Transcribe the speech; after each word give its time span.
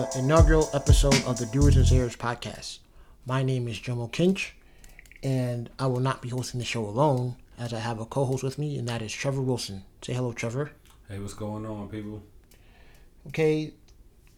the 0.00 0.18
inaugural 0.18 0.70
episode 0.72 1.22
of 1.26 1.38
the 1.38 1.44
Doers 1.44 1.76
and 1.76 1.86
Sayers 1.86 2.16
podcast. 2.16 2.78
My 3.26 3.42
name 3.42 3.68
is 3.68 3.78
Jomo 3.78 4.10
Kinch, 4.10 4.52
and 5.22 5.68
I 5.78 5.88
will 5.88 6.00
not 6.00 6.22
be 6.22 6.30
hosting 6.30 6.58
the 6.58 6.64
show 6.64 6.86
alone, 6.86 7.36
as 7.58 7.74
I 7.74 7.80
have 7.80 8.00
a 8.00 8.06
co 8.06 8.24
host 8.24 8.42
with 8.42 8.58
me, 8.58 8.78
and 8.78 8.88
that 8.88 9.02
is 9.02 9.12
Trevor 9.12 9.42
Wilson. 9.42 9.84
Say 10.00 10.14
hello, 10.14 10.32
Trevor. 10.32 10.70
Hey, 11.06 11.18
what's 11.18 11.34
going 11.34 11.66
on, 11.66 11.88
people? 11.88 12.22
Okay, 13.28 13.74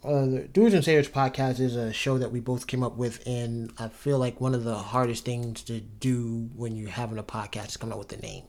uh, 0.03 0.27
the 0.27 0.49
Doers 0.53 0.75
and 0.75 0.85
Sayers 0.85 1.09
podcast 1.09 1.61
is 1.61 1.77
a 1.77 1.93
show 1.93 2.19
that 2.19 2.33
we 2.33 2.41
both 2.41 2.67
came 2.67 2.83
up 2.83 2.97
with, 2.97 3.25
and 3.25 3.73
I 3.79 3.87
feel 3.87 4.19
like 4.19 4.41
one 4.41 4.57
of 4.57 4.65
the 4.65 4.75
hardest 4.75 5.25
things 5.25 5.63
to 5.65 5.79
do 5.81 6.51
when 6.57 6.75
you're 6.75 6.91
having 6.91 7.19
a 7.19 7.23
podcast 7.23 7.69
is 7.69 7.77
come 7.77 7.93
up 7.93 7.99
with 7.99 8.13
a 8.13 8.21
name. 8.21 8.45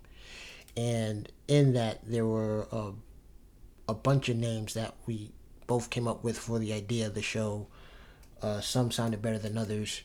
And 0.76 1.32
in 1.48 1.74
that, 1.74 2.00
there 2.08 2.26
were 2.26 2.68
a, 2.72 2.94
a 3.88 3.94
bunch 3.94 4.30
of 4.30 4.38
names 4.38 4.74
that 4.74 4.96
we 5.06 5.32
both 5.74 5.90
came 5.90 6.08
up 6.08 6.24
with 6.24 6.38
for 6.38 6.60
the 6.60 6.72
idea 6.72 7.08
of 7.08 7.16
the 7.16 7.22
show. 7.24 7.66
Uh, 8.44 8.62
some 8.62 8.92
sounded 8.92 9.24
better 9.24 9.40
than 9.40 9.58
others. 9.58 10.04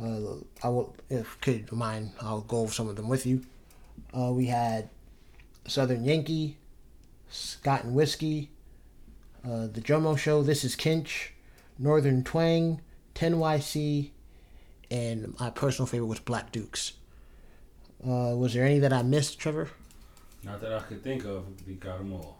Uh, 0.00 0.36
I 0.64 0.70
will, 0.70 0.96
if 1.10 1.38
could 1.42 1.70
mind, 1.70 2.12
I'll 2.22 2.40
go 2.40 2.60
over 2.60 2.72
some 2.72 2.88
of 2.88 2.96
them 2.96 3.10
with 3.10 3.26
you. 3.26 3.42
Uh, 4.16 4.32
we 4.32 4.46
had 4.46 4.88
Southern 5.66 6.02
Yankee, 6.02 6.56
Scott 7.28 7.84
and 7.84 7.94
Whiskey, 7.94 8.48
uh, 9.44 9.66
the 9.66 9.82
Jomo 9.82 10.16
Show, 10.16 10.42
This 10.42 10.64
is 10.64 10.74
Kinch, 10.76 11.32
Northern 11.78 12.24
Twang, 12.24 12.80
10YC, 13.14 14.12
and 14.90 15.38
my 15.38 15.50
personal 15.50 15.86
favorite 15.86 16.06
was 16.06 16.20
Black 16.20 16.52
Dukes. 16.52 16.94
Uh, 18.02 18.32
was 18.34 18.54
there 18.54 18.64
any 18.64 18.78
that 18.78 18.94
I 18.94 19.02
missed, 19.02 19.38
Trevor? 19.38 19.68
Not 20.42 20.62
that 20.62 20.72
I 20.72 20.80
could 20.80 21.04
think 21.04 21.26
of. 21.26 21.44
We 21.66 21.74
got 21.74 21.98
them 21.98 22.14
all. 22.14 22.38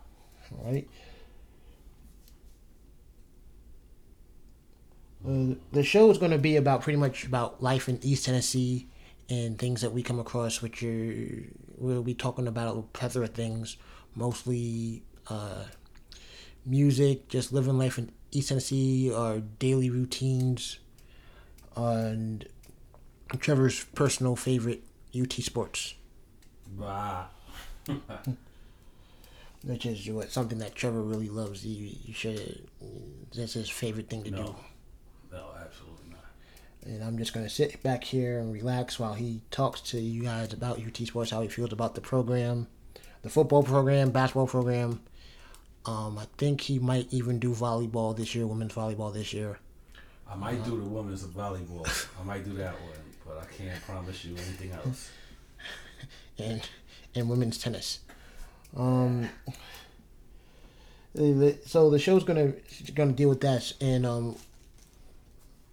All 0.53 0.73
right. 0.73 0.89
Uh, 5.27 5.55
the 5.73 5.83
show 5.84 6.11
is 6.11 6.19
going 6.19 6.33
to 6.33 6.39
be 6.39 6.56
about 6.56 6.83
pretty 6.83 6.98
much 6.98 7.25
about 7.25 7.62
life 7.62 7.89
in 7.89 7.98
East 8.03 8.27
Tennessee 8.27 8.89
and 9.31 9.59
things 9.59 9.81
that 9.81 9.92
we 9.92 10.03
come 10.03 10.19
across, 10.19 10.61
which 10.61 10.83
are 10.83 11.45
we'll 11.78 12.03
be 12.03 12.15
talking 12.15 12.47
about 12.48 12.77
a 12.77 12.83
plethora 12.83 13.25
of 13.25 13.31
things, 13.34 13.77
mostly 14.15 15.03
uh, 15.28 15.65
music, 16.67 17.28
just 17.28 17.53
living 17.53 17.78
life 17.78 17.98
in 17.98 18.11
East 18.33 18.48
Tennessee, 18.48 19.12
our 19.12 19.39
daily 19.41 19.91
routines, 19.91 20.78
and 21.77 22.47
Trevor's 23.39 23.84
personal 23.95 24.34
favorite 24.37 24.83
UT 25.19 25.33
sports. 25.34 25.95
Bah. 26.77 27.27
Which 29.65 29.87
is 29.87 30.09
what 30.11 30.33
something 30.33 30.59
that 30.59 30.75
Trevor 30.75 31.03
really 31.03 31.28
loves. 31.28 31.65
You, 31.65 31.91
you 32.05 32.12
should. 32.12 32.67
That's 33.34 33.53
his 33.53 33.70
favorite 33.70 34.11
thing 34.11 34.25
to 34.25 34.31
No. 34.33 34.43
do. 34.45 34.55
No, 36.84 36.91
absolutely 36.91 36.98
not. 36.98 37.02
And 37.02 37.05
I'm 37.05 37.19
just 37.19 37.33
gonna 37.33 37.48
sit 37.48 37.83
back 37.83 38.05
here 38.05 38.38
and 38.38 38.52
relax 38.52 38.98
while 38.98 39.14
he 39.14 39.42
talks 39.50 39.80
to 39.92 40.00
you 40.00 40.22
guys 40.22 40.53
about 40.53 40.78
UT 40.78 40.97
Sports, 41.06 41.31
how 41.31 41.43
he 41.43 41.48
feels 41.48 41.72
about 41.72 41.94
the 41.94 42.00
program, 42.00 42.66
the 43.22 43.31
football 43.31 43.62
program, 43.62 44.10
basketball 44.10 44.47
program. 44.47 45.00
Um, 45.84 46.19
I 46.19 46.26
think 46.38 46.60
he 46.60 46.78
might 46.78 47.12
even 47.12 47.38
do 47.41 47.53
volleyball 47.53 48.16
this 48.16 48.34
year, 48.34 48.47
women's 48.47 48.72
volleyball 48.72 49.12
this 49.12 49.32
year, 49.32 49.59
I 50.32 50.34
might 50.34 50.65
do 50.65 50.71
the 50.78 50.84
women's 50.84 51.25
volleyball. 51.25 51.87
I 52.19 52.25
might 52.25 52.44
do 52.44 52.54
that 52.54 52.72
one, 52.72 52.92
but 53.26 53.38
I 53.38 53.44
can't 53.53 53.82
promise 53.82 54.25
you 54.25 54.32
anything 54.32 54.72
else. 54.72 55.10
and 56.38 56.62
and 57.15 57.28
women's 57.28 57.59
tennis. 57.59 58.00
Um, 58.75 59.28
so 61.66 61.91
the 61.91 61.98
show's 61.98 62.25
gonna 62.25 62.54
gonna 62.94 63.12
deal 63.12 63.28
with 63.28 63.42
that, 63.42 63.72
and 63.81 64.06
um, 64.06 64.37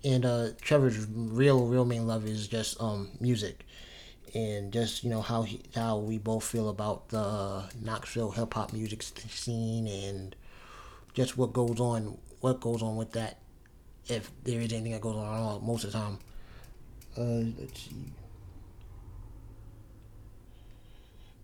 and 0.04 0.26
uh, 0.26 0.50
Trevor's 0.62 1.06
real 1.08 1.66
real 1.66 1.86
main 1.86 2.08
love 2.08 2.26
is 2.26 2.48
just 2.48 2.82
um 2.82 3.10
music, 3.20 3.66
and 4.34 4.72
just 4.72 5.04
you 5.04 5.10
know 5.10 5.22
how 5.22 5.44
he 5.44 5.62
how 5.76 5.98
we 5.98 6.18
both 6.18 6.44
feel 6.44 6.70
about 6.70 7.10
the 7.10 7.66
Knoxville 7.82 8.32
hip 8.32 8.54
hop 8.54 8.74
music 8.74 9.04
scene 9.04 9.88
and 9.88 10.36
just 11.14 11.38
what 11.38 11.54
goes 11.54 11.80
on 11.80 12.18
what 12.40 12.62
goes 12.62 12.82
on 12.82 12.96
with 12.96 13.12
that, 13.14 13.38
if 14.08 14.32
there 14.44 14.62
is 14.62 14.72
anything 14.72 14.94
that 14.94 15.02
goes 15.02 15.16
on 15.16 15.26
at 15.26 15.40
all 15.40 15.60
most 15.60 15.84
of 15.84 15.92
the 15.92 15.98
time. 15.98 16.20
Uh, 17.18 17.52
let's 17.60 17.82
see. 17.82 18.14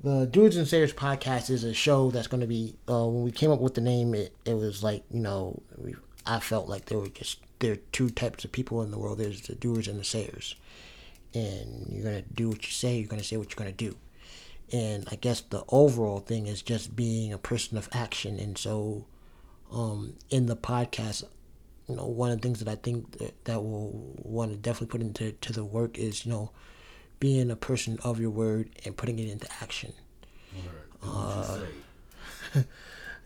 The 0.04 0.28
Doers 0.28 0.56
and 0.56 0.68
Sayers 0.68 0.94
podcast 0.94 1.50
is 1.50 1.64
a 1.64 1.74
show 1.74 2.12
that's 2.12 2.28
going 2.28 2.42
to 2.42 2.48
be. 2.48 2.76
Uh, 2.88 3.08
when 3.08 3.24
we 3.24 3.32
came 3.32 3.52
up 3.52 3.60
with 3.60 3.74
the 3.74 3.82
name, 3.82 4.14
it, 4.14 4.36
it 4.46 4.54
was 4.54 4.84
like 4.84 5.04
you 5.12 5.20
know, 5.20 5.62
we, 5.78 5.96
I 6.26 6.40
felt 6.40 6.70
like 6.70 6.86
there 6.86 7.00
were 7.00 7.08
just 7.08 7.40
there 7.60 7.74
are 7.74 7.78
two 7.92 8.10
types 8.10 8.44
of 8.44 8.52
people 8.52 8.82
in 8.82 8.92
the 8.92 8.98
world. 9.00 9.18
There's 9.18 9.42
the 9.42 9.56
doers 9.56 9.88
and 9.88 10.00
the 10.00 10.04
sayers, 10.04 10.56
and 11.34 11.88
you're 11.90 12.04
gonna 12.04 12.22
do 12.22 12.50
what 12.50 12.66
you 12.66 12.72
say. 12.72 12.98
You're 12.98 13.08
gonna 13.08 13.24
say 13.24 13.38
what 13.38 13.50
you're 13.50 13.58
gonna 13.58 13.72
do, 13.72 13.96
and 14.72 15.08
I 15.12 15.16
guess 15.16 15.42
the 15.42 15.64
overall 15.70 16.20
thing 16.20 16.48
is 16.48 16.62
just 16.62 16.96
being 16.96 17.34
a 17.34 17.38
person 17.38 17.78
of 17.78 17.90
action. 17.92 18.40
And 18.40 18.58
so, 18.58 19.06
um, 19.72 20.16
in 20.30 20.48
the 20.48 20.56
podcast, 20.56 21.24
you 21.88 21.96
know, 21.96 22.06
one 22.06 22.32
of 22.32 22.42
the 22.42 22.48
things 22.48 22.60
that 22.60 22.68
I 22.68 22.76
think 22.76 23.18
that, 23.20 23.46
that 23.46 23.62
will 23.64 24.14
want 24.18 24.52
to 24.52 24.58
definitely 24.58 24.88
put 24.88 25.02
into 25.02 25.32
to 25.32 25.54
the 25.54 25.66
work 25.66 25.98
is 25.98 26.26
you 26.26 26.32
know 26.32 26.52
being 27.20 27.50
a 27.50 27.56
person 27.56 28.00
of 28.04 28.20
your 28.20 28.30
word 28.30 28.70
and 28.86 28.98
putting 28.98 29.20
it 29.20 29.30
into 29.30 29.48
action. 29.62 29.94
Word. 30.54 30.64
Do 31.02 31.08
what 31.10 31.64
you 32.54 32.62
say. 32.62 32.66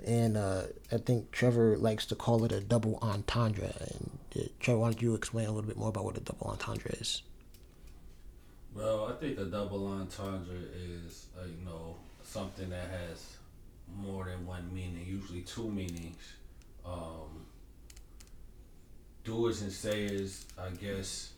And 0.06 0.38
uh, 0.38 0.64
I 0.92 0.98
think 0.98 1.32
Trevor 1.32 1.78
likes 1.78 2.06
to 2.08 2.16
call 2.16 2.46
it 2.46 2.52
a 2.52 2.62
double 2.62 3.00
entendre. 3.02 3.74
And 3.90 4.19
Trevor, 4.60 4.80
why 4.80 4.88
don't 4.90 5.02
you 5.02 5.16
explain 5.16 5.48
a 5.48 5.52
little 5.52 5.68
bit 5.68 5.78
more 5.78 5.90
about 5.90 6.06
what 6.06 6.18
a 6.18 6.22
double 6.22 6.48
entendre 6.48 6.92
is? 7.00 7.24
Well, 8.76 9.08
I 9.08 9.14
think 9.14 9.40
a 9.40 9.46
double 9.46 9.88
entendre 9.88 10.58
is, 10.76 11.26
uh, 11.38 11.46
you 11.46 11.66
know, 11.66 11.96
something 12.24 12.70
that 12.70 12.90
has 12.90 13.38
more 13.98 14.26
than 14.26 14.46
one 14.46 14.72
meaning, 14.74 15.04
usually 15.08 15.42
two 15.42 15.70
meanings. 15.70 16.34
Um, 16.86 17.46
doers 19.24 19.62
and 19.62 19.72
sayers, 19.72 20.46
I 20.58 20.70
guess, 20.70 21.32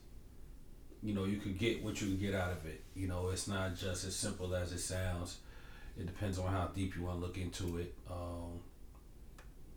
you 1.02 1.14
know, 1.14 1.26
you 1.26 1.38
could 1.38 1.58
get 1.58 1.84
what 1.84 2.02
you 2.02 2.08
can 2.08 2.18
get 2.18 2.36
out 2.36 2.52
of 2.52 2.66
it. 2.66 2.82
You 2.96 3.08
know, 3.08 3.30
it's 3.30 3.48
not 3.48 3.76
just 3.76 4.06
as 4.06 4.16
simple 4.16 4.54
as 4.54 4.72
it 4.72 4.80
sounds. 4.80 5.38
It 5.98 6.06
depends 6.06 6.40
on 6.40 6.52
how 6.52 6.70
deep 6.76 6.96
you 6.96 7.04
want 7.04 7.20
to 7.20 7.26
look 7.26 7.38
into 7.38 7.78
it. 7.78 7.94
Um, 8.10 8.60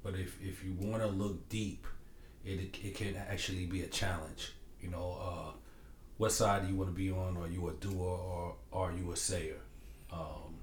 but 0.02 0.14
if, 0.14 0.38
if 0.42 0.64
you 0.64 0.74
want 0.78 1.02
to 1.02 1.08
look 1.08 1.48
deep, 1.48 1.86
it, 2.46 2.76
it 2.82 2.94
can 2.94 3.16
actually 3.16 3.66
be 3.66 3.82
a 3.82 3.86
challenge. 3.86 4.52
You 4.80 4.90
know, 4.90 5.18
uh, 5.20 5.52
what 6.18 6.32
side 6.32 6.62
do 6.62 6.72
you 6.72 6.76
want 6.78 6.90
to 6.90 6.94
be 6.94 7.10
on? 7.10 7.36
Are 7.36 7.48
you 7.48 7.68
a 7.68 7.72
doer 7.72 8.18
or 8.18 8.54
are 8.72 8.92
you 8.92 9.12
a 9.12 9.16
sayer? 9.16 9.60
Um, 10.12 10.54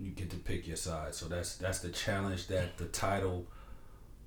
you 0.00 0.10
get 0.10 0.30
to 0.30 0.36
pick 0.36 0.66
your 0.66 0.76
side. 0.76 1.14
So 1.14 1.26
that's 1.26 1.56
that's 1.56 1.80
the 1.80 1.90
challenge 1.90 2.48
that 2.48 2.76
the 2.78 2.86
title 2.86 3.46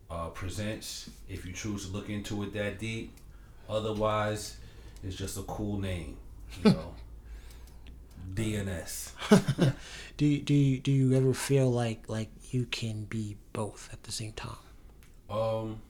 uh, 0.09 0.29
presents. 0.29 1.09
If 1.27 1.45
you 1.45 1.51
choose 1.51 1.87
to 1.87 1.91
look 1.91 2.09
into 2.09 2.43
it 2.43 2.53
that 2.53 2.79
deep, 2.79 3.13
otherwise, 3.67 4.57
it's 5.03 5.15
just 5.15 5.37
a 5.37 5.43
cool 5.43 5.79
name. 5.79 6.17
You 6.63 6.71
know, 6.71 6.93
DNS. 8.33 9.73
Do 10.17 10.25
you, 10.25 10.39
do 10.39 10.53
you, 10.53 10.79
do 10.79 10.91
you 10.93 11.13
ever 11.13 11.33
feel 11.33 11.69
like 11.69 12.07
like 12.07 12.29
you 12.51 12.65
can 12.67 13.03
be 13.03 13.35
both 13.51 13.89
at 13.91 14.03
the 14.03 14.13
same 14.13 14.31
time? 14.31 14.55
Um, 15.29 15.81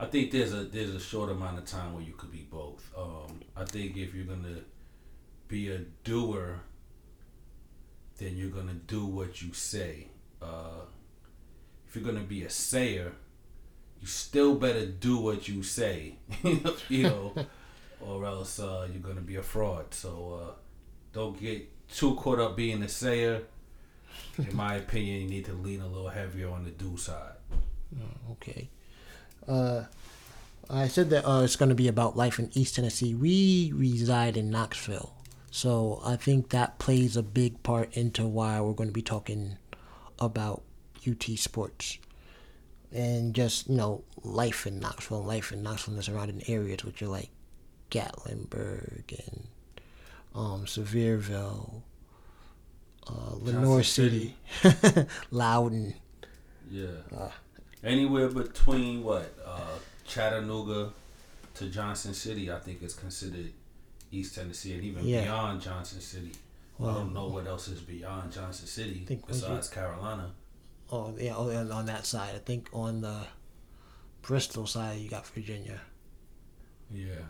I 0.00 0.06
think 0.06 0.30
there's 0.30 0.52
a 0.52 0.64
there's 0.64 0.94
a 0.94 1.00
short 1.00 1.30
amount 1.30 1.58
of 1.58 1.64
time 1.64 1.92
where 1.92 2.02
you 2.02 2.12
could 2.12 2.30
be 2.30 2.46
both. 2.50 2.90
Um, 2.96 3.40
I 3.56 3.64
think 3.64 3.96
if 3.96 4.14
you're 4.14 4.26
gonna 4.26 4.60
be 5.48 5.70
a 5.70 5.78
doer, 6.04 6.60
then 8.18 8.36
you're 8.36 8.50
gonna 8.50 8.74
do 8.74 9.06
what 9.06 9.42
you 9.42 9.52
say. 9.52 10.08
Uh, 10.40 10.82
if 11.88 11.96
you're 11.96 12.04
gonna 12.04 12.24
be 12.24 12.44
a 12.44 12.50
sayer, 12.50 13.12
you 14.00 14.06
still 14.06 14.54
better 14.54 14.86
do 14.86 15.18
what 15.18 15.48
you 15.48 15.64
say. 15.64 16.14
you 16.88 17.02
know, 17.02 17.34
or 18.00 18.24
else 18.24 18.60
uh, 18.60 18.86
you're 18.92 19.02
gonna 19.02 19.20
be 19.20 19.36
a 19.36 19.42
fraud. 19.42 19.92
So 19.92 20.40
uh, 20.40 20.52
don't 21.12 21.40
get 21.40 21.68
too 21.88 22.14
caught 22.14 22.38
up 22.38 22.56
being 22.56 22.82
a 22.82 22.88
sayer. 22.88 23.42
In 24.36 24.54
my 24.54 24.76
opinion, 24.76 25.22
you 25.22 25.28
need 25.28 25.44
to 25.46 25.52
lean 25.52 25.80
a 25.80 25.86
little 25.88 26.08
heavier 26.08 26.50
on 26.50 26.62
the 26.62 26.70
do 26.70 26.96
side. 26.96 27.32
Okay. 28.32 28.68
Uh, 29.48 29.84
I 30.70 30.88
said 30.88 31.10
that 31.10 31.26
uh, 31.26 31.42
it's 31.42 31.56
going 31.56 31.70
to 31.70 31.74
be 31.74 31.88
about 31.88 32.16
life 32.16 32.38
in 32.38 32.50
East 32.52 32.76
Tennessee. 32.76 33.14
We 33.14 33.72
reside 33.74 34.36
in 34.36 34.50
Knoxville, 34.50 35.14
so 35.50 36.02
I 36.04 36.16
think 36.16 36.50
that 36.50 36.78
plays 36.78 37.16
a 37.16 37.22
big 37.22 37.62
part 37.62 37.96
into 37.96 38.26
why 38.26 38.60
we're 38.60 38.74
going 38.74 38.90
to 38.90 38.94
be 38.94 39.02
talking 39.02 39.56
about 40.18 40.62
UT 41.08 41.24
sports 41.38 41.98
and 42.92 43.34
just 43.34 43.68
you 43.68 43.76
know 43.76 44.04
life 44.22 44.66
in 44.66 44.78
Knoxville, 44.78 45.24
life 45.24 45.52
in 45.52 45.62
Knoxville 45.62 45.92
and 45.92 45.98
the 45.98 46.02
surrounding 46.02 46.42
areas, 46.48 46.84
which 46.84 47.00
are 47.02 47.08
like 47.08 47.30
Gatlinburg 47.90 49.18
and 49.26 49.46
um, 50.34 50.66
Sevierville, 50.66 51.82
uh, 53.06 53.34
Lenoir 53.36 53.80
Johnson 53.82 54.34
City, 54.62 55.06
Loudon. 55.30 55.94
Yeah. 56.70 56.86
Uh, 57.16 57.30
Anywhere 57.84 58.28
between 58.28 59.04
what 59.04 59.32
uh, 59.46 59.60
Chattanooga 60.04 60.90
to 61.54 61.66
Johnson 61.68 62.12
City, 62.14 62.50
I 62.50 62.58
think 62.58 62.82
is 62.82 62.94
considered 62.94 63.52
East 64.10 64.34
Tennessee, 64.34 64.74
and 64.74 64.82
even 64.84 65.06
Yeah. 65.06 65.22
beyond 65.24 65.60
Johnson 65.60 66.00
City. 66.00 66.32
I 66.80 66.94
don't 66.94 67.12
know 67.12 67.26
what 67.26 67.46
else 67.48 67.66
is 67.68 67.80
beyond 67.80 68.32
Johnson 68.32 68.66
City 68.68 69.04
you- 69.08 69.22
besides 69.26 69.68
Carolina. 69.68 70.30
Oh 70.90 71.12
yeah, 71.18 71.34
oh, 71.36 71.48
and 71.48 71.72
on 71.72 71.86
that 71.86 72.06
side, 72.06 72.34
I 72.34 72.38
think 72.38 72.68
on 72.72 73.00
the 73.00 73.26
Bristol 74.22 74.66
side 74.66 74.98
you 75.00 75.10
got 75.10 75.26
Virginia. 75.26 75.80
Yeah. 76.92 77.26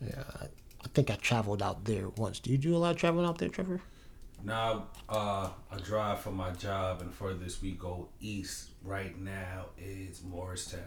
Yeah, 0.00 0.22
I, 0.40 0.44
I 0.44 0.88
think 0.94 1.10
I 1.10 1.16
traveled 1.16 1.62
out 1.62 1.84
there 1.84 2.08
once. 2.10 2.38
Do 2.38 2.50
you 2.52 2.58
do 2.58 2.76
a 2.76 2.78
lot 2.78 2.92
of 2.92 2.96
traveling 2.98 3.26
out 3.26 3.38
there, 3.38 3.48
Trevor? 3.48 3.80
Now, 4.44 4.86
uh, 5.08 5.50
I 5.70 5.76
drive 5.82 6.20
for 6.20 6.30
my 6.30 6.50
job, 6.52 7.00
and 7.02 7.12
furthest 7.12 7.60
we 7.62 7.72
go 7.72 8.08
east 8.20 8.70
right 8.84 9.18
now 9.18 9.66
is 9.78 10.22
Morristown. 10.22 10.80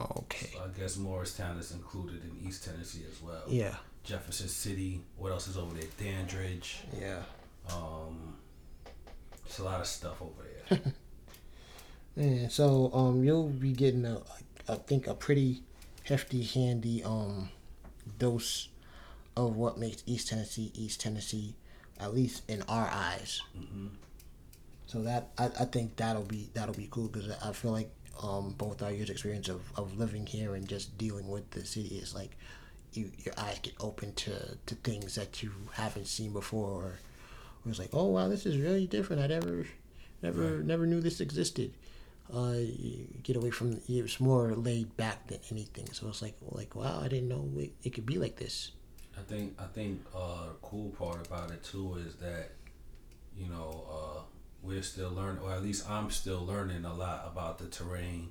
Okay. 0.00 0.50
So 0.52 0.60
I 0.64 0.78
guess 0.78 0.96
Morristown 0.96 1.58
is 1.58 1.72
included 1.72 2.22
in 2.22 2.46
East 2.46 2.64
Tennessee 2.64 3.04
as 3.10 3.20
well. 3.22 3.42
Yeah, 3.48 3.74
Jefferson 4.04 4.48
City. 4.48 5.00
What 5.16 5.32
else 5.32 5.48
is 5.48 5.56
over 5.56 5.74
there? 5.74 5.88
Dandridge. 5.98 6.80
yeah. 7.00 7.22
Um, 7.72 8.36
it's 9.44 9.58
a 9.58 9.64
lot 9.64 9.80
of 9.80 9.86
stuff 9.86 10.20
over 10.22 10.42
there. 10.68 10.80
And 12.16 12.50
so 12.50 12.90
um, 12.94 13.22
you'll 13.24 13.48
be 13.48 13.72
getting 13.72 14.06
a, 14.06 14.22
I 14.68 14.76
think 14.76 15.06
a 15.06 15.14
pretty 15.14 15.62
hefty, 16.04 16.42
handy 16.42 17.02
um 17.04 17.50
dose 18.18 18.68
of 19.36 19.54
what 19.56 19.76
makes 19.78 20.02
East 20.06 20.28
Tennessee 20.28 20.70
East 20.74 21.00
Tennessee, 21.00 21.54
at 22.00 22.14
least 22.14 22.42
in 22.48 22.62
our 22.68 22.88
eyes. 22.92 23.42
hmm 23.56 23.88
So 24.86 25.02
that 25.02 25.30
I, 25.38 25.46
I 25.46 25.64
think 25.64 25.96
that'll 25.96 26.22
be 26.22 26.50
that'll 26.54 26.74
be 26.74 26.88
cool 26.90 27.08
because 27.08 27.30
I 27.42 27.52
feel 27.52 27.72
like 27.72 27.90
um, 28.22 28.54
both 28.56 28.82
our 28.82 28.92
years 28.92 29.10
experience 29.10 29.48
of, 29.48 29.60
of 29.76 29.98
living 29.98 30.26
here 30.26 30.54
and 30.54 30.66
just 30.68 30.96
dealing 30.96 31.28
with 31.28 31.50
the 31.50 31.64
city 31.66 31.96
is 31.96 32.14
like 32.14 32.36
you, 32.94 33.10
your 33.18 33.34
eyes 33.36 33.58
get 33.62 33.74
open 33.80 34.14
to, 34.14 34.56
to 34.66 34.74
things 34.76 35.16
that 35.16 35.42
you 35.42 35.52
haven't 35.72 36.06
seen 36.06 36.32
before 36.32 36.70
or, 36.70 36.84
or 37.64 37.70
it's 37.70 37.78
like 37.78 37.90
oh 37.92 38.06
wow 38.06 38.28
this 38.28 38.46
is 38.46 38.56
really 38.58 38.86
different. 38.86 39.22
I 39.22 39.26
never 39.26 39.66
never 40.22 40.56
Right. 40.56 40.64
never 40.64 40.86
knew 40.86 41.00
this 41.00 41.20
existed. 41.20 41.72
Uh, 42.32 42.54
you 42.56 43.06
get 43.22 43.36
away 43.36 43.50
from 43.50 43.72
it, 43.74 43.82
it's 43.88 44.18
more 44.20 44.52
laid 44.54 44.96
back 44.96 45.26
than 45.28 45.38
anything. 45.50 45.86
So 45.92 46.08
it's 46.08 46.22
like 46.22 46.36
like 46.42 46.74
wow 46.74 47.00
I 47.02 47.08
didn't 47.08 47.28
know 47.28 47.48
it, 47.58 47.72
it 47.82 47.90
could 47.90 48.06
be 48.06 48.18
like 48.18 48.36
this 48.36 48.72
I 49.18 49.22
think 49.22 49.54
I 49.58 49.64
think 49.64 50.02
uh, 50.14 50.46
the 50.46 50.54
cool 50.62 50.90
part 50.90 51.26
about 51.26 51.50
it 51.50 51.62
too 51.64 51.96
is 52.06 52.16
that 52.16 52.52
you 53.36 53.48
know 53.48 53.84
uh, 53.90 54.20
we're 54.62 54.82
still 54.82 55.10
learning, 55.10 55.42
or 55.42 55.52
at 55.52 55.62
least 55.62 55.88
I'm 55.88 56.10
still 56.10 56.44
learning 56.44 56.84
a 56.84 56.94
lot 56.94 57.24
about 57.26 57.58
the 57.58 57.66
terrain, 57.66 58.28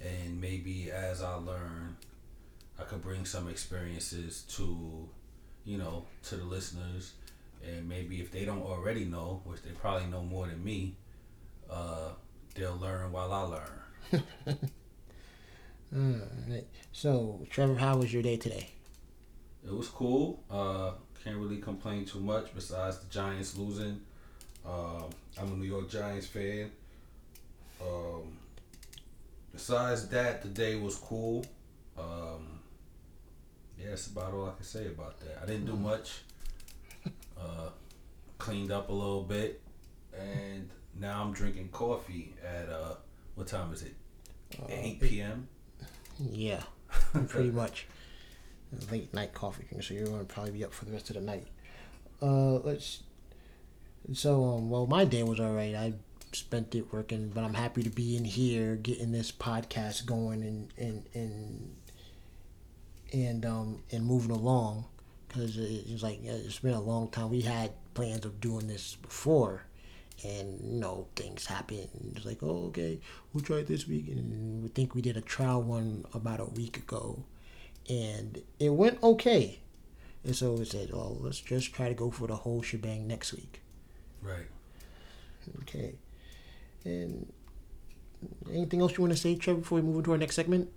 and 0.00 0.40
maybe 0.40 0.90
as 0.90 1.22
I 1.22 1.34
learn, 1.34 1.96
I 2.78 2.84
could 2.84 3.02
bring 3.02 3.24
some 3.24 3.48
experiences 3.48 4.42
to 4.56 5.08
you 5.64 5.78
know 5.78 6.04
to 6.24 6.36
the 6.36 6.44
listeners, 6.44 7.12
and 7.66 7.88
maybe 7.88 8.20
if 8.20 8.30
they 8.32 8.44
don't 8.44 8.62
already 8.62 9.04
know, 9.04 9.42
which 9.44 9.62
they 9.62 9.70
probably 9.70 10.06
know 10.08 10.22
more 10.22 10.46
than 10.46 10.62
me, 10.64 10.96
uh, 11.70 12.10
they'll 12.54 12.76
learn 12.76 13.12
while 13.12 13.32
I 13.32 13.42
learn. 13.42 13.82
Alright. 15.96 16.66
so 16.92 17.40
Trevor 17.50 17.76
how 17.76 17.96
was 17.96 18.12
your 18.12 18.22
day 18.22 18.36
today 18.36 18.70
It 19.66 19.72
was 19.72 19.88
cool. 19.88 20.42
Uh, 20.50 20.92
can't 21.22 21.36
really 21.38 21.56
complain 21.56 22.04
too 22.04 22.20
much 22.20 22.54
besides 22.54 22.98
the 22.98 23.06
Giants 23.06 23.56
losing. 23.56 24.00
Um, 24.66 25.10
I'm 25.38 25.52
a 25.52 25.56
New 25.56 25.66
York 25.66 25.88
Giants 25.88 26.26
fan. 26.26 26.70
Um, 27.80 28.36
besides 29.52 30.08
that, 30.08 30.42
the 30.42 30.48
day 30.48 30.76
was 30.76 30.96
cool. 30.96 31.44
Um, 31.98 32.60
yeah, 33.78 33.90
that's 33.90 34.06
about 34.08 34.34
all 34.34 34.48
I 34.48 34.54
can 34.54 34.64
say 34.64 34.86
about 34.86 35.18
that. 35.20 35.38
I 35.42 35.46
didn't 35.46 35.66
do 35.66 35.76
much. 35.76 36.20
Uh, 37.38 37.70
cleaned 38.38 38.70
up 38.70 38.88
a 38.88 38.92
little 38.92 39.22
bit, 39.22 39.60
and 40.18 40.68
now 40.98 41.22
I'm 41.22 41.32
drinking 41.32 41.68
coffee 41.70 42.34
at 42.44 42.68
uh, 42.68 42.94
what 43.34 43.46
time 43.46 43.72
is 43.72 43.82
it? 43.82 43.94
Uh, 44.60 44.66
8 44.68 45.00
p.m. 45.00 45.48
Yeah, 46.18 46.62
pretty 47.28 47.50
much. 47.50 47.86
Late 48.90 49.12
night 49.14 49.34
coffee 49.34 49.64
drink, 49.68 49.82
so 49.82 49.94
you're 49.94 50.06
gonna 50.06 50.24
probably 50.24 50.52
be 50.52 50.64
up 50.64 50.72
for 50.72 50.84
the 50.84 50.92
rest 50.92 51.10
of 51.10 51.16
the 51.16 51.22
night. 51.22 51.46
Uh, 52.20 52.58
let's. 52.58 53.02
So 54.12 54.44
um, 54.44 54.70
well, 54.70 54.86
my 54.86 55.04
day 55.04 55.22
was 55.22 55.40
alright. 55.40 55.74
I 55.74 55.94
spent 56.32 56.74
it 56.74 56.92
working, 56.92 57.30
but 57.34 57.44
I'm 57.44 57.54
happy 57.54 57.82
to 57.82 57.90
be 57.90 58.16
in 58.16 58.24
here, 58.24 58.76
getting 58.76 59.12
this 59.12 59.30
podcast 59.32 60.06
going, 60.06 60.42
and 60.42 60.72
and 60.76 61.06
and 61.14 61.76
and 63.12 63.46
um 63.46 63.82
and 63.90 64.04
moving 64.04 64.32
along, 64.32 64.86
because 65.28 65.56
it's 65.56 66.02
like 66.02 66.20
it's 66.22 66.58
been 66.58 66.74
a 66.74 66.80
long 66.80 67.08
time. 67.08 67.30
We 67.30 67.42
had 67.42 67.72
plans 67.94 68.24
of 68.24 68.40
doing 68.40 68.66
this 68.66 68.96
before, 68.96 69.62
and 70.24 70.60
you 70.62 70.80
know 70.80 71.06
things 71.16 71.46
happen. 71.46 71.88
It's 72.16 72.26
like, 72.26 72.42
oh, 72.42 72.66
okay, 72.68 73.00
we'll 73.32 73.44
try 73.44 73.58
it 73.58 73.66
this 73.66 73.86
week, 73.86 74.08
and 74.08 74.62
we 74.62 74.68
think 74.68 74.94
we 74.94 75.02
did 75.02 75.16
a 75.16 75.22
trial 75.22 75.62
one 75.62 76.04
about 76.12 76.40
a 76.40 76.46
week 76.46 76.76
ago, 76.76 77.22
and 77.88 78.42
it 78.58 78.70
went 78.70 79.02
okay. 79.02 79.60
And 80.24 80.34
so 80.34 80.54
we 80.54 80.64
said, 80.64 80.90
oh, 80.92 81.18
let's 81.20 81.40
just 81.40 81.74
try 81.74 81.88
to 81.88 81.94
go 81.94 82.10
for 82.10 82.26
the 82.26 82.36
whole 82.36 82.62
shebang 82.62 83.06
next 83.06 83.32
week. 83.32 83.60
Right. 84.22 84.46
Okay. 85.62 85.94
And 86.84 87.30
anything 88.50 88.80
else 88.80 88.96
you 88.96 89.02
want 89.02 89.12
to 89.12 89.18
say, 89.18 89.36
Trevor, 89.36 89.60
before 89.60 89.76
we 89.76 89.82
move 89.82 89.96
into 89.98 90.12
our 90.12 90.18
next 90.18 90.36
segment? 90.36 90.70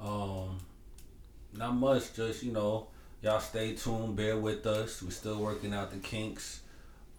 Um, 0.00 0.58
not 1.52 1.74
much. 1.74 2.14
Just 2.14 2.42
you 2.42 2.52
know, 2.52 2.88
y'all 3.22 3.40
stay 3.40 3.74
tuned. 3.74 4.16
Bear 4.16 4.38
with 4.38 4.66
us. 4.66 5.02
We're 5.02 5.10
still 5.10 5.40
working 5.40 5.74
out 5.74 5.90
the 5.90 5.98
kinks. 5.98 6.60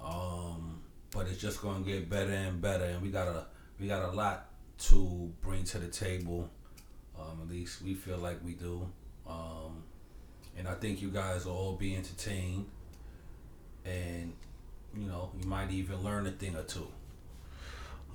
Um, 0.03 0.82
but 1.12 1.27
it's 1.27 1.41
just 1.41 1.62
gonna 1.62 1.84
get 1.84 2.10
better 2.10 2.32
and 2.32 2.62
better, 2.62 2.86
and 2.86 3.01
we 3.01 3.10
got 3.10 3.27
a 3.27 3.46
we 3.79 3.88
got 3.88 4.03
a 4.03 4.12
lot 4.12 4.50
to 4.79 5.32
bring 5.41 5.63
to 5.65 5.79
the 5.79 5.88
table. 5.88 6.50
Um, 7.20 7.39
at 7.41 7.50
least 7.50 7.82
we 7.82 7.96
feel 7.96 8.17
like 8.17 8.38
we 8.44 8.53
do. 8.53 8.88
Um, 9.27 9.84
and 10.57 10.67
I 10.67 10.74
think 10.75 11.01
you 11.01 11.10
guys 11.10 11.46
will 11.46 11.53
all 11.53 11.74
be 11.75 11.96
entertained, 11.96 12.65
and 13.86 14.34
you 14.98 15.05
know, 15.05 15.31
you 15.39 15.48
might 15.48 15.72
even 15.72 16.01
learn 16.03 16.25
a 16.27 16.31
thing 16.31 16.55
or 16.55 16.63
two. 16.63 16.88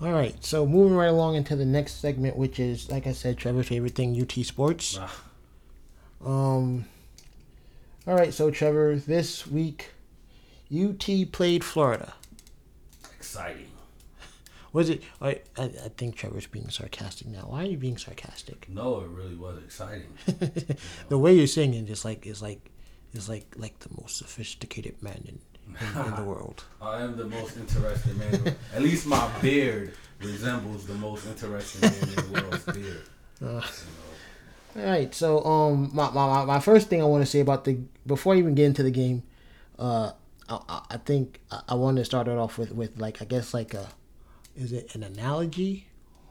All 0.01 0.11
right. 0.13 0.35
So 0.45 0.67
moving 0.67 0.97
right 0.97 1.11
along 1.11 1.37
into 1.37 1.55
the 1.55 1.65
next 1.65 2.01
segment, 2.01 2.37
which 2.37 2.59
is, 2.59 2.91
like 2.91 3.07
I 3.07 3.13
said, 3.13 3.39
Trevor's 3.39 3.69
favorite 3.69 3.95
thing, 3.95 4.21
UT 4.21 4.33
Sports. 4.45 4.99
Ah, 5.01 5.23
Um. 6.25 6.87
All 8.07 8.15
right. 8.15 8.35
So 8.35 8.51
Trevor, 8.51 8.97
this 8.97 9.47
week, 9.47 9.91
UT 10.75 11.07
played 11.31 11.63
Florida. 11.63 12.15
exciting. 13.17 13.69
Was 14.73 14.89
it? 14.91 15.03
I, 15.21 15.41
I 15.57 15.65
I 15.65 15.89
think 15.99 16.17
Trevor's 16.17 16.47
being 16.47 16.71
sarcastic 16.71 17.27
now. 17.29 17.47
Why 17.49 17.63
are 17.63 17.67
you 17.67 17.77
being 17.77 17.99
sarcastic? 17.99 18.69
No, 18.69 19.01
it 19.01 19.09
really 19.09 19.35
was 19.37 19.59
exciting. 19.59 20.13
the 21.09 21.19
way 21.19 21.35
you're 21.35 21.47
singing 21.47 21.89
is 21.89 22.05
like 22.05 22.27
is 22.27 22.41
like 22.43 22.71
is 23.13 23.29
like 23.29 23.47
like 23.57 23.79
the 23.81 23.91
most 24.01 24.17
sophisticated 24.17 25.03
man 25.03 25.23
in, 25.27 25.39
in, 25.69 26.07
in 26.07 26.15
the 26.17 26.25
world. 26.33 26.65
I 26.81 27.03
am 27.03 27.17
the 27.17 27.27
most 27.27 27.57
interesting 27.59 28.17
man. 28.19 28.57
At 28.75 28.83
least 28.83 29.07
my 29.07 29.29
beard 29.43 29.93
resembles 30.21 30.87
the 30.87 30.95
most 30.95 31.27
interesting 31.27 31.81
man 31.83 32.09
in 32.09 32.33
the 32.33 32.43
world's 32.43 32.65
beard. 32.65 33.03
Uh, 33.43 33.61
You 34.77 34.83
all 34.83 34.89
right, 34.89 35.13
so 35.15 35.45
um, 35.45 35.91
my, 35.93 36.09
my, 36.13 36.45
my- 36.47 36.61
first 36.61 36.89
thing 36.89 37.03
I 37.03 37.05
want 37.05 37.23
to 37.25 37.31
say 37.31 37.41
about 37.41 37.65
the 37.65 37.79
before 38.07 38.35
I 38.35 38.39
even 38.39 38.55
get 38.55 38.67
into 38.67 38.83
the 38.83 38.91
game, 38.91 39.23
uh, 39.79 40.13
I, 40.49 40.59
I- 40.69 40.85
I 40.93 40.97
think 40.97 41.41
I, 41.51 41.61
I 41.71 41.75
want 41.75 41.97
to 41.99 42.05
start 42.05 42.27
it 42.29 42.39
off 42.39 42.57
with 42.57 42.73
with 42.73 42.99
like 42.99 43.21
I 43.21 43.27
guess 43.27 43.53
like 43.53 43.75
a, 43.75 43.89
is 44.57 44.73
it 44.73 44.95
an 44.95 45.03
analogy, 45.03 45.87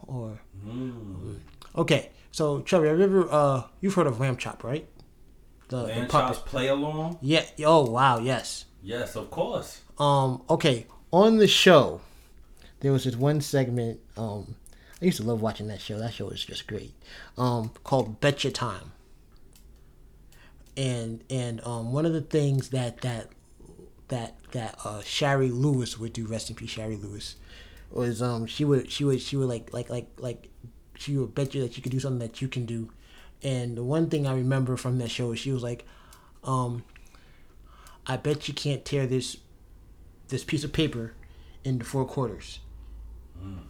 or. 0.07 0.41
Mm. 0.65 1.39
okay? 1.75 2.09
So 2.31 2.61
Trevor, 2.61 2.87
have 2.87 2.99
you 2.99 3.03
ever 3.03 3.27
uh 3.31 3.63
you've 3.81 3.93
heard 3.93 4.07
of 4.07 4.19
lamb 4.19 4.37
chop, 4.37 4.63
right? 4.63 4.87
The, 5.71 5.85
the 5.85 6.05
Chops 6.05 6.39
play 6.39 6.67
along? 6.67 7.17
Yeah. 7.21 7.45
Oh 7.65 7.89
wow. 7.89 8.19
Yes. 8.19 8.65
Yes, 8.83 9.15
of 9.15 9.31
course. 9.31 9.81
Um, 9.97 10.41
okay, 10.49 10.85
on 11.11 11.37
the 11.37 11.47
show, 11.47 12.01
there 12.81 12.91
was 12.91 13.05
this 13.05 13.15
one 13.15 13.41
segment. 13.41 13.99
Um, 14.17 14.55
I 15.01 15.05
used 15.05 15.17
to 15.17 15.23
love 15.23 15.41
watching 15.41 15.67
that 15.67 15.79
show. 15.79 15.97
That 15.97 16.13
show 16.13 16.25
was 16.25 16.43
just 16.43 16.67
great. 16.67 16.93
Um, 17.37 17.71
called 17.83 18.19
Betcha 18.19 18.51
Time. 18.51 18.91
And 20.75 21.23
and 21.29 21.65
um, 21.65 21.93
one 21.93 22.05
of 22.05 22.13
the 22.13 22.21
things 22.21 22.69
that 22.69 23.01
that 23.01 23.29
that 24.09 24.35
that 24.51 24.75
uh, 24.83 25.01
Shari 25.03 25.51
Lewis 25.51 25.97
would 25.97 26.11
do, 26.11 26.25
rest 26.25 26.49
in 26.49 26.55
peace, 26.55 26.71
Shari 26.71 26.97
Lewis, 26.97 27.35
was 27.93 28.21
um 28.21 28.45
she 28.45 28.65
would 28.65 28.91
she 28.91 29.03
would 29.03 29.21
she 29.21 29.35
would 29.35 29.47
like 29.47 29.73
like 29.73 29.89
like 29.89 30.07
like 30.17 30.49
she 30.97 31.17
would 31.17 31.33
bet 31.33 31.53
you 31.55 31.61
that 31.61 31.75
you 31.77 31.83
could 31.83 31.91
do 31.91 31.99
something 31.99 32.19
that 32.19 32.41
you 32.41 32.47
can 32.47 32.65
do. 32.65 32.89
And 33.43 33.75
the 33.75 33.83
one 33.83 34.09
thing 34.09 34.27
I 34.27 34.33
remember 34.35 34.77
from 34.77 34.99
that 34.99 35.09
show 35.09 35.31
is 35.31 35.39
she 35.39 35.51
was 35.51 35.63
like, 35.63 35.85
um, 36.43 36.83
I 38.05 38.17
bet 38.17 38.47
you 38.47 38.53
can't 38.53 38.85
tear 38.85 39.07
this 39.07 39.37
this 40.27 40.43
piece 40.43 40.63
of 40.63 40.71
paper 40.73 41.13
into 41.63 41.83
four 41.85 42.05
quarters. 42.05 42.59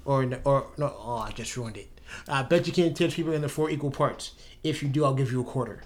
Or 0.03 0.23
or 0.43 0.67
no, 0.77 0.93
oh, 0.97 1.17
I 1.17 1.31
just 1.31 1.55
ruined 1.55 1.77
it. 1.77 1.87
I 2.27 2.43
bet 2.43 2.67
you 2.67 2.73
can't 2.73 2.95
tear 2.95 3.07
people 3.07 3.31
into 3.31 3.47
four 3.47 3.69
equal 3.69 3.91
parts. 3.91 4.33
If 4.63 4.83
you 4.83 4.89
do, 4.89 5.05
I'll 5.05 5.13
give 5.13 5.31
you 5.31 5.39
a 5.41 5.45
quarter. 5.45 5.83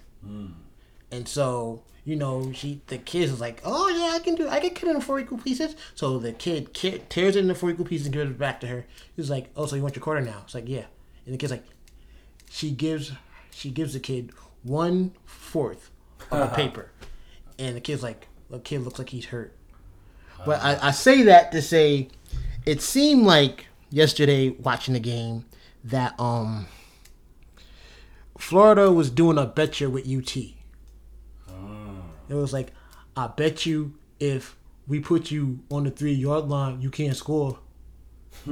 And 1.11 1.27
so 1.27 1.83
you 2.05 2.15
know, 2.15 2.51
she 2.53 2.81
the 2.87 2.99
kid 2.99 3.23
is 3.23 3.41
like, 3.41 3.61
oh 3.65 3.89
yeah, 3.89 4.15
I 4.15 4.19
can 4.19 4.35
do, 4.35 4.47
I 4.47 4.59
can 4.59 4.69
cut 4.69 4.89
it 4.89 4.95
in 4.95 5.01
four 5.01 5.19
equal 5.19 5.39
pieces. 5.39 5.75
So 5.95 6.19
the 6.19 6.31
kid, 6.31 6.71
kid 6.71 7.09
tears 7.09 7.35
it 7.35 7.39
into 7.39 7.55
four 7.55 7.71
equal 7.71 7.85
pieces 7.85 8.05
and 8.05 8.13
gives 8.13 8.29
it 8.29 8.37
back 8.37 8.61
to 8.61 8.67
her. 8.67 8.85
He's 9.15 9.31
like, 9.31 9.49
oh, 9.55 9.65
so 9.65 9.75
you 9.75 9.81
want 9.81 9.95
your 9.95 10.03
quarter 10.03 10.21
now? 10.21 10.41
It's 10.45 10.53
like, 10.53 10.69
yeah. 10.69 10.85
And 11.25 11.33
the 11.33 11.37
kid's 11.39 11.51
like, 11.51 11.65
she 12.49 12.69
gives, 12.69 13.11
she 13.49 13.71
gives 13.71 13.93
the 13.93 13.99
kid 13.99 14.31
one 14.61 15.13
fourth 15.25 15.89
of 16.31 16.51
the 16.51 16.55
paper, 16.55 16.91
and 17.57 17.75
the 17.75 17.81
kid's 17.81 18.03
like, 18.03 18.27
the 18.51 18.59
kid 18.59 18.81
looks 18.81 18.99
like 18.99 19.09
he's 19.09 19.25
hurt. 19.25 19.55
But 20.45 20.61
I, 20.61 20.89
I 20.89 20.91
say 20.91 21.23
that 21.23 21.51
to 21.53 21.61
say, 21.61 22.09
it 22.67 22.81
seemed 22.83 23.25
like 23.25 23.65
yesterday 23.89 24.49
watching 24.49 24.93
the 24.93 24.99
game 24.99 25.45
that 25.83 26.19
um 26.19 26.67
Florida 28.37 28.91
was 28.91 29.09
doing 29.09 29.39
a 29.39 29.45
betcha 29.45 29.89
with 29.89 30.07
UT. 30.07 30.54
It 32.29 32.35
was 32.35 32.53
like, 32.53 32.71
I 33.15 33.27
bet 33.27 33.65
you 33.65 33.93
if 34.19 34.57
we 34.87 34.99
put 34.99 35.31
you 35.31 35.59
on 35.71 35.83
the 35.83 35.91
three 35.91 36.13
yard 36.13 36.45
line, 36.45 36.81
you 36.81 36.89
can't 36.89 37.15
score. 37.15 37.59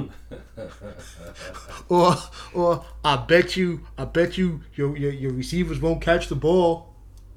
or 1.89 2.15
or 2.53 2.85
I 3.03 3.17
bet 3.17 3.57
you 3.57 3.81
I 3.97 4.05
bet 4.05 4.37
you 4.37 4.61
your, 4.75 4.95
your 4.97 5.11
your 5.11 5.33
receivers 5.33 5.79
won't 5.79 6.01
catch 6.01 6.29
the 6.29 6.35
ball. 6.35 6.93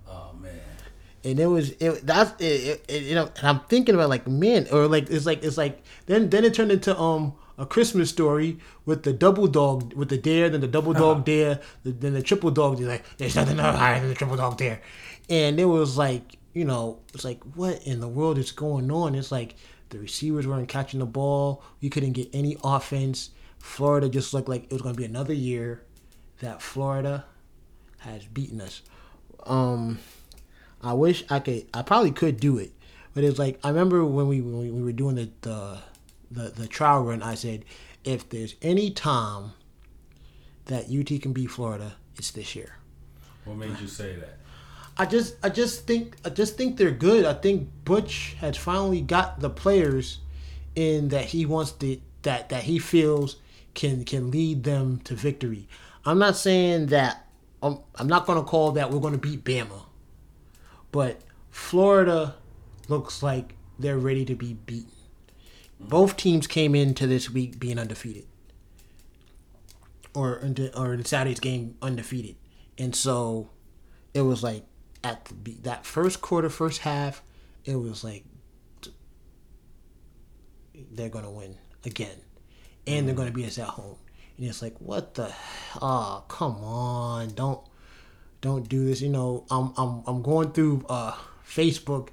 Oh 0.08 0.30
man. 0.40 0.52
And 1.24 1.40
it 1.40 1.46
was 1.46 1.72
it 1.72 2.06
that's 2.06 2.40
it, 2.40 2.44
it, 2.44 2.84
it, 2.88 3.02
you 3.02 3.14
know 3.14 3.30
and 3.36 3.46
I'm 3.46 3.60
thinking 3.60 3.94
about 3.94 4.08
like 4.08 4.26
man 4.28 4.68
or 4.72 4.86
like 4.86 5.10
it's 5.10 5.26
like 5.26 5.44
it's 5.44 5.58
like 5.58 5.82
then 6.06 6.30
then 6.30 6.44
it 6.44 6.54
turned 6.54 6.72
into 6.72 6.96
um 6.98 7.34
a 7.58 7.66
Christmas 7.66 8.10
story 8.10 8.58
with 8.84 9.02
the 9.02 9.12
double 9.12 9.46
dog 9.46 9.92
with 9.94 10.08
the 10.08 10.18
dare 10.18 10.48
then 10.48 10.60
the 10.60 10.68
double 10.68 10.92
dog 10.92 11.24
dare 11.30 11.60
then 11.84 12.14
the 12.14 12.22
triple 12.22 12.50
dog 12.50 12.78
dare 12.78 12.88
like 12.88 13.04
there's 13.18 13.34
nothing 13.34 13.58
higher 13.58 13.98
than 14.00 14.08
the 14.08 14.14
triple 14.14 14.36
dog 14.36 14.56
dare 14.56 14.80
and 15.28 15.58
it 15.58 15.64
was 15.64 15.96
like 15.96 16.38
you 16.52 16.64
know 16.64 17.00
it's 17.14 17.24
like 17.24 17.42
what 17.54 17.82
in 17.86 18.00
the 18.00 18.08
world 18.08 18.38
is 18.38 18.52
going 18.52 18.90
on 18.90 19.14
it's 19.14 19.32
like 19.32 19.56
the 19.90 19.98
receivers 19.98 20.46
weren't 20.46 20.68
catching 20.68 21.00
the 21.00 21.06
ball 21.06 21.62
we 21.80 21.88
couldn't 21.88 22.12
get 22.12 22.28
any 22.32 22.56
offense 22.64 23.30
Florida 23.58 24.08
just 24.08 24.32
looked 24.32 24.48
like 24.48 24.64
it 24.64 24.72
was 24.72 24.82
going 24.82 24.94
to 24.94 24.98
be 24.98 25.04
another 25.04 25.32
year 25.34 25.82
that 26.40 26.62
Florida 26.62 27.24
has 27.98 28.24
beaten 28.26 28.60
us 28.60 28.82
um 29.44 29.98
I 30.82 30.92
wish 30.92 31.24
I 31.30 31.40
could. 31.40 31.66
I 31.74 31.82
probably 31.82 32.12
could 32.12 32.38
do 32.38 32.58
it, 32.58 32.72
but 33.14 33.24
it's 33.24 33.38
like 33.38 33.58
I 33.64 33.68
remember 33.68 34.04
when 34.04 34.28
we 34.28 34.40
when 34.40 34.74
we 34.76 34.82
were 34.82 34.92
doing 34.92 35.16
the 35.16 35.30
the 35.40 35.78
the, 36.30 36.50
the 36.50 36.68
trial 36.68 37.02
run. 37.02 37.22
I 37.22 37.34
said, 37.34 37.64
if 38.04 38.28
there's 38.28 38.54
any 38.62 38.90
time 38.90 39.52
that 40.66 40.84
UT 40.84 41.20
can 41.20 41.32
beat 41.32 41.50
Florida, 41.50 41.96
it's 42.16 42.30
this 42.30 42.54
year. 42.54 42.76
What 43.44 43.56
made 43.56 43.78
you 43.80 43.88
say 43.88 44.16
that? 44.16 44.38
I 44.98 45.04
just 45.06 45.36
I 45.42 45.50
just 45.50 45.86
think 45.86 46.16
I 46.24 46.30
just 46.30 46.56
think 46.56 46.76
they're 46.76 46.90
good. 46.90 47.24
I 47.24 47.34
think 47.34 47.68
Butch 47.84 48.36
has 48.40 48.56
finally 48.56 49.02
got 49.02 49.40
the 49.40 49.50
players 49.50 50.20
in 50.74 51.08
that 51.08 51.26
he 51.26 51.44
wants 51.44 51.72
to 51.72 52.00
that 52.22 52.48
that 52.48 52.64
he 52.64 52.78
feels 52.78 53.36
can 53.74 54.04
can 54.04 54.30
lead 54.30 54.64
them 54.64 55.00
to 55.04 55.14
victory. 55.14 55.68
I'm 56.04 56.18
not 56.18 56.36
saying 56.36 56.86
that 56.86 57.26
I'm, 57.62 57.78
I'm 57.96 58.06
not 58.06 58.26
going 58.26 58.38
to 58.38 58.44
call 58.44 58.72
that 58.72 58.90
we're 58.90 59.00
going 59.00 59.12
to 59.12 59.18
beat 59.18 59.44
Bama. 59.44 59.82
But 60.92 61.20
Florida 61.50 62.36
looks 62.88 63.22
like 63.22 63.54
they're 63.78 63.98
ready 63.98 64.24
to 64.24 64.34
be 64.34 64.54
beaten. 64.54 64.92
Both 65.78 66.16
teams 66.16 66.46
came 66.46 66.74
into 66.74 67.06
this 67.06 67.28
week 67.28 67.58
being 67.58 67.78
undefeated, 67.78 68.24
or 70.14 70.36
into, 70.36 70.74
or 70.78 70.94
in 70.94 71.04
Saturday's 71.04 71.40
game 71.40 71.76
undefeated, 71.82 72.36
and 72.78 72.96
so 72.96 73.50
it 74.14 74.22
was 74.22 74.42
like 74.42 74.64
at 75.06 75.24
the, 75.44 75.52
that 75.62 75.86
first 75.86 76.20
quarter, 76.20 76.50
first 76.50 76.80
half, 76.80 77.22
it 77.64 77.76
was 77.76 78.02
like 78.02 78.24
they're 80.92 81.08
gonna 81.08 81.30
win 81.30 81.56
again, 81.84 82.18
and 82.86 83.06
they're 83.06 83.14
gonna 83.14 83.30
beat 83.30 83.46
us 83.46 83.58
at 83.58 83.68
home, 83.68 83.96
and 84.36 84.46
it's 84.46 84.62
like 84.62 84.76
what 84.80 85.14
the, 85.14 85.32
ah, 85.80 86.18
oh, 86.18 86.24
come 86.26 86.56
on, 86.56 87.34
don't 87.34 87.60
don't 88.40 88.68
do 88.68 88.84
this. 88.84 89.00
You 89.00 89.10
know, 89.10 89.44
I'm 89.50 89.72
I'm 89.76 90.02
I'm 90.06 90.22
going 90.22 90.50
through 90.52 90.84
uh, 90.88 91.14
Facebook 91.46 92.08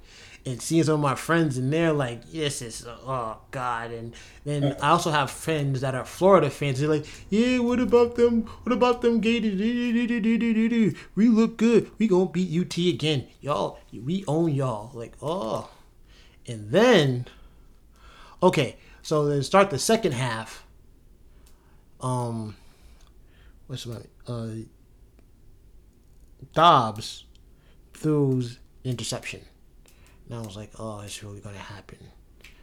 and 0.46 0.60
seeing 0.60 0.84
some 0.84 0.94
of 0.96 1.00
my 1.00 1.14
friends, 1.14 1.56
and 1.56 1.72
they're 1.72 1.92
like, 1.92 2.30
"This 2.30 2.60
is 2.62 2.86
oh 2.86 3.38
God." 3.50 3.90
And 3.90 4.14
then 4.44 4.76
I 4.80 4.90
also 4.90 5.10
have 5.10 5.30
friends 5.30 5.80
that 5.80 5.94
are 5.94 6.04
Florida 6.04 6.50
fans. 6.50 6.80
They're 6.80 6.88
like, 6.88 7.06
"Yeah, 7.30 7.58
what 7.60 7.80
about 7.80 8.16
them? 8.16 8.42
What 8.62 8.72
about 8.72 9.02
them 9.02 9.20
Gators? 9.20 9.58
We 11.14 11.28
look 11.28 11.56
good. 11.56 11.90
We 11.98 12.08
gonna 12.08 12.26
beat 12.26 12.60
UT 12.60 12.88
again, 12.88 13.26
y'all. 13.40 13.78
We 13.92 14.24
own 14.26 14.54
y'all." 14.54 14.90
Like, 14.94 15.14
oh, 15.22 15.70
and 16.46 16.70
then 16.70 17.26
okay, 18.42 18.76
so 19.02 19.26
then 19.26 19.42
start 19.42 19.70
the 19.70 19.78
second 19.78 20.12
half. 20.12 20.66
Um, 22.00 22.56
what's 23.66 23.86
my 23.86 24.00
uh 24.26 24.50
Dobbs 26.52 27.24
throws 27.94 28.58
interception. 28.84 29.40
And 30.34 30.42
I 30.42 30.46
was 30.46 30.56
like, 30.56 30.72
oh, 30.78 31.00
it's 31.00 31.22
really 31.22 31.40
going 31.40 31.54
to 31.54 31.60
happen. 31.60 31.98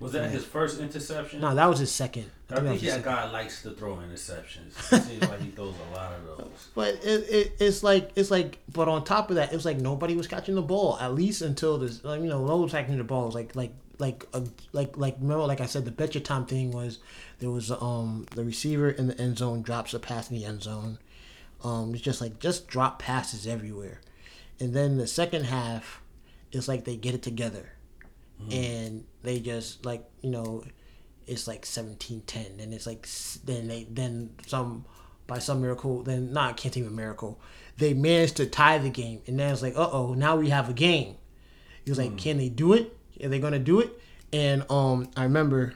Was 0.02 0.14
that 0.14 0.32
his 0.32 0.44
first 0.44 0.80
interception? 0.80 1.42
No, 1.42 1.54
that 1.54 1.70
was 1.70 1.78
his 1.80 1.92
second. 1.92 2.26
I, 2.50 2.56
I 2.56 2.60
think 2.62 2.82
that 2.82 3.04
guy 3.04 3.30
likes 3.30 3.62
to 3.62 3.72
throw 3.72 3.98
interceptions. 3.98 4.72
It 4.92 5.04
seems 5.04 5.22
like 5.22 5.40
he 5.42 5.52
throws 5.52 5.76
a 5.92 5.96
lot 5.96 6.14
of 6.14 6.26
those. 6.26 6.70
But 6.74 6.96
it, 7.04 7.30
it, 7.30 7.52
it's 7.60 7.84
like 7.84 8.12
it's 8.16 8.32
like, 8.32 8.58
but 8.74 8.88
on 8.88 9.04
top 9.04 9.30
of 9.30 9.36
that, 9.36 9.54
it 9.54 9.56
was 9.56 9.64
like 9.64 9.78
nobody 9.78 10.16
was 10.16 10.28
catching 10.28 10.56
the 10.56 10.62
ball 10.64 10.98
at 11.00 11.14
least 11.14 11.44
until 11.44 11.78
this. 11.78 12.04
Like, 12.04 12.20
you 12.20 12.28
know, 12.28 12.44
no 12.44 12.54
one 12.54 12.64
was 12.64 12.72
catching 12.72 12.98
the 12.98 13.04
ball. 13.04 13.24
It 13.24 13.26
was 13.28 13.36
like 13.36 13.56
like 13.56 13.74
like 14.00 14.26
uh, 14.34 14.42
like 14.74 14.98
like 14.98 15.16
remember 15.22 15.46
like 15.46 15.62
I 15.62 15.68
said, 15.68 15.86
the 15.86 15.92
betcha 15.92 16.20
time 16.20 16.46
thing 16.48 16.72
was 16.72 16.98
there 17.38 17.52
was 17.52 17.70
um 17.70 18.26
the 18.36 18.44
receiver 18.44 18.90
in 18.90 19.08
the 19.08 19.22
end 19.22 19.38
zone 19.38 19.62
drops 19.62 19.94
a 19.94 20.00
pass 20.00 20.32
in 20.32 20.36
the 20.36 20.46
end 20.46 20.64
zone. 20.64 20.98
Um, 21.64 21.94
it's 21.94 22.04
just 22.04 22.22
like 22.22 22.40
just 22.40 22.68
drop 22.68 22.98
passes 22.98 23.46
everywhere, 23.46 24.02
and 24.60 24.74
then 24.74 24.98
the 24.98 25.06
second 25.06 25.44
half, 25.46 26.01
it's 26.52 26.68
like 26.68 26.86
they 26.86 26.96
get 26.96 27.16
it 27.16 27.22
together, 27.22 27.72
mm. 28.42 28.54
and 28.54 29.06
they 29.24 29.40
just 29.40 29.86
like 29.86 30.04
you 30.22 30.30
know, 30.30 30.64
it's 31.28 31.48
like 31.48 31.64
17-10, 31.64 32.62
and 32.62 32.74
it's 32.74 32.86
like 32.86 33.08
then 33.46 33.68
they 33.68 33.88
then 33.90 34.32
some 34.48 34.86
by 35.28 35.40
some 35.40 35.62
miracle 35.62 36.04
then 36.04 36.34
not 36.34 36.58
can't 36.58 36.76
even 36.76 36.96
miracle, 36.96 37.40
they 37.78 37.94
managed 37.94 38.38
to 38.38 38.46
tie 38.46 38.78
the 38.78 38.90
game, 38.90 39.22
and 39.28 39.40
then 39.40 39.52
it's 39.52 39.62
like 39.62 39.76
uh 39.76 39.90
oh 39.92 40.14
now 40.14 40.36
we 40.36 40.50
have 40.50 40.70
a 40.70 40.74
game. 40.74 41.16
He 41.84 41.92
was 41.92 41.98
like, 41.98 42.12
mm. 42.12 42.18
can 42.18 42.38
they 42.38 42.50
do 42.50 42.74
it? 42.74 42.96
Are 43.24 43.30
they 43.30 43.40
gonna 43.40 43.60
do 43.60 43.80
it? 43.80 44.00
And 44.34 44.66
um, 44.70 45.10
I 45.18 45.24
remember 45.24 45.74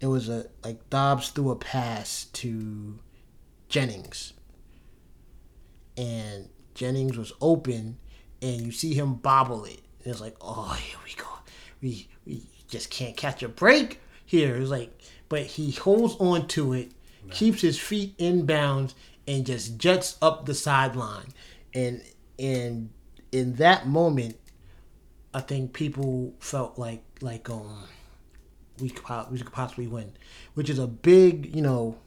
it 0.00 0.06
was 0.06 0.28
a 0.28 0.46
like 0.64 0.90
Dobbs 0.90 1.30
threw 1.30 1.50
a 1.50 1.56
pass 1.56 2.24
to 2.34 2.98
Jennings 3.68 4.34
and 5.96 6.48
Jennings 6.74 7.16
was 7.16 7.32
open, 7.40 7.98
and 8.42 8.60
you 8.60 8.72
see 8.72 8.94
him 8.94 9.14
bobble 9.14 9.64
it. 9.64 9.80
It's 10.06 10.20
like, 10.20 10.36
oh, 10.40 10.72
here 10.80 10.98
we 11.04 11.12
go. 11.14 11.28
We 11.82 12.08
we 12.26 12.42
just 12.68 12.90
can't 12.90 13.16
catch 13.16 13.42
a 13.42 13.48
break 13.48 14.00
here. 14.24 14.56
It's 14.56 14.70
like, 14.70 14.98
but 15.28 15.42
he 15.42 15.72
holds 15.72 16.14
on 16.18 16.48
to 16.48 16.72
it, 16.74 16.92
nice. 17.26 17.38
keeps 17.38 17.60
his 17.60 17.78
feet 17.78 18.14
in 18.18 18.46
bounds, 18.46 18.94
and 19.26 19.44
just 19.44 19.78
jets 19.78 20.16
up 20.22 20.46
the 20.46 20.54
sideline. 20.54 21.32
And 21.74 22.02
and 22.38 22.90
in 23.32 23.54
that 23.54 23.86
moment, 23.86 24.36
I 25.34 25.40
think 25.40 25.72
people 25.72 26.34
felt 26.38 26.78
like 26.78 27.02
like 27.20 27.50
um 27.50 27.84
we 28.78 28.90
could, 28.90 29.30
we 29.30 29.38
could 29.38 29.52
possibly 29.52 29.86
win, 29.86 30.12
which 30.54 30.70
is 30.70 30.78
a 30.78 30.86
big 30.86 31.54
you 31.54 31.62
know 31.62 31.98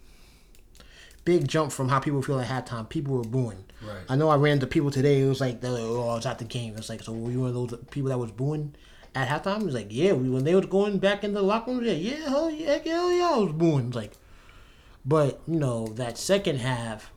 big 1.25 1.47
jump 1.47 1.71
from 1.71 1.89
how 1.89 1.99
people 1.99 2.21
feel 2.21 2.39
at 2.39 2.47
halftime. 2.47 2.89
People 2.89 3.15
were 3.15 3.23
booing. 3.23 3.63
Right. 3.85 4.03
I 4.07 4.15
know 4.15 4.29
I 4.29 4.35
ran 4.35 4.53
into 4.53 4.67
people 4.67 4.89
today. 4.89 5.21
It 5.21 5.27
was 5.27 5.39
like, 5.39 5.61
like 5.63 5.81
oh, 6.09 6.17
it's 6.17 6.25
at 6.25 6.39
the 6.39 6.45
game. 6.45 6.75
It's 6.77 6.89
like, 6.89 7.03
so 7.03 7.13
were 7.13 7.31
you 7.31 7.41
one 7.41 7.49
of 7.49 7.55
those 7.55 7.79
people 7.91 8.09
that 8.09 8.17
was 8.17 8.31
booing 8.31 8.75
at 9.15 9.27
halftime? 9.27 9.61
It 9.61 9.65
was 9.65 9.75
like, 9.75 9.87
yeah. 9.89 10.11
When 10.13 10.43
they 10.43 10.55
was 10.55 10.65
going 10.65 10.99
back 10.99 11.23
in 11.23 11.33
the 11.33 11.41
locker 11.41 11.71
room, 11.71 11.83
yeah, 11.83 11.93
yeah, 11.93 12.29
hell 12.29 12.49
yeah, 12.49 12.77
hell 12.77 13.11
yeah, 13.11 13.31
I 13.33 13.37
was 13.37 13.53
booing. 13.53 13.87
It's 13.87 13.95
like, 13.95 14.13
but 15.05 15.41
you 15.47 15.59
know 15.59 15.87
that 15.87 16.17
second 16.17 16.59
half 16.59 17.11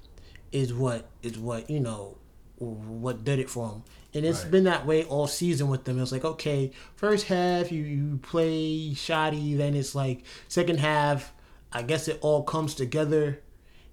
is 0.52 0.72
what 0.72 1.08
is 1.22 1.38
what 1.38 1.68
you 1.68 1.80
know 1.80 2.18
what 2.58 3.24
did 3.24 3.38
it 3.38 3.50
for 3.50 3.70
them. 3.70 3.82
And 4.14 4.26
it's 4.26 4.42
right. 4.42 4.50
been 4.50 4.64
that 4.64 4.86
way 4.86 5.04
all 5.04 5.26
season 5.26 5.68
with 5.68 5.84
them. 5.84 5.98
It's 6.00 6.12
like, 6.12 6.24
okay, 6.24 6.70
first 6.94 7.26
half 7.26 7.72
you, 7.72 7.82
you 7.82 8.20
play 8.22 8.94
shoddy, 8.94 9.54
then 9.54 9.74
it's 9.74 9.94
like 9.94 10.22
second 10.48 10.78
half, 10.78 11.32
I 11.72 11.82
guess 11.82 12.08
it 12.08 12.18
all 12.20 12.42
comes 12.42 12.74
together 12.74 13.40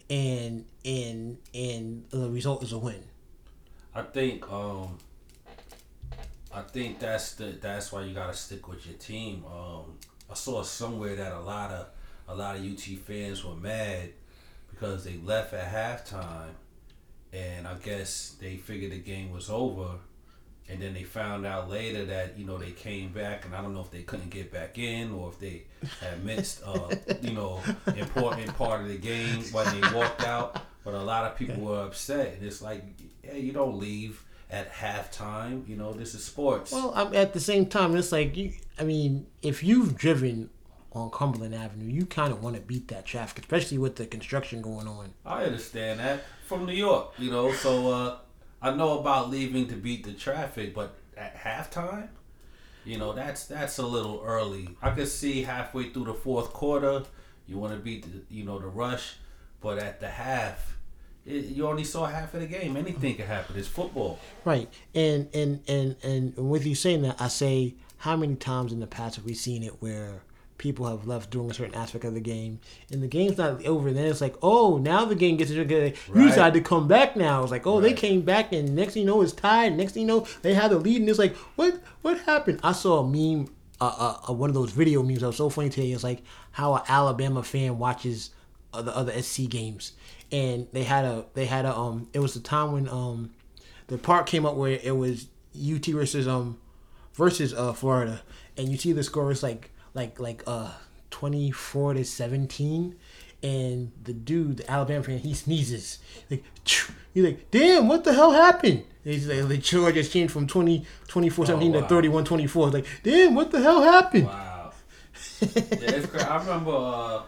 and 0.10 0.66
and 0.84 1.38
and 1.54 2.06
the 2.10 2.30
result 2.30 2.64
is 2.64 2.72
a 2.72 2.78
win. 2.78 3.04
I 4.00 4.04
think 4.04 4.50
um 4.50 4.98
I 6.54 6.62
think 6.62 7.00
that's 7.00 7.34
the 7.34 7.58
that's 7.62 7.92
why 7.92 8.04
you 8.04 8.14
gotta 8.14 8.34
stick 8.34 8.68
with 8.68 8.86
your 8.86 8.96
team. 8.98 9.44
Um 9.46 9.98
I 10.30 10.36
saw 10.36 10.64
somewhere 10.64 11.16
that 11.18 11.34
a 11.34 11.40
lot 11.40 11.72
of 11.72 11.88
a 12.30 12.36
lot 12.36 12.56
of 12.56 12.64
UT 12.64 12.80
fans 12.80 13.44
were 13.44 13.56
mad 13.56 14.12
because 14.70 15.04
they 15.04 15.18
left 15.18 15.54
at 15.54 15.74
halftime, 15.74 16.54
and 17.34 17.68
I 17.68 17.74
guess 17.74 18.36
they 18.40 18.56
figured 18.56 18.92
the 18.92 19.00
game 19.00 19.32
was 19.32 19.50
over, 19.50 19.96
and 20.70 20.82
then 20.82 20.94
they 20.94 21.04
found 21.04 21.46
out 21.46 21.70
later 21.70 22.06
that 22.06 22.38
you 22.38 22.46
know 22.46 22.58
they 22.58 22.72
came 22.72 23.12
back, 23.12 23.46
and 23.46 23.54
I 23.54 23.62
don't 23.62 23.74
know 23.74 23.82
if 23.82 23.92
they 23.92 24.04
couldn't 24.04 24.30
get 24.30 24.52
back 24.52 24.78
in 24.78 25.12
or 25.12 25.30
if 25.30 25.40
they 25.40 25.64
had 26.00 26.24
missed, 26.24 26.62
uh, 26.64 26.96
you 27.22 27.34
know, 27.34 27.62
important 27.98 28.56
part 28.56 28.82
of 28.82 28.88
the 28.88 28.98
game 28.98 29.42
when 29.52 29.82
they 29.82 29.94
walked 29.94 30.24
out. 30.24 30.62
But 30.86 30.94
a 30.94 31.02
lot 31.02 31.30
of 31.30 31.38
people 31.38 31.62
were 31.62 31.82
upset, 31.82 32.36
and 32.36 32.46
it's 32.46 32.62
like, 32.62 32.84
hey, 33.32 33.40
you 33.40 33.52
don't 33.52 33.80
leave 33.80 34.24
at 34.50 34.72
halftime. 34.74 35.68
You 35.68 35.76
know, 35.76 35.94
this 35.94 36.14
is 36.14 36.24
sports. 36.24 36.72
Well, 36.72 36.94
I'm, 36.96 37.14
at 37.14 37.34
the 37.34 37.40
same 37.40 37.66
time, 37.66 37.96
it's 37.96 38.12
like 38.12 38.36
you. 38.36 38.54
I 38.80 38.84
mean, 38.84 39.28
if 39.42 39.64
you've 39.64 39.96
driven 39.96 40.50
on 40.92 41.10
Cumberland 41.12 41.54
Avenue, 41.54 41.92
you 41.92 42.06
kind 42.06 42.34
of 42.34 42.42
want 42.42 42.56
to 42.56 42.62
beat 42.62 42.88
that 42.88 43.06
traffic, 43.06 43.40
especially 43.44 43.78
with 43.78 43.96
the 43.96 44.06
construction 44.06 44.62
going 44.62 44.88
on. 44.88 45.14
I 45.26 45.44
understand 45.44 46.00
that 46.00 46.24
from 46.46 46.66
New 46.66 46.74
York, 46.74 47.14
you 47.18 47.30
know. 47.30 47.52
So 47.54 47.92
uh, 47.92 48.18
I 48.62 48.72
know 48.72 49.00
about 49.00 49.30
leaving 49.30 49.68
to 49.68 49.76
beat 49.76 50.04
the 50.04 50.14
traffic, 50.14 50.74
but 50.74 50.96
at 51.16 51.36
halftime, 51.36 52.10
you 52.86 52.98
know, 52.98 53.14
that's 53.14 53.46
that's 53.46 53.78
a 53.78 53.86
little 53.86 54.22
early. 54.26 54.70
I 54.82 54.92
could 54.92 55.08
see 55.08 55.44
halfway 55.44 55.90
through 55.92 56.06
the 56.06 56.14
fourth 56.14 56.54
quarter, 56.54 57.04
you 57.48 57.58
want 57.58 57.74
to 57.74 57.80
beat 57.80 58.04
the 58.04 58.34
you 58.34 58.44
know 58.44 58.60
the 58.60 58.68
rush, 58.68 59.16
but 59.62 59.78
at 59.78 60.00
the 60.00 60.10
half, 60.10 60.79
it, 61.30 61.46
you 61.46 61.68
only 61.68 61.84
saw 61.84 62.06
half 62.06 62.34
of 62.34 62.42
the 62.42 62.48
game. 62.48 62.76
Anything 62.76 63.16
can 63.16 63.28
happen. 63.28 63.56
It's 63.58 63.68
football. 63.68 64.20
Right, 64.46 64.70
and 64.96 65.28
and 65.34 65.62
and 65.68 65.96
and 66.04 66.50
with 66.50 66.66
you 66.66 66.76
saying 66.76 67.02
that, 67.04 67.22
I 67.22 67.28
say, 67.28 67.76
how 67.98 68.16
many 68.16 68.36
times 68.36 68.72
in 68.74 68.80
the 68.80 68.88
past 68.88 69.16
have 69.18 69.26
we 69.26 69.34
seen 69.34 69.64
it 69.64 69.82
where 69.82 70.24
people 70.58 70.86
have 70.88 71.08
left 71.08 71.30
during 71.30 71.50
a 71.50 71.54
certain 71.54 71.74
aspect 71.76 72.04
of 72.04 72.14
the 72.14 72.20
game, 72.20 72.60
and 72.92 73.02
the 73.02 73.08
game's 73.08 73.38
not 73.38 73.66
over. 73.66 73.88
And 73.88 73.98
then 73.98 74.08
it's 74.08 74.20
like, 74.20 74.36
oh, 74.44 74.78
now 74.78 75.06
the 75.06 75.16
game 75.16 75.38
gets 75.38 75.52
good. 75.52 75.70
You 75.70 76.14
Right. 76.14 76.28
decide 76.28 76.54
to 76.56 76.62
come 76.62 76.86
back 76.88 77.16
now. 77.16 77.42
It's 77.44 77.52
like, 77.52 77.66
oh, 77.66 77.80
they 77.80 77.94
came 77.94 78.22
back, 78.24 78.52
and 78.52 78.76
next 78.76 78.94
thing 78.96 79.04
you 79.04 79.08
know, 79.08 79.22
it's 79.22 79.32
tied. 79.32 79.78
Next 79.78 79.94
thing 79.94 80.02
you 80.02 80.08
know, 80.08 80.28
they 80.42 80.54
had 80.54 80.72
the 80.72 80.78
lead, 80.78 81.00
and 81.00 81.10
it's 81.10 81.20
like, 81.20 81.36
what 81.56 81.80
what 82.02 82.20
happened? 82.22 82.60
I 82.64 82.74
saw 82.74 83.00
a 83.00 83.08
meme, 83.08 83.48
uh, 83.80 83.86
uh, 83.98 84.30
uh, 84.30 84.34
one 84.34 84.50
of 84.50 84.54
those 84.54 84.72
video 84.72 85.02
memes 85.02 85.22
that 85.22 85.28
was 85.28 85.38
so 85.38 85.50
funny 85.50 85.70
today. 85.70 85.92
It's 85.94 86.04
like 86.04 86.24
how 86.52 86.74
an 86.76 86.82
Alabama 86.90 87.42
fan 87.44 87.78
watches 87.78 88.32
the 88.74 88.96
other 88.96 89.22
SEC 89.22 89.50
games, 89.50 89.94
and 90.32 90.68
they 90.72 90.84
had 90.84 91.06
a 91.06 91.26
they 91.34 91.46
had 91.46 91.66
a 91.66 91.76
um. 91.76 92.10
It 92.14 92.20
was 92.20 92.34
the 92.34 92.40
time 92.40 92.72
when 92.72 92.88
um, 92.88 93.32
the 93.88 93.98
part 93.98 94.26
came 94.26 94.46
up 94.46 94.56
where 94.56 94.80
it 94.82 94.96
was 94.96 95.28
UT 95.56 95.86
versus 95.86 96.28
um 96.28 96.58
versus 97.14 97.54
uh 97.54 97.74
Florida, 97.74 98.22
and 98.58 98.70
you 98.70 98.78
see 98.78 98.92
the 98.94 99.04
score 99.04 99.32
is 99.32 99.44
like 99.44 99.72
like 99.94 100.20
like 100.20 100.44
uh 100.48 100.72
twenty 101.10 101.52
four 101.52 101.94
to 101.94 102.06
seventeen, 102.06 102.96
and 103.42 103.92
the 104.04 104.14
dude, 104.14 104.58
the 104.58 104.72
Alabama 104.72 105.04
fan, 105.04 105.20
he 105.20 105.34
sneezes 105.34 106.00
like 106.30 106.44
he's 107.14 107.24
like, 107.24 107.52
damn, 107.52 107.88
what 107.88 108.04
the 108.04 108.14
hell 108.14 108.32
happened? 108.32 108.84
And 109.04 109.14
he's 109.14 109.28
like, 109.28 109.48
the 109.48 109.62
score 109.62 109.92
just 109.92 110.12
changed 110.12 110.34
from 110.34 110.48
20, 110.48 110.86
24 111.08 111.46
17 111.48 111.74
wow. 111.74 111.82
to 111.82 111.88
31 111.88 112.26
24. 112.26 112.68
It's 112.68 112.74
like, 112.76 112.86
damn, 113.04 113.36
what 113.36 113.52
the 113.52 113.62
hell 113.62 113.82
happened? 113.82 114.26
Wow. 114.26 114.72
yeah, 115.42 115.48
it's 115.56 116.08
crazy. 116.08 116.26
I 116.26 116.38
remember. 116.38 116.72
Uh, 116.72 117.22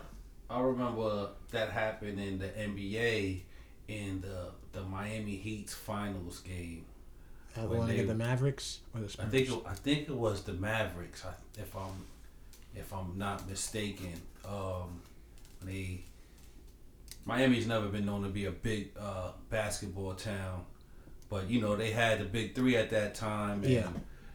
I 0.51 0.59
remember 0.61 1.29
that 1.51 1.69
happened 1.71 2.19
in 2.19 2.37
the 2.39 2.47
NBA 2.49 3.41
in 3.87 4.21
the 4.21 4.49
the 4.73 4.83
Miami 4.85 5.35
Heat's 5.35 5.73
finals 5.73 6.39
game. 6.39 6.85
Uh, 7.57 7.61
when 7.67 7.87
they- 7.87 8.03
the 8.05 8.15
Mavericks 8.15 8.79
or 8.93 9.01
the 9.01 9.21
I 9.21 9.25
think 9.25 9.49
it, 9.49 9.61
I 9.67 9.73
think 9.73 10.07
it 10.09 10.15
was 10.15 10.43
the 10.43 10.53
Mavericks. 10.53 11.23
If 11.57 11.75
I'm 11.75 12.05
if 12.75 12.93
I'm 12.93 13.17
not 13.17 13.49
mistaken, 13.49 14.13
um, 14.45 15.01
they 15.61 16.03
Miami's 17.25 17.67
never 17.67 17.87
been 17.87 18.05
known 18.05 18.23
to 18.23 18.29
be 18.29 18.45
a 18.45 18.51
big 18.51 18.89
uh, 18.99 19.31
basketball 19.49 20.13
town, 20.15 20.65
but 21.29 21.49
you 21.49 21.61
know 21.61 21.75
they 21.75 21.91
had 21.91 22.19
the 22.19 22.25
big 22.25 22.55
three 22.55 22.75
at 22.75 22.89
that 22.91 23.13
time, 23.15 23.63
and 23.63 23.71
Yeah. 23.71 23.89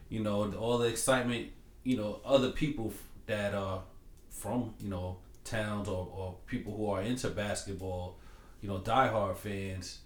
you 0.09 0.21
know 0.21 0.51
all 0.53 0.77
the 0.77 0.87
excitement. 0.87 1.51
You 1.83 1.97
know 1.97 2.21
other 2.25 2.51
people 2.51 2.93
that 3.27 3.53
are 3.53 3.81
from 4.29 4.73
you 4.79 4.89
know 4.89 5.17
towns 5.49 5.87
or, 5.87 6.07
or 6.15 6.35
people 6.45 6.75
who 6.75 6.89
are 6.89 7.01
into 7.01 7.29
basketball, 7.29 8.17
you 8.61 8.69
know 8.69 8.79
diehard 8.79 9.37
fans. 9.37 9.99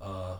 Uh, 0.00 0.36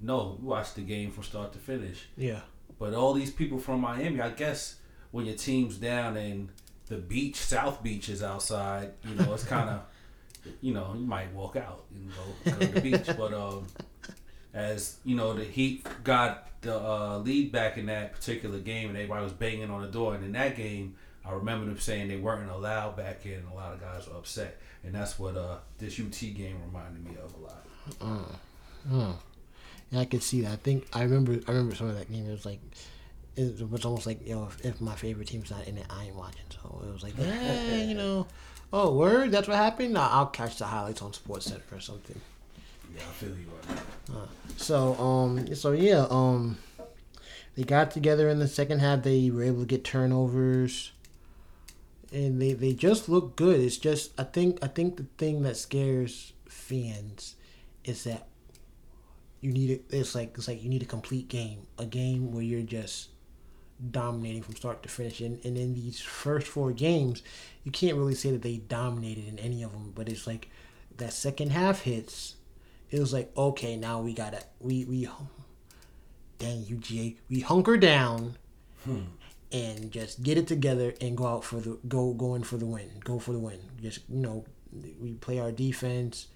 no, 0.00 0.38
we 0.40 0.48
watched 0.48 0.76
the 0.76 0.80
game 0.82 1.10
from 1.10 1.24
start 1.24 1.52
to 1.52 1.58
finish. 1.58 2.08
yeah. 2.16 2.40
But 2.78 2.94
all 2.94 3.12
these 3.12 3.30
people 3.30 3.58
from 3.58 3.82
Miami, 3.82 4.22
I 4.22 4.30
guess 4.30 4.76
when 5.10 5.26
your 5.26 5.36
team's 5.36 5.76
down 5.76 6.16
and 6.16 6.48
the 6.86 6.96
beach, 6.96 7.36
South 7.36 7.82
Beach 7.82 8.08
is 8.08 8.22
outside, 8.22 8.92
you 9.06 9.14
know, 9.16 9.34
it's 9.34 9.44
kind 9.44 9.68
of, 9.68 9.82
you 10.62 10.72
know, 10.72 10.94
you 10.98 11.04
might 11.04 11.30
walk 11.34 11.56
out 11.56 11.84
and 11.94 12.10
go, 12.10 12.50
go 12.50 12.66
to 12.66 12.72
the 12.72 12.80
beach. 12.80 13.06
But 13.18 13.34
um, 13.34 13.66
as, 14.54 14.96
you 15.04 15.14
know, 15.14 15.34
the 15.34 15.44
Heat 15.44 15.86
got 16.02 16.48
the 16.62 16.74
uh, 16.74 17.18
lead 17.18 17.52
back 17.52 17.76
in 17.76 17.84
that 17.86 18.12
particular 18.14 18.58
game 18.58 18.88
and 18.88 18.96
everybody 18.96 19.24
was 19.24 19.34
banging 19.34 19.70
on 19.70 19.82
the 19.82 19.88
door. 19.88 20.14
And 20.14 20.24
in 20.24 20.32
that 20.32 20.56
game, 20.56 20.94
I 21.24 21.32
remember 21.32 21.66
them 21.66 21.78
saying 21.78 22.08
they 22.08 22.16
weren't 22.16 22.50
allowed 22.50 22.96
back 22.96 23.26
in. 23.26 23.34
And 23.34 23.48
a 23.52 23.54
lot 23.54 23.72
of 23.72 23.80
guys 23.80 24.08
were 24.08 24.16
upset. 24.16 24.60
And 24.84 24.94
that's 24.94 25.18
what 25.18 25.36
uh, 25.36 25.58
this 25.78 26.00
UT 26.00 26.18
game 26.20 26.56
reminded 26.66 27.04
me 27.04 27.16
of 27.22 27.34
a 27.34 27.38
lot. 27.38 27.66
Oh. 28.90 29.18
Yeah, 29.90 30.00
I 30.00 30.04
could 30.04 30.22
see 30.22 30.42
that. 30.42 30.52
I 30.52 30.56
think 30.56 30.86
I 30.92 31.02
remember. 31.02 31.40
I 31.46 31.52
remember 31.52 31.74
some 31.74 31.88
of 31.88 31.98
that 31.98 32.10
game. 32.10 32.26
It 32.26 32.30
was 32.30 32.46
like, 32.46 32.60
it 33.36 33.70
was 33.70 33.84
almost 33.84 34.06
like, 34.06 34.26
yo, 34.26 34.46
if, 34.46 34.64
if 34.64 34.80
my 34.80 34.94
favorite 34.94 35.28
team's 35.28 35.50
not 35.50 35.66
in 35.66 35.78
it, 35.78 35.86
I 35.90 36.04
ain't 36.04 36.16
watching. 36.16 36.42
So 36.50 36.82
it 36.86 36.92
was 36.92 37.02
like, 37.02 37.14
eh, 37.18 37.84
you 37.84 37.94
know, 37.94 38.26
oh, 38.72 38.94
word, 38.94 39.32
that's 39.32 39.48
what 39.48 39.56
happened. 39.56 39.94
Nah, 39.94 40.08
I'll 40.10 40.26
catch 40.26 40.58
the 40.58 40.66
highlights 40.66 41.02
on 41.02 41.12
Sports 41.12 41.46
Center 41.46 41.62
or 41.72 41.80
something. 41.80 42.20
Yeah, 42.94 43.02
I 43.02 43.12
feel 43.12 43.30
you 43.30 43.46
on 43.68 43.76
that. 43.76 44.60
So, 44.60 44.94
um, 44.94 45.54
so 45.54 45.72
yeah, 45.72 46.06
um, 46.10 46.58
they 47.56 47.64
got 47.64 47.90
together 47.90 48.28
in 48.28 48.38
the 48.38 48.48
second 48.48 48.80
half. 48.80 49.02
They 49.02 49.30
were 49.30 49.42
able 49.42 49.60
to 49.60 49.66
get 49.66 49.84
turnovers, 49.84 50.92
and 52.12 52.40
they 52.40 52.52
they 52.52 52.72
just 52.72 53.08
look 53.08 53.36
good. 53.36 53.60
It's 53.60 53.76
just 53.76 54.18
I 54.18 54.24
think 54.24 54.58
I 54.62 54.66
think 54.66 54.96
the 54.96 55.06
thing 55.18 55.42
that 55.42 55.56
scares 55.56 56.32
fans 56.48 57.36
is 57.84 58.04
that 58.04 58.28
you 59.40 59.52
need 59.52 59.70
it. 59.70 59.84
It's 59.90 60.14
like 60.14 60.34
it's 60.36 60.48
like 60.48 60.62
you 60.62 60.68
need 60.68 60.82
a 60.82 60.86
complete 60.86 61.28
game, 61.28 61.66
a 61.78 61.86
game 61.86 62.32
where 62.32 62.42
you're 62.42 62.62
just 62.62 63.10
dominating 63.90 64.42
from 64.42 64.56
start 64.56 64.82
to 64.82 64.88
finish. 64.88 65.20
And, 65.20 65.42
and 65.44 65.56
in 65.56 65.74
these 65.74 66.00
first 66.00 66.46
four 66.46 66.72
games, 66.72 67.22
you 67.64 67.72
can't 67.72 67.96
really 67.96 68.14
say 68.14 68.30
that 68.32 68.42
they 68.42 68.58
dominated 68.58 69.26
in 69.28 69.38
any 69.38 69.62
of 69.62 69.72
them. 69.72 69.92
But 69.94 70.08
it's 70.08 70.26
like 70.26 70.50
that 70.96 71.12
second 71.12 71.52
half 71.52 71.82
hits. 71.82 72.36
It 72.90 72.98
was 72.98 73.12
like 73.12 73.30
okay, 73.36 73.76
now 73.76 74.00
we 74.00 74.14
gotta 74.14 74.42
we 74.58 74.84
we 74.84 75.08
dang 76.38 76.64
UGA 76.64 77.16
we 77.28 77.40
hunker 77.40 77.76
down 77.76 78.36
hmm. 78.84 79.02
And 79.52 79.90
just 79.90 80.22
get 80.22 80.38
it 80.38 80.46
together 80.46 80.94
and 81.00 81.16
go 81.16 81.26
out 81.26 81.44
for 81.44 81.56
the 81.56 81.78
go 81.88 82.12
going 82.12 82.42
for 82.42 82.56
the 82.56 82.66
win. 82.66 82.90
Go 83.04 83.18
for 83.18 83.32
the 83.32 83.38
win. 83.38 83.58
Just 83.82 84.00
you 84.08 84.18
know, 84.20 84.44
we 85.00 85.14
play 85.14 85.38
our 85.38 85.52
defense. 85.52 86.28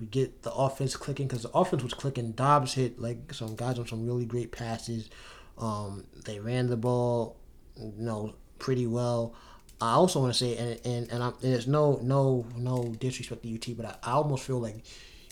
We 0.00 0.06
get 0.06 0.42
the 0.42 0.52
offense 0.52 0.96
clicking 0.96 1.28
because 1.28 1.42
the 1.42 1.50
offense 1.50 1.82
was 1.82 1.94
clicking. 1.94 2.32
Dobbs 2.32 2.74
hit 2.74 2.98
like 2.98 3.32
some 3.34 3.54
guys 3.54 3.78
on 3.78 3.86
some 3.86 4.06
really 4.06 4.24
great 4.24 4.50
passes. 4.52 5.10
Um, 5.58 6.06
they 6.24 6.40
ran 6.40 6.68
the 6.68 6.76
ball, 6.76 7.36
you 7.76 7.92
know, 7.98 8.34
pretty 8.58 8.86
well. 8.86 9.34
I 9.80 9.92
also 9.92 10.20
want 10.20 10.32
to 10.32 10.38
say, 10.38 10.56
and 10.56 10.80
and 10.84 11.12
and, 11.12 11.22
I'm, 11.22 11.34
and 11.42 11.54
it's 11.54 11.66
no 11.66 11.98
no 12.02 12.46
no 12.56 12.94
disrespect 12.98 13.42
to 13.42 13.54
UT, 13.54 13.76
but 13.76 13.86
I, 13.86 14.10
I 14.10 14.12
almost 14.12 14.44
feel 14.44 14.58
like 14.60 14.84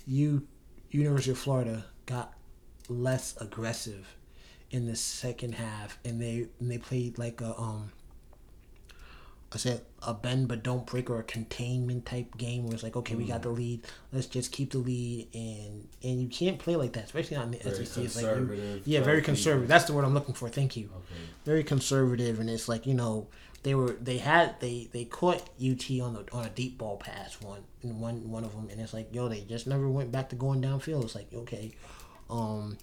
you 0.06 0.46
University 0.90 1.30
of 1.30 1.38
Florida 1.38 1.84
got 2.06 2.34
less 2.88 3.36
aggressive 3.40 4.16
in 4.70 4.86
the 4.86 4.96
second 4.96 5.54
half, 5.54 5.98
and 6.04 6.20
they 6.20 6.46
and 6.60 6.70
they 6.70 6.78
played 6.78 7.18
like 7.18 7.40
a 7.40 7.58
um. 7.58 7.92
I 9.52 9.56
said 9.58 9.82
a 10.02 10.14
bend 10.14 10.46
but 10.46 10.62
don't 10.62 10.86
break 10.86 11.10
or 11.10 11.18
a 11.18 11.24
containment 11.24 12.06
type 12.06 12.36
game 12.36 12.64
where 12.64 12.74
it's 12.74 12.84
like 12.84 12.94
okay 12.94 13.16
we 13.16 13.24
got 13.24 13.42
the 13.42 13.48
lead 13.48 13.84
let's 14.12 14.26
just 14.26 14.52
keep 14.52 14.70
the 14.70 14.78
lead 14.78 15.26
and 15.34 15.88
and 16.04 16.20
you 16.20 16.28
can't 16.28 16.56
play 16.60 16.76
like 16.76 16.92
that 16.92 17.06
especially 17.06 17.36
not 17.36 17.46
in 17.46 17.50
the 17.50 17.58
Very 17.58 17.84
SEC 17.84 18.04
it's 18.04 18.22
like 18.22 18.82
yeah 18.84 19.02
very 19.02 19.20
conservative. 19.22 19.66
That's 19.68 19.86
the 19.86 19.92
word 19.92 20.04
I'm 20.04 20.14
looking 20.14 20.34
for. 20.34 20.48
Thank 20.48 20.76
you. 20.76 20.84
Okay. 20.84 21.20
very 21.44 21.64
conservative 21.64 22.38
and 22.38 22.48
it's 22.48 22.68
like 22.68 22.86
you 22.86 22.94
know 22.94 23.26
they 23.64 23.74
were 23.74 23.90
they 24.00 24.18
had 24.18 24.58
they 24.60 24.88
they 24.92 25.04
caught 25.04 25.42
UT 25.60 25.90
on 26.00 26.14
the 26.14 26.24
on 26.32 26.44
a 26.46 26.50
deep 26.50 26.78
ball 26.78 26.96
pass 26.96 27.40
one 27.40 27.64
in 27.82 27.98
one 27.98 28.30
one 28.30 28.44
of 28.44 28.52
them 28.52 28.68
and 28.70 28.80
it's 28.80 28.94
like 28.94 29.12
yo 29.12 29.28
they 29.28 29.40
just 29.40 29.66
never 29.66 29.88
went 29.88 30.12
back 30.12 30.28
to 30.28 30.36
going 30.36 30.62
downfield. 30.62 31.02
It's 31.02 31.16
like 31.16 31.26
okay 31.34 31.72
um 32.30 32.78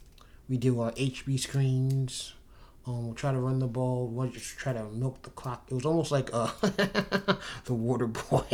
we 0.49 0.57
do 0.57 0.79
our 0.81 0.91
HB 0.91 1.39
screens 1.39 2.33
um 2.85 3.05
we'll 3.05 3.15
try 3.15 3.31
to 3.31 3.39
run 3.39 3.59
the 3.59 3.67
ball 3.67 4.07
we'll 4.07 4.29
just 4.29 4.57
try 4.57 4.73
to 4.73 4.83
milk 4.89 5.21
the 5.23 5.29
clock 5.31 5.65
it 5.69 5.73
was 5.73 5.85
almost 5.85 6.11
like 6.11 6.29
uh 6.33 6.49
the 7.65 7.73
water 7.73 8.07
boy 8.07 8.45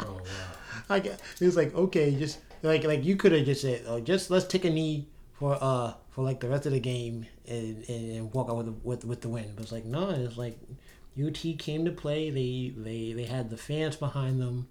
Oh, 0.00 0.14
wow. 0.14 0.20
like 0.88 1.06
it 1.06 1.20
was 1.40 1.56
like 1.56 1.74
okay 1.74 2.14
just 2.14 2.38
like 2.62 2.84
like 2.84 3.04
you 3.04 3.16
could 3.16 3.32
have 3.32 3.44
just 3.44 3.62
said 3.62 3.82
oh, 3.86 4.00
just 4.00 4.30
let's 4.30 4.46
take 4.46 4.64
a 4.64 4.70
knee 4.70 5.08
for 5.32 5.58
uh 5.60 5.94
for 6.10 6.22
like 6.22 6.40
the 6.40 6.48
rest 6.48 6.66
of 6.66 6.72
the 6.72 6.80
game 6.80 7.26
and, 7.48 7.84
and, 7.88 8.16
and 8.16 8.32
walk 8.32 8.48
out 8.48 8.58
with 8.58 8.66
the, 8.66 8.72
with 8.84 9.04
with 9.04 9.20
the 9.20 9.28
win 9.28 9.52
but 9.54 9.62
it's 9.62 9.72
like 9.72 9.84
no 9.84 10.10
it's 10.10 10.36
like 10.36 10.56
UT 11.18 11.38
came 11.58 11.84
to 11.84 11.90
play. 11.90 12.30
They 12.30 12.72
they 12.76 13.12
they 13.12 13.24
had 13.24 13.50
the 13.50 13.56
fans 13.56 13.96
behind 13.96 14.40
them. 14.40 14.68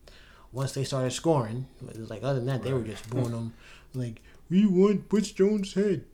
Once 0.52 0.72
they 0.72 0.84
started 0.84 1.12
scoring, 1.12 1.68
it 1.88 2.00
was 2.00 2.10
like 2.10 2.24
other 2.24 2.36
than 2.40 2.48
that, 2.48 2.64
they 2.64 2.74
were 2.74 2.82
just 2.82 3.10
booing 3.10 3.32
them. 3.32 3.54
Like 3.94 4.22
we 4.50 4.66
want 4.66 5.10
Butch 5.10 5.36
Jones' 5.36 5.74
head. 5.74 6.06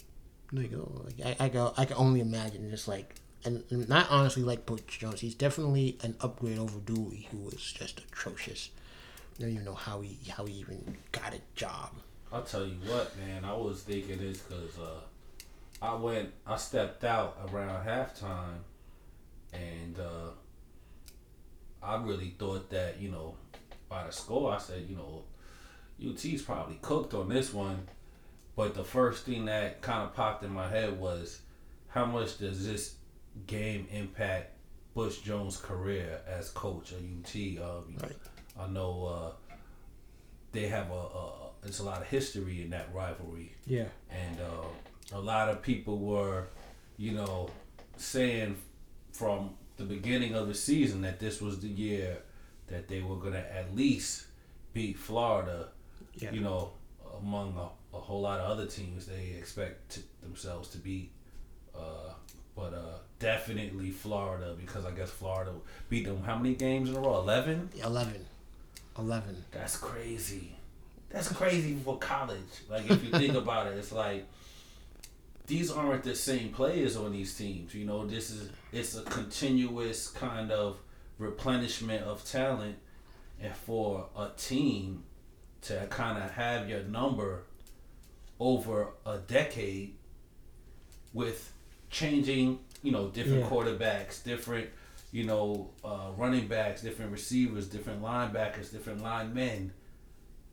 Like, 0.51 0.71
oh, 0.73 1.03
like 1.05 1.37
I 1.39 1.45
I 1.45 1.49
can, 1.49 1.71
I 1.77 1.85
can 1.85 1.97
only 1.97 2.21
imagine 2.21 2.69
just 2.69 2.87
like 2.87 3.15
and 3.43 3.63
and 3.69 3.87
not 3.87 4.07
honestly 4.09 4.43
like 4.43 4.65
Butch 4.65 4.99
Jones. 4.99 5.21
He's 5.21 5.35
definitely 5.35 5.97
an 6.03 6.15
upgrade 6.21 6.57
over 6.57 6.79
Dooley, 6.79 7.27
who 7.31 7.37
was 7.37 7.73
just 7.73 7.99
atrocious. 7.99 8.69
I 9.37 9.41
don't 9.41 9.51
even 9.51 9.65
know 9.65 9.75
how 9.75 10.01
he 10.01 10.17
how 10.29 10.45
he 10.45 10.53
even 10.55 10.97
got 11.11 11.33
a 11.33 11.39
job. 11.55 11.91
I'll 12.31 12.43
tell 12.43 12.65
you 12.65 12.77
what, 12.85 13.15
man. 13.17 13.45
I 13.45 13.55
was 13.55 13.81
thinking 13.83 14.17
this 14.17 14.39
because 14.39 14.77
uh, 14.79 14.99
I 15.81 15.95
went, 15.95 16.31
I 16.45 16.57
stepped 16.57 17.03
out 17.03 17.37
around 17.51 17.85
halftime, 17.85 18.59
and 19.53 19.99
uh, 19.99 20.31
I 21.83 22.01
really 22.01 22.35
thought 22.37 22.69
that 22.71 22.99
you 22.99 23.11
know, 23.11 23.35
by 23.87 24.05
the 24.05 24.11
score, 24.11 24.53
I 24.53 24.57
said, 24.57 24.85
you 24.89 24.95
know, 24.95 25.23
UT's 26.03 26.41
probably 26.41 26.77
cooked 26.81 27.13
on 27.13 27.29
this 27.29 27.53
one. 27.53 27.87
But 28.55 28.73
the 28.73 28.83
first 28.83 29.25
thing 29.25 29.45
that 29.45 29.81
kind 29.81 30.03
of 30.03 30.13
popped 30.15 30.43
in 30.43 30.51
my 30.51 30.67
head 30.69 30.97
was, 30.99 31.41
how 31.87 32.05
much 32.05 32.37
does 32.37 32.65
this 32.65 32.95
game 33.47 33.87
impact 33.91 34.51
Butch 34.93 35.23
Jones' 35.23 35.57
career 35.57 36.19
as 36.27 36.49
coach 36.51 36.93
at 36.93 36.99
UT? 36.99 37.35
Um, 37.61 37.97
Right. 38.01 38.15
I 38.57 38.67
know 38.67 39.05
uh, 39.05 39.55
they 40.51 40.67
have 40.67 40.89
a, 40.89 40.93
a 40.93 41.31
there's 41.61 41.79
a 41.79 41.83
lot 41.83 42.01
of 42.01 42.07
history 42.07 42.61
in 42.61 42.69
that 42.69 42.93
rivalry, 42.93 43.51
Yeah. 43.65 43.85
and 44.09 44.37
uh, 44.39 45.17
a 45.17 45.19
lot 45.19 45.49
of 45.49 45.61
people 45.63 45.97
were, 45.97 46.47
you 46.97 47.11
know, 47.13 47.49
saying 47.97 48.55
from 49.11 49.49
the 49.77 49.83
beginning 49.83 50.35
of 50.35 50.47
the 50.47 50.53
season 50.53 51.01
that 51.01 51.19
this 51.19 51.41
was 51.41 51.59
the 51.59 51.67
year 51.67 52.19
that 52.67 52.87
they 52.87 53.01
were 53.01 53.15
gonna 53.17 53.43
at 53.51 53.75
least 53.75 54.27
beat 54.73 54.97
Florida. 54.97 55.69
Yeah. 56.13 56.31
You 56.31 56.41
know, 56.41 56.71
among 57.19 57.57
a, 57.57 57.69
a 57.95 57.99
whole 57.99 58.21
lot 58.21 58.39
of 58.39 58.49
other 58.49 58.65
teams, 58.65 59.05
they 59.05 59.35
expect 59.37 59.91
to, 59.91 59.99
themselves 60.21 60.69
to 60.69 60.77
beat. 60.77 61.11
Uh, 61.73 62.13
but 62.55 62.73
uh, 62.73 62.97
definitely 63.19 63.91
Florida 63.91 64.55
because 64.59 64.85
I 64.85 64.91
guess 64.91 65.09
Florida 65.09 65.51
beat 65.89 66.05
them 66.05 66.23
how 66.23 66.37
many 66.37 66.55
games 66.55 66.89
in 66.89 66.95
a 66.95 66.99
row? 66.99 67.19
Eleven. 67.19 67.69
11. 67.83 68.25
11. 68.97 69.43
That's 69.51 69.77
crazy. 69.77 70.55
That's 71.09 71.31
crazy 71.31 71.75
for 71.75 71.97
college. 71.97 72.39
Like 72.69 72.89
if 72.89 73.03
you 73.03 73.11
think 73.11 73.35
about 73.43 73.67
it, 73.67 73.77
it's 73.77 73.91
like 73.91 74.25
these 75.47 75.71
aren't 75.71 76.03
the 76.03 76.15
same 76.15 76.49
players 76.49 76.95
on 76.95 77.11
these 77.11 77.35
teams. 77.35 77.73
You 77.73 77.85
know, 77.85 78.05
this 78.05 78.29
is 78.29 78.49
it's 78.71 78.97
a 78.97 79.01
continuous 79.03 80.07
kind 80.07 80.51
of 80.51 80.77
replenishment 81.17 82.03
of 82.03 82.25
talent, 82.25 82.77
and 83.41 83.55
for 83.55 84.07
a 84.17 84.29
team 84.37 85.03
to 85.63 85.87
kind 85.89 86.21
of 86.21 86.31
have 86.31 86.69
your 86.69 86.83
number 86.83 87.43
over 88.39 88.89
a 89.05 89.17
decade 89.19 89.95
with 91.13 91.53
changing, 91.89 92.59
you 92.83 92.91
know, 92.91 93.09
different 93.09 93.41
Yeah. 93.43 93.49
quarterbacks, 93.49 94.23
different, 94.23 94.69
you 95.11 95.23
know, 95.23 95.69
uh, 95.83 96.11
running 96.17 96.47
backs, 96.47 96.81
different 96.81 97.11
receivers, 97.11 97.67
different 97.67 98.01
linebackers, 98.01 98.71
different 98.71 99.01
linemen, 99.01 99.73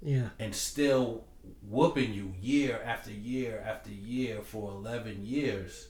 Yeah. 0.03 0.31
and 0.38 0.55
still 0.55 1.25
whooping 1.62 2.14
you 2.14 2.35
year 2.40 2.81
after 2.85 3.11
year 3.11 3.61
after 3.66 3.90
year 3.90 4.42
for 4.42 4.71
eleven 4.71 5.27
years. 5.27 5.88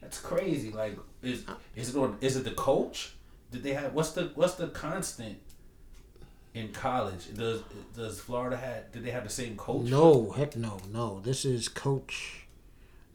That's 0.00 0.20
crazy. 0.20 0.72
Like, 0.72 0.98
is 1.22 1.44
is 1.76 1.90
it 1.94 1.96
on? 1.98 2.18
Is 2.20 2.36
it 2.36 2.44
the 2.44 2.52
coach? 2.52 3.14
Did 3.52 3.62
they 3.62 3.74
have 3.74 3.94
what's 3.94 4.12
the 4.12 4.32
what's 4.34 4.54
the 4.54 4.68
constant 4.68 5.40
in 6.58 6.72
college? 6.72 7.34
Does 7.34 7.62
does 7.96 8.20
Florida 8.20 8.56
had 8.56 8.92
did 8.92 9.04
they 9.04 9.10
have 9.10 9.24
the 9.24 9.30
same 9.30 9.56
coach? 9.56 9.86
No, 9.86 10.30
heck 10.30 10.56
no, 10.56 10.78
no. 10.92 11.20
This 11.20 11.44
is 11.44 11.68
coach 11.68 12.46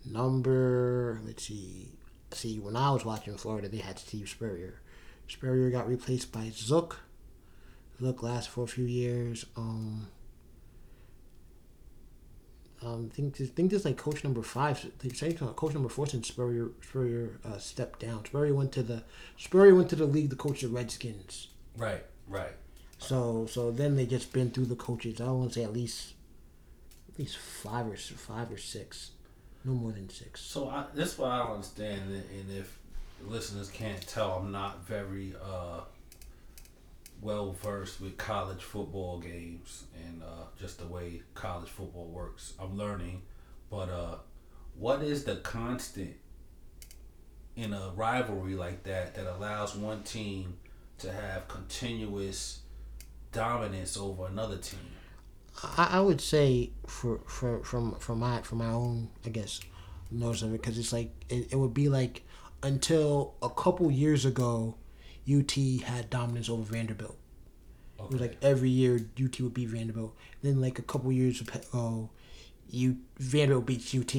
number. 0.06 1.20
Let's 1.26 1.44
see. 1.44 1.92
See, 2.32 2.60
when 2.60 2.76
I 2.76 2.92
was 2.92 3.06
watching 3.06 3.38
Florida, 3.38 3.68
they 3.70 3.78
had 3.78 4.00
Steve 4.00 4.28
Spurrier. 4.28 4.82
Spurrier 5.28 5.70
got 5.70 5.88
replaced 5.88 6.32
by 6.32 6.50
Zook. 6.54 7.02
Zook 8.00 8.24
lasted 8.24 8.52
for 8.52 8.64
a 8.64 8.68
few 8.68 8.86
years. 8.86 9.46
Um, 9.56 10.08
um, 12.82 13.10
think 13.10 13.38
this, 13.38 13.50
think 13.50 13.72
this 13.72 13.86
like 13.86 13.98
coach 13.98 14.24
number 14.24 14.42
five. 14.42 14.86
They 15.00 15.10
say 15.10 15.34
coach 15.34 15.74
number 15.74 15.90
four 15.90 16.08
since 16.08 16.28
Spurrier 16.28 16.72
Spurrier 16.82 17.40
uh, 17.46 17.58
stepped 17.58 18.00
down. 18.00 18.26
Spurrier 18.26 18.54
went 18.54 18.72
to 18.74 18.84
the 18.84 19.04
Spurrier 19.38 19.76
went 19.76 19.90
to 19.90 19.96
the 19.96 20.06
league 20.06 20.32
to 20.32 20.36
coach 20.36 20.62
the 20.62 20.68
Redskins. 20.68 21.50
Right, 21.78 22.04
right. 22.28 22.54
So 23.04 23.48
so 23.50 23.72
then 23.72 23.96
they 23.98 24.06
just 24.06 24.32
been 24.32 24.50
through 24.50 24.66
the 24.66 24.76
coaches. 24.76 25.20
I 25.20 25.26
want 25.26 25.52
to 25.52 25.60
say 25.60 25.64
at 25.66 25.74
least 25.74 26.14
at 27.12 27.20
least 27.20 27.38
five 27.38 27.88
or 27.88 27.98
five 27.98 28.50
or 28.52 28.58
six, 28.58 29.12
no 29.66 29.74
more 29.74 29.92
than 29.92 30.10
six. 30.10 30.42
So 30.42 30.70
I, 30.70 30.86
that's 30.96 31.18
what 31.18 31.30
I 31.30 31.40
don't 31.40 31.52
understand, 31.52 32.02
and 32.12 32.58
if 32.58 32.80
listeners 33.28 33.70
can't 33.70 34.06
tell, 34.08 34.34
I'm 34.34 34.52
not 34.52 34.88
very 34.88 35.36
uh, 35.44 35.82
well 37.22 37.52
versed 37.52 38.00
with 38.02 38.18
college 38.18 38.64
football 38.64 39.20
games 39.20 39.84
and 40.06 40.24
uh, 40.24 40.46
just 40.60 40.80
the 40.80 40.88
way 40.88 41.22
college 41.34 41.70
football 41.70 42.06
works. 42.06 42.54
I'm 42.60 42.78
learning, 42.78 43.22
but 43.70 43.90
uh, 43.90 44.16
what 44.78 45.04
is 45.04 45.26
the 45.26 45.36
constant 45.38 46.16
in 47.56 47.74
a 47.74 47.92
rivalry 47.96 48.56
like 48.56 48.84
that 48.84 49.14
that 49.16 49.28
allows 49.28 49.76
one 49.76 50.04
team 50.04 50.58
to 50.98 51.12
have 51.12 51.48
continuous 51.48 52.63
dominance 53.34 53.98
over 53.98 54.28
another 54.28 54.58
team? 54.58 54.80
I, 55.78 55.90
I 55.94 56.00
would 56.00 56.22
say 56.22 56.72
for 56.88 57.20
for 57.28 57.64
from 57.64 57.96
from 57.96 58.20
my 58.20 58.42
from 58.42 58.60
my 58.60 58.70
own 58.70 59.10
I 59.26 59.30
guess 59.30 59.60
notice 60.12 60.42
of 60.44 60.50
it 60.54 60.62
because 60.62 60.78
it's 60.78 60.94
like 60.94 61.12
it, 61.30 61.52
it 61.52 61.56
would 61.56 61.74
be 61.74 61.90
like 61.90 62.24
until 62.64 63.36
a 63.42 63.50
couple 63.50 63.92
years 63.92 64.26
ago, 64.26 64.76
UT 65.32 65.52
had 65.84 66.10
dominance 66.10 66.50
over 66.50 66.64
Vanderbilt. 66.64 67.18
It 68.00 68.12
was 68.12 68.22
like 68.22 68.38
every 68.42 68.70
year 68.70 69.00
UT 69.24 69.40
would 69.42 69.54
beat 69.54 69.70
Vanderbilt. 69.70 70.16
Then 70.42 70.60
like 70.62 70.80
a 70.80 70.82
couple 70.82 71.12
years 71.12 71.40
ago, 71.42 72.10
you 72.70 72.98
Vanderbilt 73.18 73.66
beats 73.66 73.94
UT. 73.96 74.14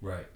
right. 0.00 0.26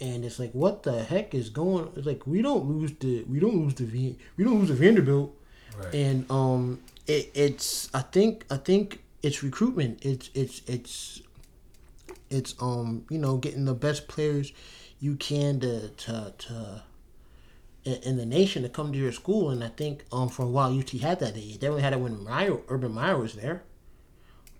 and 0.00 0.24
it's 0.24 0.38
like 0.38 0.52
what 0.52 0.82
the 0.84 1.02
heck 1.04 1.34
is 1.34 1.50
going 1.50 1.90
it's 1.96 2.06
like 2.06 2.26
we 2.26 2.40
don't 2.42 2.64
lose 2.66 2.92
the 3.00 3.24
we 3.24 3.38
don't 3.40 3.56
lose 3.56 3.74
the 3.74 3.84
v, 3.84 4.16
we 4.36 4.44
don't 4.44 4.58
lose 4.60 4.68
the 4.68 4.74
Vanderbilt 4.74 5.34
Right. 5.76 5.94
and 5.94 6.28
um 6.30 6.80
it, 7.08 7.30
it's 7.34 7.88
I 7.92 8.02
think 8.02 8.44
I 8.50 8.58
think 8.58 9.02
it's 9.22 9.42
recruitment. 9.42 10.04
It's 10.04 10.30
it's 10.34 10.62
it's 10.66 11.22
it's 12.30 12.54
um 12.60 13.04
you 13.10 13.18
know 13.18 13.38
getting 13.38 13.64
the 13.64 13.74
best 13.74 14.06
players 14.06 14.52
you 15.00 15.16
can 15.16 15.58
to 15.60 15.88
to 15.88 16.34
to 16.38 16.82
in, 17.84 18.18
the 18.18 18.26
nation 18.26 18.62
to 18.62 18.68
come 18.68 18.92
to 18.92 18.98
your 18.98 19.12
school. 19.12 19.50
And 19.50 19.64
I 19.64 19.68
think 19.68 20.04
um 20.12 20.28
for 20.28 20.42
a 20.42 20.48
while 20.48 20.78
UT 20.78 20.90
had 20.90 21.18
that. 21.20 21.34
They 21.34 21.52
definitely 21.52 21.82
had 21.82 21.94
it 21.94 22.00
when 22.00 22.22
Meyer 22.22 22.58
Urban 22.68 22.92
Meyer 22.92 23.18
was 23.18 23.34
there. 23.34 23.62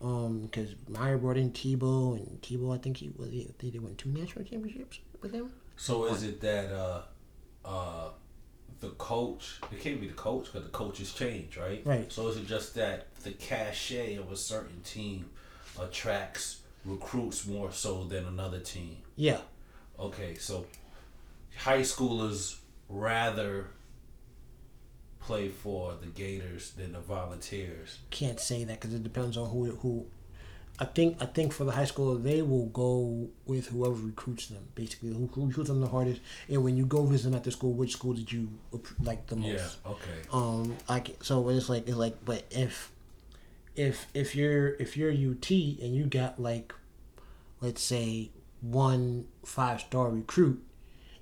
Um 0.01 0.41
because 0.41 0.75
Meyer 0.89 1.19
brought 1.19 1.37
in 1.37 1.51
Tebow 1.51 2.17
and 2.17 2.41
Tebow 2.41 2.75
I 2.75 2.79
think 2.79 2.97
he 2.97 3.11
was 3.17 3.31
he, 3.31 3.51
they 3.59 3.71
they 3.71 3.79
won 3.79 3.95
two 3.97 4.09
national 4.09 4.45
championships 4.45 5.01
with 5.21 5.33
him. 5.33 5.53
So 5.77 6.07
is 6.07 6.25
it 6.25 6.41
that 6.41 6.73
uh, 6.73 7.03
uh, 7.65 8.09
the 8.81 8.91
coach? 8.91 9.59
It 9.73 9.81
can't 9.81 10.01
be 10.01 10.07
the 10.09 10.15
coach 10.15 10.47
because 10.47 10.63
the 10.65 10.71
coaches 10.73 11.13
change, 11.13 11.57
right? 11.57 11.83
Right. 11.85 12.11
So 12.13 12.29
is 12.29 12.37
it 12.37 12.47
just 12.47 12.75
that 12.77 13.07
the 13.23 13.33
cachet 13.33 14.17
of 14.17 14.31
a 14.31 14.37
certain 14.37 14.81
team 14.83 15.31
attracts 15.81 16.61
recruits 16.85 17.47
more 17.47 17.73
so 17.73 18.05
than 18.05 18.25
another 18.27 18.61
team? 18.61 18.99
yeah 19.17 19.39
Okay, 19.99 20.37
so 20.37 20.65
high 21.57 21.81
schoolers 21.81 22.59
rather 22.89 23.67
play 25.21 25.49
for 25.49 25.95
the 26.01 26.07
Gators 26.07 26.71
than 26.71 26.93
the 26.93 27.01
Volunteers. 27.01 27.99
can't 28.11 28.39
say 28.41 28.65
that 28.65 28.81
because 28.81 28.95
it 28.95 29.03
depends 29.03 29.37
on 29.37 29.51
who 29.51 29.65
who. 29.73 30.07
I 30.81 30.85
think 30.85 31.17
I 31.21 31.27
think 31.27 31.53
for 31.53 31.65
the 31.65 31.73
high 31.73 31.87
school 31.87 32.15
they 32.17 32.41
will 32.41 32.67
go 32.67 33.29
with 33.47 33.67
whoever 33.69 33.95
recruits 33.95 34.47
them. 34.47 34.65
Basically, 34.75 35.09
who, 35.09 35.29
who 35.33 35.47
recruits 35.47 35.69
them 35.69 35.81
the 35.81 35.89
hardest. 35.89 36.21
And 36.49 36.63
when 36.63 36.77
you 36.77 36.87
go 36.87 37.05
visit 37.05 37.31
them 37.31 37.35
at 37.35 37.45
the 37.45 37.51
school, 37.51 37.73
which 37.73 37.93
school 37.93 38.13
did 38.15 38.31
you 38.31 38.49
like 39.03 39.27
the 39.27 39.37
most? 39.37 39.79
Yeah. 39.85 39.91
Okay. 39.91 40.29
Um, 40.33 40.77
I 40.89 41.01
can, 41.01 41.21
so 41.21 41.49
it's 41.49 41.69
like 41.69 41.89
it's 41.89 41.97
like, 41.97 42.25
but 42.25 42.45
if 42.51 42.93
if 43.75 44.07
if 44.15 44.37
you're 44.37 44.69
if 44.75 44.97
you're 44.97 45.11
UT 45.11 45.51
and 45.51 45.95
you 45.97 46.05
got 46.05 46.41
like, 46.41 46.73
let's 47.61 47.83
say 47.83 48.31
one 48.61 49.27
five 49.45 49.81
star 49.81 50.11
recruit, 50.11 50.63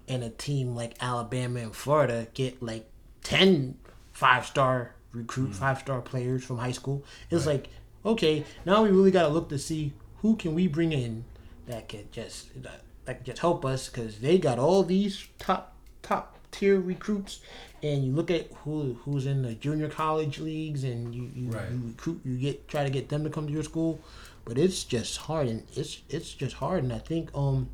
and 0.06 0.22
a 0.22 0.30
team 0.30 0.74
like 0.74 0.94
Alabama 1.00 1.60
and 1.60 1.74
Florida 1.74 2.26
get 2.34 2.62
like 2.62 2.88
ten 3.22 3.78
five 4.12 4.44
star 4.46 4.94
recruit 5.12 5.54
five 5.54 5.78
star 5.78 6.02
players 6.02 6.44
from 6.44 6.58
high 6.58 6.72
school, 6.72 7.04
it's 7.30 7.46
like 7.46 7.68
okay, 8.06 8.44
now 8.64 8.82
we 8.82 8.90
really 8.90 9.10
got 9.10 9.22
to 9.22 9.28
look 9.28 9.48
to 9.50 9.58
see 9.58 9.92
who 10.22 10.36
can 10.36 10.54
we 10.54 10.66
bring 10.68 10.92
in 10.92 11.24
that 11.66 11.88
could 11.88 12.10
just 12.12 12.62
that, 12.62 12.82
that 13.04 13.18
could 13.18 13.26
just 13.26 13.40
help 13.40 13.64
us 13.64 13.88
because 13.88 14.18
they 14.20 14.38
got 14.38 14.58
all 14.58 14.82
these 14.82 15.26
top 15.38 15.74
top 16.02 16.38
tier 16.52 16.80
recruits, 16.80 17.40
and 17.82 18.04
you 18.04 18.12
look 18.12 18.30
at 18.30 18.50
who 18.64 18.96
who's 19.04 19.26
in 19.26 19.42
the 19.42 19.54
junior 19.54 19.88
college 19.88 20.38
leagues, 20.38 20.84
and 20.84 21.14
you 21.14 21.30
you, 21.34 21.50
Right. 21.50 21.70
you 21.70 21.80
recruit, 21.88 22.20
you 22.24 22.38
get 22.38 22.68
try 22.68 22.84
to 22.84 22.90
get 22.90 23.08
them 23.08 23.24
to 23.24 23.30
come 23.30 23.46
to 23.46 23.52
your 23.52 23.64
school, 23.64 24.00
but 24.44 24.56
it's 24.56 24.84
just 24.84 25.18
hard, 25.18 25.48
and 25.48 25.64
it's 25.74 26.00
it's 26.08 26.32
just 26.32 26.56
hard, 26.56 26.82
and 26.84 26.92
I 26.92 26.98
think 26.98 27.30
um. 27.34 27.68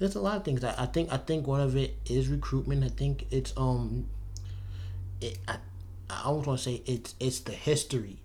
There's 0.00 0.14
a 0.14 0.20
lot 0.20 0.36
of 0.36 0.44
things. 0.44 0.62
I, 0.62 0.72
I 0.84 0.86
think 0.86 1.12
I 1.12 1.16
think 1.16 1.48
one 1.48 1.60
of 1.60 1.74
it 1.74 1.96
is 2.06 2.28
recruitment. 2.28 2.84
I 2.84 2.88
think 2.88 3.26
it's 3.32 3.52
um, 3.56 4.06
it, 5.20 5.38
I 5.48 5.56
I 6.08 6.22
almost 6.26 6.46
want 6.46 6.60
to 6.60 6.64
say 6.64 6.82
it's 6.86 7.16
it's 7.18 7.40
the 7.40 7.50
history. 7.50 8.18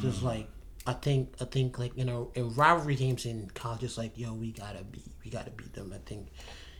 Just 0.00 0.24
like 0.24 0.48
I 0.86 0.92
think 0.92 1.34
I 1.40 1.44
think 1.46 1.78
like 1.78 1.96
you 1.96 2.04
know 2.04 2.30
in 2.34 2.54
rivalry 2.54 2.96
games 2.96 3.24
in 3.24 3.50
college, 3.54 3.82
it's 3.82 3.96
like 3.96 4.18
yo 4.18 4.34
we 4.34 4.52
gotta 4.52 4.84
beat 4.84 5.06
we 5.24 5.30
gotta 5.30 5.50
beat 5.50 5.72
them. 5.72 5.92
I 5.94 5.98
think 6.08 6.28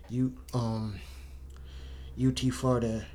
you 0.09 0.37
um 0.53 1.01
UT 2.23 2.39
Florida. 2.53 3.07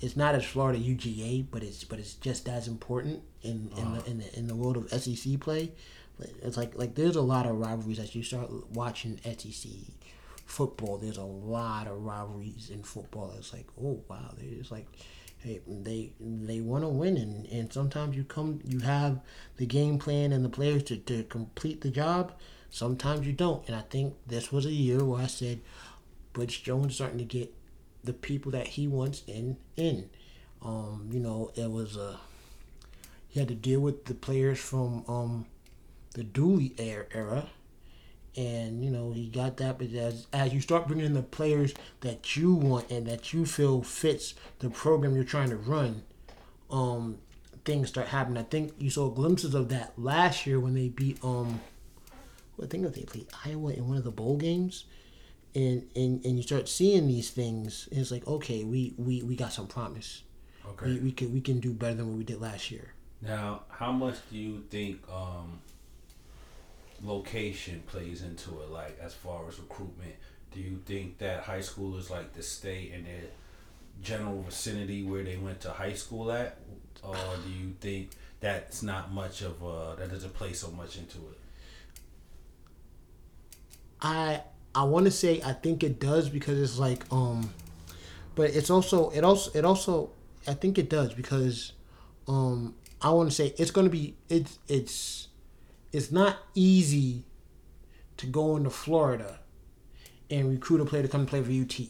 It's 0.00 0.16
not 0.16 0.36
as 0.36 0.44
Florida 0.44 0.78
UGA, 0.78 1.46
but 1.50 1.64
it's 1.64 1.82
but 1.82 1.98
it's 1.98 2.14
just 2.14 2.48
as 2.48 2.68
important 2.68 3.22
in 3.42 3.70
in, 3.76 3.92
the, 3.94 4.04
in 4.10 4.18
the 4.18 4.38
in 4.38 4.46
the 4.46 4.54
world 4.54 4.76
of 4.76 4.90
SEC 4.90 5.40
play. 5.40 5.72
It's 6.42 6.56
like 6.56 6.76
like 6.76 6.94
there's 6.94 7.16
a 7.16 7.20
lot 7.20 7.46
of 7.46 7.56
rivalries 7.56 7.98
as 7.98 8.14
you 8.14 8.22
start 8.22 8.50
watching 8.70 9.18
SEC 9.24 9.72
football. 10.46 10.98
There's 10.98 11.18
a 11.18 11.24
lot 11.24 11.88
of 11.88 12.00
rivalries 12.04 12.70
in 12.70 12.84
football. 12.84 13.34
It's 13.36 13.52
like 13.52 13.66
oh 13.80 14.00
wow, 14.08 14.34
it's 14.38 14.70
like 14.70 14.86
hey 15.38 15.60
they 15.66 16.12
they 16.20 16.60
want 16.60 16.84
to 16.84 16.88
win 16.88 17.16
and, 17.16 17.46
and 17.46 17.72
sometimes 17.72 18.16
you 18.16 18.24
come 18.24 18.60
you 18.64 18.80
have 18.80 19.20
the 19.56 19.66
game 19.66 19.98
plan 19.98 20.32
and 20.32 20.44
the 20.44 20.48
players 20.48 20.82
to, 20.84 20.96
to 20.96 21.22
complete 21.24 21.80
the 21.80 21.90
job. 21.90 22.32
Sometimes 22.70 23.26
you 23.26 23.32
don't, 23.32 23.66
and 23.66 23.74
I 23.74 23.80
think 23.80 24.14
this 24.26 24.52
was 24.52 24.66
a 24.66 24.72
year 24.72 25.02
where 25.02 25.22
I 25.22 25.26
said 25.26 25.60
Butch 26.34 26.62
Jones 26.62 26.96
starting 26.96 27.18
to 27.18 27.24
get 27.24 27.54
the 28.04 28.12
people 28.12 28.52
that 28.52 28.68
he 28.68 28.86
wants 28.86 29.22
in 29.26 29.56
in. 29.76 30.10
Um, 30.60 31.08
you 31.10 31.20
know, 31.20 31.50
it 31.54 31.70
was 31.70 31.96
a 31.96 32.18
he 33.28 33.40
had 33.40 33.48
to 33.48 33.54
deal 33.54 33.80
with 33.80 34.04
the 34.06 34.14
players 34.14 34.58
from 34.58 35.04
um 35.08 35.46
the 36.14 36.24
Dooley 36.24 36.74
era, 36.78 37.06
era 37.12 37.48
and 38.36 38.84
you 38.84 38.90
know 38.90 39.12
he 39.12 39.28
got 39.28 39.56
that. 39.58 39.78
But 39.78 39.92
as 39.92 40.26
as 40.32 40.52
you 40.52 40.60
start 40.60 40.86
bringing 40.86 41.06
in 41.06 41.14
the 41.14 41.22
players 41.22 41.74
that 42.00 42.36
you 42.36 42.54
want 42.54 42.90
and 42.90 43.06
that 43.06 43.32
you 43.32 43.46
feel 43.46 43.82
fits 43.82 44.34
the 44.58 44.70
program 44.70 45.14
you're 45.14 45.24
trying 45.24 45.50
to 45.50 45.56
run, 45.56 46.02
um, 46.70 47.18
things 47.64 47.88
start 47.88 48.08
happening. 48.08 48.38
I 48.38 48.46
think 48.46 48.74
you 48.78 48.90
saw 48.90 49.08
glimpses 49.10 49.54
of 49.54 49.68
that 49.70 49.92
last 49.96 50.46
year 50.46 50.60
when 50.60 50.74
they 50.74 50.88
beat 50.88 51.22
um, 51.24 51.60
I 52.62 52.66
think 52.66 52.82
that 52.82 52.94
they 52.94 53.02
played 53.02 53.26
Iowa 53.44 53.72
in 53.72 53.88
one 53.88 53.96
of 53.96 54.04
the 54.04 54.10
bowl 54.10 54.36
games. 54.36 54.84
And, 55.54 55.88
and, 55.96 56.24
and 56.24 56.36
you 56.36 56.42
start 56.42 56.68
seeing 56.68 57.08
these 57.08 57.30
things, 57.30 57.88
it's 57.90 58.10
like 58.10 58.26
okay, 58.26 58.64
we, 58.64 58.94
we, 58.96 59.22
we 59.22 59.34
got 59.34 59.52
some 59.52 59.66
promise. 59.66 60.22
Okay. 60.66 60.86
We, 60.86 60.98
we 60.98 61.12
can 61.12 61.32
we 61.32 61.40
can 61.40 61.58
do 61.60 61.72
better 61.72 61.94
than 61.94 62.08
what 62.08 62.18
we 62.18 62.24
did 62.24 62.40
last 62.40 62.70
year. 62.70 62.92
Now, 63.22 63.62
how 63.68 63.90
much 63.90 64.16
do 64.30 64.36
you 64.36 64.62
think 64.70 65.00
um, 65.10 65.60
location 67.02 67.82
plays 67.86 68.22
into 68.22 68.50
it? 68.60 68.70
Like, 68.70 68.98
as 69.00 69.14
far 69.14 69.48
as 69.48 69.58
recruitment, 69.58 70.14
do 70.52 70.60
you 70.60 70.80
think 70.86 71.18
that 71.18 71.42
high 71.42 71.60
schoolers 71.60 72.10
like 72.10 72.34
to 72.34 72.42
stay 72.42 72.90
in 72.94 73.04
their 73.04 73.30
general 74.02 74.42
vicinity 74.42 75.02
where 75.02 75.22
they 75.22 75.36
went 75.36 75.60
to 75.60 75.70
high 75.70 75.92
school 75.92 76.30
at, 76.32 76.58
or 77.02 77.14
do 77.14 77.50
you 77.50 77.74
think 77.80 78.10
that's 78.40 78.82
not 78.82 79.12
much 79.12 79.42
of 79.42 79.62
a 79.62 79.96
that 79.98 80.10
doesn't 80.10 80.34
play 80.34 80.52
so 80.52 80.70
much 80.70 80.96
into 80.96 81.18
it? 81.18 81.38
I 84.00 84.42
I 84.74 84.84
want 84.84 85.06
to 85.06 85.10
say 85.10 85.40
I 85.44 85.52
think 85.52 85.82
it 85.82 85.98
does 86.00 86.28
because 86.28 86.58
it's 86.58 86.78
like 86.78 87.04
um, 87.12 87.52
but 88.34 88.50
it's 88.50 88.70
also 88.70 89.10
it 89.10 89.24
also 89.24 89.50
it 89.54 89.64
also 89.64 90.10
I 90.46 90.54
think 90.54 90.78
it 90.78 90.88
does 90.88 91.14
because 91.14 91.72
um 92.26 92.74
I 93.02 93.10
want 93.10 93.30
to 93.30 93.34
say 93.34 93.54
it's 93.58 93.70
gonna 93.70 93.88
be 93.88 94.14
it's 94.28 94.58
it's 94.68 95.27
it's 95.92 96.10
not 96.12 96.38
easy 96.54 97.24
to 98.16 98.26
go 98.26 98.56
into 98.56 98.70
Florida 98.70 99.40
and 100.30 100.50
recruit 100.50 100.80
a 100.80 100.84
player 100.84 101.02
to 101.02 101.08
come 101.08 101.26
play 101.26 101.42
for 101.42 101.50
UT, 101.50 101.88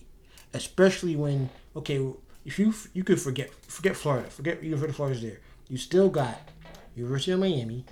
especially 0.54 1.16
when 1.16 1.50
okay 1.74 2.04
if 2.44 2.58
you 2.58 2.72
you 2.92 3.04
could 3.04 3.20
forget 3.20 3.50
forget 3.66 3.96
Florida 3.96 4.28
forget 4.30 4.62
University 4.62 4.90
of 4.90 4.96
Florida's 4.96 5.22
there. 5.22 5.40
You 5.68 5.76
still 5.76 6.08
got 6.08 6.38
University 6.94 7.32
of 7.32 7.40
Miami, 7.40 7.84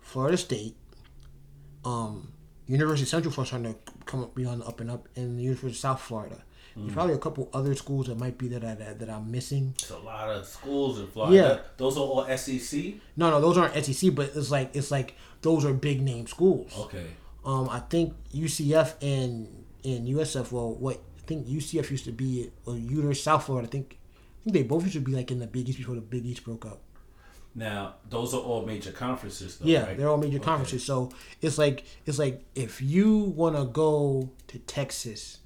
Florida 0.00 0.36
State, 0.36 0.76
um, 1.84 2.32
University 2.66 3.04
of 3.04 3.08
Central 3.08 3.32
Florida 3.32 3.50
trying 3.50 3.62
to 3.64 3.74
come 4.08 4.22
up, 4.22 4.34
be 4.34 4.44
on 4.44 4.58
the 4.58 4.64
up 4.66 4.80
and 4.80 4.90
up, 4.90 5.08
in 5.14 5.36
the 5.36 5.42
University 5.44 5.70
of 5.70 5.76
South 5.76 6.00
Florida. 6.00 6.42
There's 6.76 6.92
probably 6.92 7.14
a 7.14 7.18
couple 7.18 7.48
other 7.52 7.74
schools 7.74 8.06
that 8.06 8.18
might 8.18 8.38
be 8.38 8.48
that 8.48 8.64
I, 8.64 8.74
that, 8.74 9.00
that 9.00 9.10
I'm 9.10 9.30
missing. 9.30 9.74
It's 9.78 9.90
a 9.90 9.98
lot 9.98 10.28
of 10.30 10.46
schools 10.46 11.00
in 11.00 11.08
Florida. 11.08 11.36
Yeah. 11.36 11.58
Those 11.76 11.96
are 11.96 12.00
all 12.00 12.36
SEC. 12.36 12.94
No, 13.16 13.30
no, 13.30 13.40
those 13.40 13.58
aren't 13.58 13.84
SEC, 13.84 14.14
but 14.14 14.30
it's 14.34 14.50
like 14.50 14.74
it's 14.74 14.90
like 14.90 15.16
those 15.42 15.64
are 15.64 15.72
big 15.72 16.00
name 16.00 16.26
schools. 16.26 16.72
Okay. 16.78 17.06
Um, 17.44 17.68
I 17.68 17.80
think 17.80 18.14
UCF 18.32 18.94
and 19.02 19.64
and 19.84 20.06
USF. 20.06 20.52
Well, 20.52 20.74
what 20.74 21.00
I 21.18 21.26
think 21.26 21.46
UCF 21.48 21.90
used 21.90 22.04
to 22.04 22.12
be 22.12 22.50
or 22.64 22.74
University 22.74 23.10
of 23.10 23.18
South 23.18 23.46
Florida. 23.46 23.66
I 23.66 23.70
think 23.70 23.98
I 24.40 24.44
think 24.44 24.54
they 24.54 24.62
both 24.62 24.82
used 24.84 24.94
to 24.94 25.00
be 25.00 25.12
like 25.12 25.30
in 25.30 25.40
the 25.40 25.46
Big 25.46 25.68
East 25.68 25.78
before 25.78 25.96
the 25.96 26.00
Big 26.00 26.24
East 26.26 26.44
broke 26.44 26.64
up. 26.64 26.80
Now, 27.58 27.94
those 28.08 28.34
are 28.34 28.40
all 28.40 28.64
major 28.64 28.92
conferences, 28.92 29.56
though. 29.58 29.66
Yeah, 29.66 29.82
right? 29.86 29.96
they're 29.96 30.08
all 30.08 30.16
major 30.16 30.36
Okay. 30.36 30.44
conferences. 30.44 30.84
So 30.84 31.10
it's 31.42 31.58
like 31.58 31.84
it's 32.06 32.18
like 32.18 32.44
if 32.54 32.80
you 32.80 33.18
want 33.18 33.56
to 33.56 33.64
go 33.64 34.30
to 34.46 34.58
Texas 34.60 35.38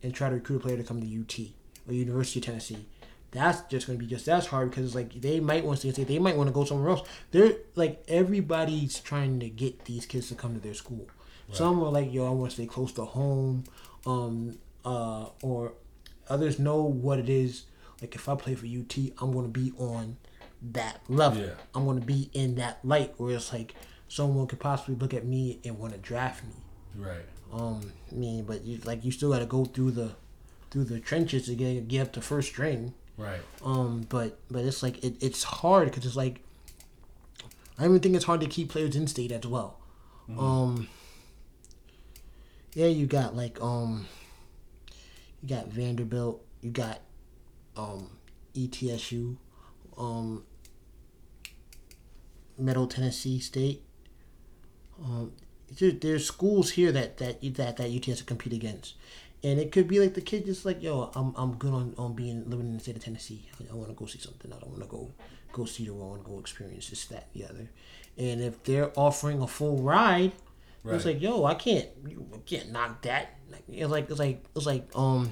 and 0.00 0.14
try 0.14 0.28
to 0.28 0.36
recruit 0.36 0.58
a 0.58 0.60
player 0.60 0.76
to 0.76 0.84
come 0.84 1.00
to 1.00 1.20
UT 1.20 1.50
or 1.88 1.92
University 1.92 2.38
of 2.38 2.46
Tennessee, 2.46 2.86
that's 3.32 3.62
just 3.68 3.88
going 3.88 3.98
to 3.98 4.04
be 4.04 4.08
just 4.08 4.28
as 4.28 4.46
hard 4.46 4.70
because 4.70 4.86
it's 4.86 4.94
like 4.94 5.20
they 5.20 5.40
might 5.40 5.64
want 5.64 5.80
to 5.80 5.92
say 5.92 6.04
they 6.04 6.20
might 6.20 6.36
want 6.36 6.46
to 6.48 6.52
go 6.54 6.64
somewhere 6.64 6.90
else. 6.90 7.08
They're 7.32 7.54
like 7.74 8.04
everybody's 8.06 9.00
trying 9.00 9.40
to 9.40 9.48
get 9.48 9.86
these 9.86 10.06
kids 10.06 10.28
to 10.28 10.36
come 10.36 10.54
to 10.54 10.60
their 10.60 10.74
school. 10.74 11.08
Some 11.52 11.82
are 11.82 11.90
like, 11.90 12.12
yo, 12.12 12.26
I 12.26 12.30
want 12.30 12.50
to 12.50 12.54
stay 12.56 12.66
close 12.66 12.92
to 12.94 13.04
home, 13.04 13.64
um, 14.04 14.58
uh, 14.84 15.26
or 15.42 15.74
others 16.28 16.58
know 16.58 16.82
what 16.82 17.18
it 17.20 17.28
is. 17.28 17.64
Like 18.00 18.14
if 18.16 18.28
I 18.28 18.34
play 18.34 18.54
for 18.56 18.66
UT, 18.66 18.96
I'm 19.20 19.32
going 19.32 19.44
to 19.52 19.60
be 19.60 19.72
on 19.78 20.16
that 20.62 21.00
level. 21.08 21.42
Yeah. 21.42 21.54
I'm 21.74 21.84
going 21.84 22.00
to 22.00 22.06
be 22.06 22.30
in 22.32 22.56
that 22.56 22.84
light 22.84 23.14
where 23.16 23.34
it's 23.34 23.52
like 23.52 23.74
someone 24.08 24.46
could 24.46 24.60
possibly 24.60 24.94
look 24.94 25.14
at 25.14 25.24
me 25.24 25.60
and 25.64 25.78
want 25.78 25.92
to 25.92 25.98
draft 25.98 26.44
me. 26.44 26.54
Right. 26.96 27.26
Um, 27.52 27.92
I 28.10 28.14
mean, 28.14 28.44
but 28.44 28.64
you 28.64 28.78
like 28.84 29.04
you 29.04 29.10
still 29.10 29.30
got 29.30 29.40
to 29.40 29.46
go 29.46 29.64
through 29.64 29.92
the 29.92 30.12
through 30.70 30.84
the 30.84 31.00
trenches 31.00 31.46
to 31.46 31.54
get 31.54 31.88
get 31.88 32.02
up 32.02 32.12
to 32.14 32.20
first 32.20 32.48
string. 32.48 32.94
Right. 33.16 33.40
Um, 33.64 34.06
but 34.08 34.38
but 34.50 34.64
it's 34.64 34.82
like 34.82 35.02
it, 35.04 35.16
it's 35.20 35.42
hard 35.42 35.88
because 35.88 36.04
it's 36.04 36.16
like 36.16 36.40
I 37.78 37.84
even 37.84 38.00
think 38.00 38.14
it's 38.14 38.24
hard 38.24 38.40
to 38.40 38.46
keep 38.46 38.70
players 38.70 38.96
in 38.96 39.06
state 39.06 39.32
as 39.32 39.46
well. 39.46 39.78
Um, 40.36 40.88
yeah, 42.74 42.86
you 42.86 43.06
got 43.06 43.36
like 43.36 43.60
um, 43.62 44.06
you 45.42 45.48
got 45.48 45.68
Vanderbilt, 45.68 46.44
you 46.62 46.70
got 46.70 47.00
um, 47.76 48.10
ETSU, 48.54 49.36
um, 49.98 50.44
Middle 52.58 52.86
Tennessee 52.86 53.38
State. 53.38 53.82
Um, 55.02 55.32
there, 55.78 55.90
there's 55.90 56.26
schools 56.26 56.70
here 56.72 56.92
that 56.92 57.18
that 57.18 57.42
that 57.56 57.76
that 57.76 57.90
UT 57.90 58.04
has 58.06 58.18
to 58.18 58.24
compete 58.24 58.52
against, 58.52 58.94
and 59.42 59.58
it 59.58 59.72
could 59.72 59.88
be 59.88 60.00
like 60.00 60.14
the 60.14 60.20
kid 60.20 60.46
just 60.46 60.64
like 60.64 60.82
yo, 60.82 61.10
I'm 61.14 61.34
I'm 61.36 61.56
good 61.56 61.72
on, 61.72 61.94
on 61.98 62.14
being 62.14 62.48
living 62.48 62.66
in 62.66 62.74
the 62.74 62.80
state 62.80 62.96
of 62.96 63.04
Tennessee. 63.04 63.48
I, 63.60 63.72
I 63.72 63.74
want 63.74 63.88
to 63.88 63.94
go 63.94 64.06
see 64.06 64.18
something. 64.18 64.52
I 64.52 64.58
don't 64.58 64.70
want 64.70 64.82
to 64.82 64.88
go 64.88 65.10
go 65.52 65.64
see 65.64 65.84
the 65.86 65.94
world. 65.94 66.08
I 66.08 66.10
want 66.12 66.24
to 66.24 66.30
go 66.30 66.38
experience 66.38 66.90
this 66.90 67.06
that 67.06 67.32
the 67.32 67.44
other. 67.44 67.70
And 68.18 68.40
if 68.40 68.62
they're 68.64 68.92
offering 68.96 69.42
a 69.42 69.46
full 69.46 69.82
ride, 69.82 70.32
it's 70.84 71.04
like 71.04 71.20
yo, 71.20 71.44
I 71.44 71.54
can't 71.54 71.88
you 72.06 72.26
can't 72.46 72.70
knock 72.70 73.02
that. 73.02 73.38
It's 73.68 73.90
like 73.90 74.08
it's 74.08 74.18
like 74.18 74.44
it's 74.54 74.66
like 74.66 74.88
um, 74.94 75.30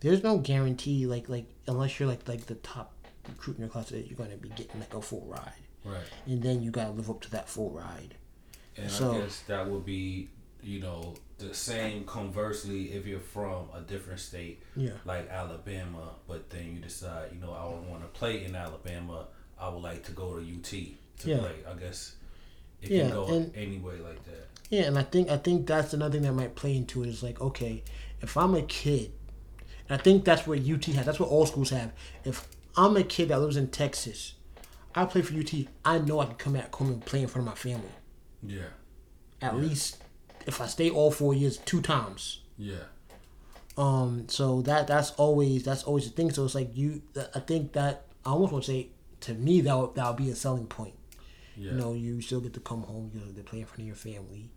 there's 0.00 0.22
no 0.22 0.38
guarantee 0.38 1.06
like 1.06 1.28
like 1.28 1.46
unless 1.68 2.00
you're 2.00 2.08
like 2.08 2.26
like 2.26 2.46
the 2.46 2.54
top 2.56 2.94
recruit 3.30 3.56
in 3.56 3.60
your 3.62 3.70
class 3.70 3.88
that 3.90 4.06
you're 4.06 4.16
gonna 4.18 4.36
be 4.36 4.48
getting 4.50 4.80
like 4.80 4.94
a 4.94 5.00
full 5.02 5.24
ride, 5.26 5.52
Right. 5.84 6.04
and 6.26 6.42
then 6.42 6.62
you 6.62 6.70
gotta 6.70 6.90
live 6.90 7.10
up 7.10 7.20
to 7.22 7.30
that 7.32 7.48
full 7.48 7.70
ride. 7.70 8.14
And 8.76 8.90
So- 8.90 9.12
I 9.14 9.18
guess 9.20 9.40
that 9.48 9.68
would 9.68 9.84
be, 9.84 10.28
you 10.62 10.80
know, 10.80 11.14
the 11.38 11.54
same 11.54 12.04
conversely 12.04 12.92
if 12.92 13.06
you're 13.06 13.18
from 13.20 13.68
a 13.74 13.80
different 13.80 14.20
state 14.20 14.62
Yeah. 14.76 14.92
like 15.04 15.28
Alabama, 15.30 16.14
but 16.28 16.50
then 16.50 16.74
you 16.74 16.80
decide, 16.80 17.32
you 17.32 17.40
know, 17.40 17.52
I 17.52 17.62
don't 17.70 17.88
want 17.88 18.02
to 18.02 18.08
play 18.18 18.44
in 18.44 18.54
Alabama. 18.54 19.28
I 19.58 19.68
would 19.70 19.82
like 19.82 20.04
to 20.06 20.12
go 20.12 20.38
to 20.38 20.42
UT 20.44 20.98
to 21.20 21.28
Yeah. 21.28 21.38
play. 21.38 21.54
I 21.68 21.74
guess 21.74 22.14
it 22.82 22.90
Yeah, 22.90 23.02
can 23.04 23.10
go 23.12 23.26
and- 23.28 23.56
any 23.56 23.78
way 23.78 23.98
like 23.98 24.22
that. 24.24 24.48
Yeah, 24.70 24.82
and 24.82 24.98
I 24.98 25.02
think 25.02 25.28
I 25.30 25.36
think 25.36 25.66
that's 25.66 25.92
another 25.92 26.12
thing 26.12 26.22
that 26.22 26.32
might 26.32 26.54
play 26.54 26.76
into 26.76 27.02
it 27.02 27.08
is 27.08 27.22
like, 27.22 27.40
okay, 27.40 27.82
if 28.22 28.36
I'm 28.36 28.54
a 28.54 28.62
kid, 28.62 29.12
and 29.88 29.98
I 29.98 30.02
think 30.02 30.24
that's 30.24 30.46
what 30.46 30.60
UT 30.60 30.92
has. 30.92 31.04
That's 31.04 31.18
what 31.18 31.28
all 31.28 31.44
schools 31.46 31.70
have. 31.70 31.92
If 32.24 32.46
I'm 32.76 32.96
a 32.96 33.02
kid 33.02 33.28
that 33.28 33.40
lives 33.40 33.56
in 33.56 33.68
Texas, 33.68 34.34
I 34.94 35.04
play 35.04 35.22
for 35.22 35.34
UT. 35.34 35.52
I 35.84 35.98
know 35.98 36.20
I 36.20 36.26
can 36.26 36.34
come 36.36 36.52
back 36.54 36.74
home 36.74 36.88
and 36.88 37.04
play 37.04 37.22
in 37.22 37.28
front 37.28 37.46
of 37.46 37.52
my 37.52 37.56
family. 37.58 37.90
Yeah. 38.42 38.70
At 39.42 39.56
least 39.56 40.02
if 40.46 40.60
I 40.60 40.66
stay 40.66 40.90
all 40.90 41.10
four 41.10 41.34
years, 41.34 41.58
two 41.58 41.80
times. 41.80 42.40
Yeah. 42.58 42.84
Um, 43.76 44.26
so 44.28 44.62
that 44.62 44.86
that's 44.86 45.12
always 45.12 45.62
that's 45.62 45.84
always 45.84 46.04
the 46.04 46.10
thing. 46.10 46.30
So 46.30 46.44
it's 46.44 46.54
like 46.54 46.76
you, 46.76 47.02
I 47.34 47.40
think 47.40 47.72
that 47.72 48.04
I 48.26 48.30
almost 48.30 48.52
want 48.52 48.64
to 48.64 48.70
say 48.70 48.88
to 49.22 49.34
me 49.34 49.60
that 49.62 49.76
would, 49.76 49.94
that 49.94 50.06
would 50.08 50.16
be 50.16 50.30
a 50.30 50.34
selling 50.34 50.66
point. 50.66 50.94
Yeah. 51.56 51.72
You 51.72 51.76
know, 51.78 51.92
you 51.94 52.20
still 52.20 52.40
get 52.40 52.52
to 52.54 52.60
come 52.60 52.82
home. 52.82 53.10
You 53.14 53.20
know, 53.20 53.32
to 53.32 53.42
play 53.42 53.60
in 53.60 53.66
front 53.66 53.80
of 53.80 53.86
your 53.86 53.96
family. 53.96 54.50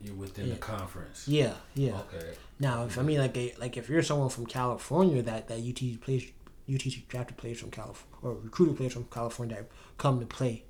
You're 0.00 0.14
within 0.14 0.46
Yeah. 0.48 0.54
the 0.54 0.58
conference. 0.60 1.26
Yeah, 1.26 1.54
yeah. 1.74 2.00
Okay. 2.14 2.34
Now, 2.60 2.84
if 2.84 2.98
I 2.98 3.02
mean 3.02 3.18
like 3.18 3.34
a, 3.36 3.54
like 3.58 3.78
if 3.78 3.88
you're 3.88 4.02
someone 4.02 4.28
from 4.28 4.44
California 4.46 5.22
that 5.22 5.48
that 5.48 5.58
UT 5.58 6.00
plays 6.02 6.24
UT 6.72 6.82
drafted 7.08 7.36
players 7.36 7.60
from 7.60 7.70
California 7.70 8.16
or 8.22 8.34
recruited 8.42 8.76
players 8.76 8.92
from 8.92 9.04
California 9.04 9.56
that 9.56 9.68
come 9.98 10.20
to 10.20 10.26
play, 10.26 10.64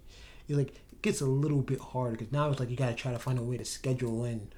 you 0.47 0.57
like 0.57 0.69
it 0.69 1.03
gets 1.03 1.21
a 1.21 1.27
little 1.27 1.63
bit 1.63 1.81
harder 1.81 2.13
because 2.13 2.33
now 2.33 2.51
it's 2.51 2.61
like 2.61 2.71
you 2.71 2.77
got 2.77 2.89
to 2.89 2.95
try 2.95 3.13
to 3.13 3.19
find 3.19 3.39
a 3.39 3.43
way 3.43 3.57
to 3.57 3.65
schedule 3.65 4.25
in 4.25 4.49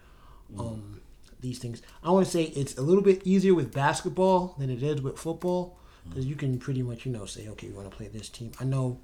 um, 0.58 1.00
these 1.40 1.58
things. 1.58 1.82
I 2.02 2.10
want 2.10 2.26
to 2.26 2.32
say 2.32 2.44
it's 2.44 2.76
a 2.76 2.82
little 2.82 3.02
bit 3.02 3.22
easier 3.24 3.54
with 3.54 3.72
basketball 3.72 4.56
than 4.58 4.70
it 4.70 4.82
is 4.82 5.00
with 5.00 5.18
football 5.18 5.78
because 6.08 6.24
you 6.24 6.34
can 6.36 6.58
pretty 6.58 6.82
much 6.82 7.04
you 7.04 7.12
know 7.12 7.26
say 7.26 7.48
okay 7.48 7.68
we 7.68 7.74
want 7.74 7.90
to 7.90 7.96
play 7.96 8.08
this 8.08 8.28
team. 8.28 8.52
I 8.60 8.64
know 8.64 9.00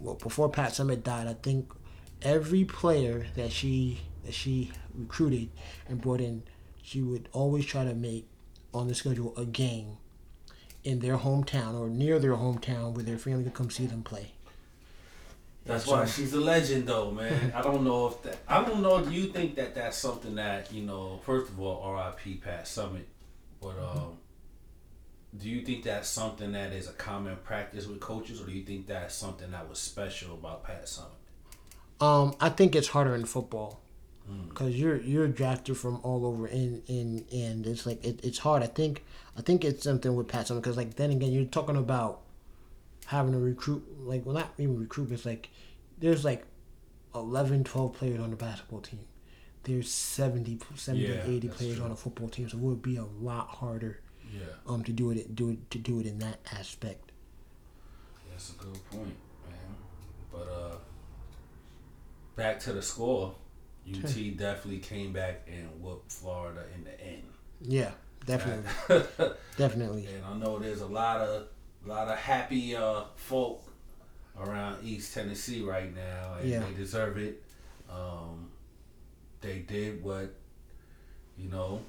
well 0.00 0.14
before 0.14 0.48
Pat 0.50 0.72
Summitt 0.72 1.02
died, 1.02 1.26
I 1.26 1.34
think 1.34 1.72
every 2.22 2.64
player 2.64 3.26
that 3.36 3.52
she 3.52 4.00
that 4.24 4.34
she 4.34 4.72
recruited 4.94 5.50
and 5.88 6.00
brought 6.00 6.20
in, 6.20 6.42
she 6.82 7.00
would 7.00 7.28
always 7.32 7.64
try 7.64 7.84
to 7.84 7.94
make 7.94 8.26
on 8.72 8.88
the 8.88 8.94
schedule 8.94 9.34
a 9.36 9.44
game 9.44 9.96
in 10.84 11.00
their 11.00 11.18
hometown 11.18 11.78
or 11.78 11.88
near 11.88 12.18
their 12.18 12.34
hometown 12.34 12.94
where 12.94 13.04
their 13.04 13.18
family 13.18 13.44
could 13.44 13.54
come 13.54 13.70
see 13.70 13.86
them 13.86 14.02
play. 14.02 14.32
That's 15.66 15.84
So- 15.84 15.92
why 15.92 16.06
she's 16.06 16.32
a 16.32 16.40
legend, 16.40 16.86
though, 16.88 17.10
man. 17.10 17.52
I 17.54 17.60
don't 17.62 17.84
know 17.84 18.06
if 18.08 18.22
that. 18.22 18.38
I 18.48 18.64
don't 18.64 18.80
know. 18.82 19.04
Do 19.04 19.10
you 19.12 19.26
think 19.26 19.56
that 19.56 19.74
that's 19.74 19.96
something 19.96 20.34
that 20.36 20.72
you 20.72 20.82
know? 20.82 21.20
First 21.24 21.50
of 21.50 21.60
all, 21.60 21.82
R.I.P. 21.82 22.36
Pat 22.36 22.64
Summitt, 22.64 23.04
but 23.60 23.78
um, 23.78 24.16
do 25.36 25.48
you 25.50 25.60
think 25.62 25.84
that's 25.84 26.08
something 26.08 26.52
that 26.52 26.72
is 26.72 26.88
a 26.88 26.92
common 26.92 27.36
practice 27.44 27.86
with 27.86 28.00
coaches, 28.00 28.40
or 28.40 28.46
do 28.46 28.52
you 28.52 28.64
think 28.64 28.86
that's 28.86 29.14
something 29.14 29.50
that 29.50 29.68
was 29.68 29.78
special 29.78 30.32
about 30.34 30.64
Pat 30.64 30.86
Summitt? 30.86 32.04
Um, 32.04 32.34
I 32.40 32.48
think 32.48 32.74
it's 32.74 32.88
harder 32.88 33.14
in 33.14 33.26
football 33.26 33.80
because 34.48 34.74
you're 34.76 34.96
you're 35.00 35.28
drafted 35.28 35.76
from 35.76 36.00
all 36.02 36.24
over, 36.26 36.46
and 36.46 36.82
and 36.88 37.24
and 37.32 37.66
it's 37.66 37.86
like 37.86 38.04
it, 38.04 38.20
it's 38.22 38.38
hard. 38.38 38.62
I 38.62 38.66
think 38.66 39.04
I 39.36 39.42
think 39.42 39.64
it's 39.64 39.82
something 39.84 40.14
with 40.14 40.28
Pat 40.28 40.48
because 40.48 40.76
like 40.76 40.96
then 40.96 41.10
again 41.10 41.32
you're 41.32 41.44
talking 41.44 41.76
about 41.76 42.20
having 43.06 43.32
to 43.32 43.38
recruit 43.38 43.82
like 44.06 44.24
well 44.24 44.34
not 44.36 44.52
even 44.58 44.78
recruit 44.78 45.06
but 45.08 45.14
it's 45.14 45.26
like 45.26 45.48
there's 45.98 46.24
like 46.24 46.44
11 47.14 47.64
12 47.64 47.92
players 47.94 48.20
on 48.20 48.30
the 48.30 48.36
basketball 48.36 48.80
team 48.80 49.00
there's 49.64 49.90
70 49.90 50.60
70 50.76 51.04
Yeah, 51.04 51.22
80 51.26 51.48
players 51.48 51.76
true. 51.76 51.84
on 51.84 51.90
a 51.90 51.96
football 51.96 52.28
team 52.28 52.48
so 52.48 52.56
it 52.56 52.60
would 52.62 52.82
be 52.82 52.96
a 52.98 53.04
lot 53.20 53.48
harder 53.48 53.98
Yeah, 54.32 54.42
um 54.68 54.84
to 54.84 54.92
do 54.92 55.10
it 55.10 55.34
do 55.34 55.50
it 55.50 55.70
to 55.72 55.78
do 55.78 55.98
it 55.98 56.06
in 56.06 56.20
that 56.20 56.38
aspect 56.52 57.10
that's 58.30 58.50
a 58.50 58.62
good 58.62 58.90
point, 58.90 59.16
man. 59.48 59.74
But 60.30 60.48
uh, 60.48 60.76
back 62.36 62.60
to 62.60 62.72
the 62.72 62.80
score, 62.82 63.34
UT 63.88 64.36
definitely 64.36 64.78
came 64.78 65.12
back 65.12 65.46
and 65.48 65.68
whooped 65.82 66.10
Florida 66.12 66.62
in 66.74 66.84
the 66.84 67.00
end. 67.04 67.22
yeah 67.62 67.90
definitely 68.26 68.70
definitely 69.56 70.06
And 70.06 70.24
I 70.24 70.36
know 70.36 70.58
there's 70.58 70.82
a 70.82 70.86
lot 70.86 71.20
of 71.20 71.46
a 71.84 71.88
lot 71.88 72.08
of 72.08 72.18
happy 72.18 72.76
uh, 72.76 73.04
folk 73.16 73.62
around 74.38 74.84
East 74.84 75.14
Tennessee 75.14 75.62
right 75.62 75.94
now, 75.94 76.34
and 76.40 76.48
Yeah. 76.48 76.60
they 76.60 76.72
deserve 76.74 77.16
it. 77.18 77.42
Um, 77.90 78.50
they 79.40 79.60
did 79.60 80.02
what 80.04 80.34
you 81.38 81.48
know. 81.50 81.80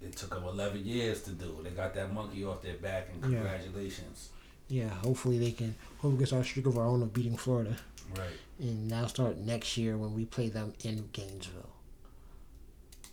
It 0.00 0.16
took 0.16 0.30
them 0.30 0.42
11 0.44 0.84
years 0.84 1.22
to 1.24 1.30
do. 1.30 1.58
They 1.62 1.70
got 1.70 1.94
that 1.94 2.12
monkey 2.12 2.44
off 2.44 2.60
their 2.62 2.74
back, 2.78 3.08
and 3.12 3.22
congratulations. 3.22 4.30
yeah 4.68 4.88
hopefully 4.88 5.38
they 5.38 5.52
can 5.52 5.74
hopefully 5.98 6.16
get 6.24 6.32
our 6.32 6.42
streak 6.42 6.66
of 6.66 6.76
our 6.78 6.86
own 6.86 7.02
of 7.02 7.12
beating 7.12 7.36
Florida 7.36 7.76
Right. 8.16 8.36
And 8.62 8.88
now 8.88 9.06
start 9.06 9.36
next 9.38 9.76
year 9.76 9.96
when 9.96 10.14
we 10.14 10.24
play 10.24 10.48
them 10.48 10.72
in 10.84 11.08
Gainesville 11.12 11.68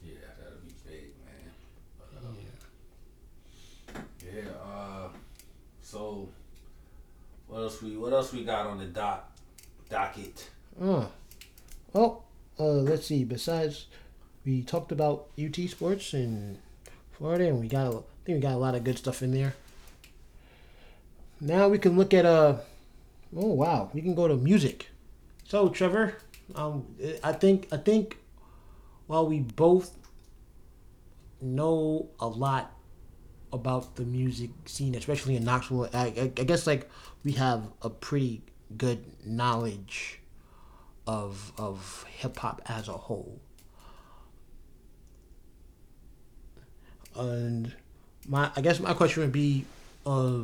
Yeah, 0.03 0.13
that'll 0.38 0.59
be 0.59 0.73
big, 0.88 1.05
man. 1.25 1.51
But, 1.97 3.97
uh, 3.97 4.01
yeah. 4.23 4.51
Uh, 4.63 5.09
so 5.81 6.29
what 7.47 7.62
else 7.62 7.81
we 7.81 7.97
what 7.97 8.13
else 8.13 8.31
we 8.31 8.43
got 8.43 8.67
on 8.67 8.77
the 8.77 8.85
dock 8.85 9.31
docket? 9.89 10.49
Oh, 10.79 11.09
well, 11.93 12.25
uh, 12.59 12.63
let's 12.63 13.07
see. 13.07 13.23
Besides, 13.23 13.88
we 14.45 14.62
talked 14.62 14.91
about 14.91 15.29
UT 15.43 15.55
sports 15.67 16.13
in 16.13 16.59
Florida, 17.12 17.47
and 17.47 17.59
we 17.59 17.67
got 17.67 17.88
a, 17.88 17.97
I 17.97 18.01
think 18.23 18.35
we 18.35 18.39
got 18.39 18.53
a 18.53 18.57
lot 18.57 18.75
of 18.75 18.83
good 18.83 18.99
stuff 18.99 19.23
in 19.23 19.31
there. 19.31 19.55
Now 21.41 21.69
we 21.69 21.79
can 21.79 21.97
look 21.97 22.13
at 22.13 22.25
uh, 22.25 22.57
oh 23.35 23.47
wow, 23.47 23.89
we 23.93 24.01
can 24.01 24.13
go 24.13 24.27
to 24.27 24.35
music. 24.35 24.89
So 25.49 25.67
Trevor, 25.67 26.13
um, 26.53 26.85
I 27.23 27.33
think 27.33 27.69
I 27.71 27.77
think 27.77 28.19
while 29.07 29.25
we 29.25 29.39
both 29.39 29.97
know 31.41 32.07
a 32.19 32.27
lot 32.27 32.71
about 33.51 33.95
the 33.95 34.03
music 34.03 34.51
scene, 34.65 34.93
especially 34.93 35.35
in 35.35 35.43
Knoxville, 35.43 35.89
I, 35.91 35.97
I, 35.97 36.31
I 36.38 36.43
guess 36.45 36.67
like 36.67 36.88
we 37.23 37.31
have 37.31 37.63
a 37.81 37.89
pretty 37.89 38.43
good 38.77 39.03
knowledge 39.25 40.19
of 41.07 41.51
of 41.57 42.05
hip 42.07 42.38
hop 42.38 42.62
as 42.67 42.88
a 42.88 42.93
whole. 42.93 43.41
And 47.15 47.73
my 48.27 48.51
I 48.55 48.62
guess 48.62 48.79
my 48.79 48.93
question 48.93 49.23
would 49.23 49.31
be 49.31 49.65
uh 50.05 50.41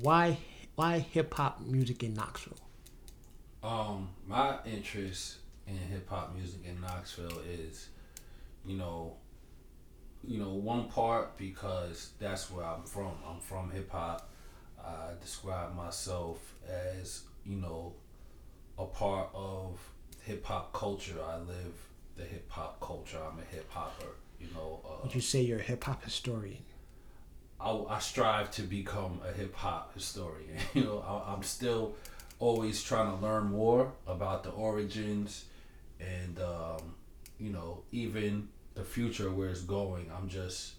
why 0.00 0.38
why 0.74 0.98
hip 0.98 1.34
hop 1.34 1.60
music 1.60 2.02
in 2.02 2.14
Knoxville? 2.14 2.58
Um, 3.62 4.10
my 4.26 4.58
interest 4.66 5.36
in 5.66 5.76
hip 5.76 6.08
hop 6.08 6.34
music 6.34 6.60
in 6.66 6.80
Knoxville 6.80 7.40
is, 7.48 7.88
you 8.66 8.76
know, 8.76 9.14
you 10.26 10.38
know, 10.38 10.50
one 10.54 10.88
part 10.88 11.36
because 11.36 12.10
that's 12.18 12.50
where 12.50 12.64
I'm 12.64 12.84
from. 12.84 13.12
I'm 13.28 13.40
from 13.40 13.70
hip 13.70 13.90
hop. 13.90 14.30
I 14.82 15.12
describe 15.20 15.74
myself 15.74 16.54
as, 16.68 17.22
you 17.44 17.56
know, 17.56 17.94
a 18.78 18.84
part 18.84 19.28
of 19.34 19.78
hip 20.22 20.44
hop 20.44 20.72
culture. 20.72 21.16
I 21.26 21.38
live 21.38 21.74
the 22.16 22.24
hip 22.24 22.50
hop 22.50 22.80
culture. 22.80 23.18
I'm 23.18 23.38
a 23.38 23.54
hip 23.54 23.70
hopper. 23.70 24.08
You 24.40 24.48
know, 24.54 24.80
uh, 24.84 25.02
Would 25.04 25.14
you 25.14 25.20
say 25.20 25.40
you're 25.42 25.60
a 25.60 25.62
hip 25.62 25.84
hop 25.84 26.04
historian? 26.04 26.64
I, 27.60 27.70
I 27.88 27.98
strive 27.98 28.50
to 28.52 28.62
become 28.62 29.20
a 29.28 29.32
hip 29.32 29.54
hop 29.54 29.94
historian. 29.94 30.56
You 30.74 30.84
know, 30.84 31.04
I, 31.06 31.32
I'm 31.32 31.42
still 31.42 31.94
always 32.38 32.82
trying 32.82 33.16
to 33.16 33.22
learn 33.24 33.44
more 33.46 33.92
about 34.06 34.42
the 34.44 34.50
origins 34.50 35.44
and, 36.00 36.38
um, 36.40 36.94
you 37.38 37.50
know, 37.50 37.82
even 37.92 38.48
the 38.74 38.84
future 38.84 39.30
where 39.30 39.48
it's 39.48 39.62
going. 39.62 40.10
I'm 40.16 40.28
just, 40.28 40.74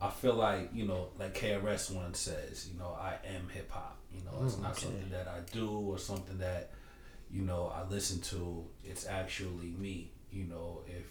I 0.00 0.10
feel 0.10 0.34
like, 0.34 0.70
you 0.72 0.86
know, 0.86 1.08
like 1.18 1.34
KRS 1.34 1.90
One 1.90 2.14
says, 2.14 2.68
you 2.72 2.78
know, 2.78 2.96
I 2.98 3.14
am 3.26 3.48
hip 3.48 3.70
hop. 3.70 3.96
You 4.14 4.22
know, 4.24 4.44
it's 4.44 4.54
Mm, 4.56 4.62
not 4.62 4.72
okay. 4.72 4.82
something 4.86 5.10
that 5.10 5.28
I 5.28 5.40
do 5.52 5.68
or 5.70 5.98
something 5.98 6.38
that, 6.38 6.70
you 7.30 7.42
know, 7.42 7.72
I 7.74 7.88
listen 7.90 8.20
to. 8.22 8.64
It's 8.84 9.06
actually 9.06 9.74
me. 9.78 10.10
You 10.32 10.44
know, 10.44 10.80
if 10.86 11.04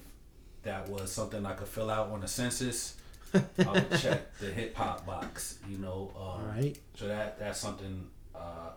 that 0.63 0.87
was 0.89 1.11
something 1.11 1.45
I 1.45 1.53
could 1.53 1.67
fill 1.67 1.89
out 1.89 2.09
on 2.11 2.23
a 2.23 2.27
census, 2.27 2.95
I 3.33 3.71
would 3.71 3.91
check 3.99 4.37
the 4.37 4.47
hip 4.47 4.75
hop 4.75 5.05
box. 5.05 5.59
You 5.69 5.77
know, 5.79 6.11
um, 6.15 6.21
All 6.21 6.41
right. 6.55 6.77
so 6.95 7.07
that 7.07 7.39
that's 7.39 7.59
something 7.59 8.07
uh, 8.35 8.71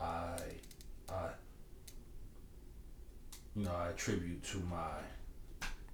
I 0.00 0.36
I 1.08 1.28
you 3.56 3.64
know 3.64 3.72
I 3.74 3.90
attribute 3.90 4.42
to 4.44 4.58
my 4.58 4.98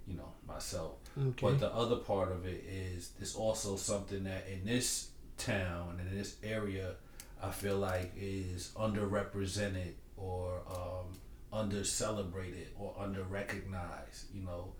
you 0.06 0.16
know 0.16 0.32
myself. 0.46 0.92
Okay. 1.18 1.46
But 1.46 1.60
the 1.60 1.72
other 1.72 1.96
part 1.96 2.32
of 2.32 2.46
it 2.46 2.64
is 2.68 3.12
it's 3.20 3.34
also 3.34 3.76
something 3.76 4.24
that 4.24 4.46
in 4.50 4.64
this 4.64 5.10
town 5.38 5.96
and 5.98 6.08
in 6.08 6.16
this 6.16 6.36
area, 6.42 6.94
I 7.42 7.50
feel 7.50 7.76
like 7.78 8.12
is 8.18 8.70
underrepresented 8.76 9.92
or 10.16 10.60
um, 10.70 11.18
under 11.52 11.84
celebrated 11.84 12.68
or 12.78 12.94
under 12.98 13.22
recognized. 13.24 14.34
You 14.34 14.42
know, 14.44 14.72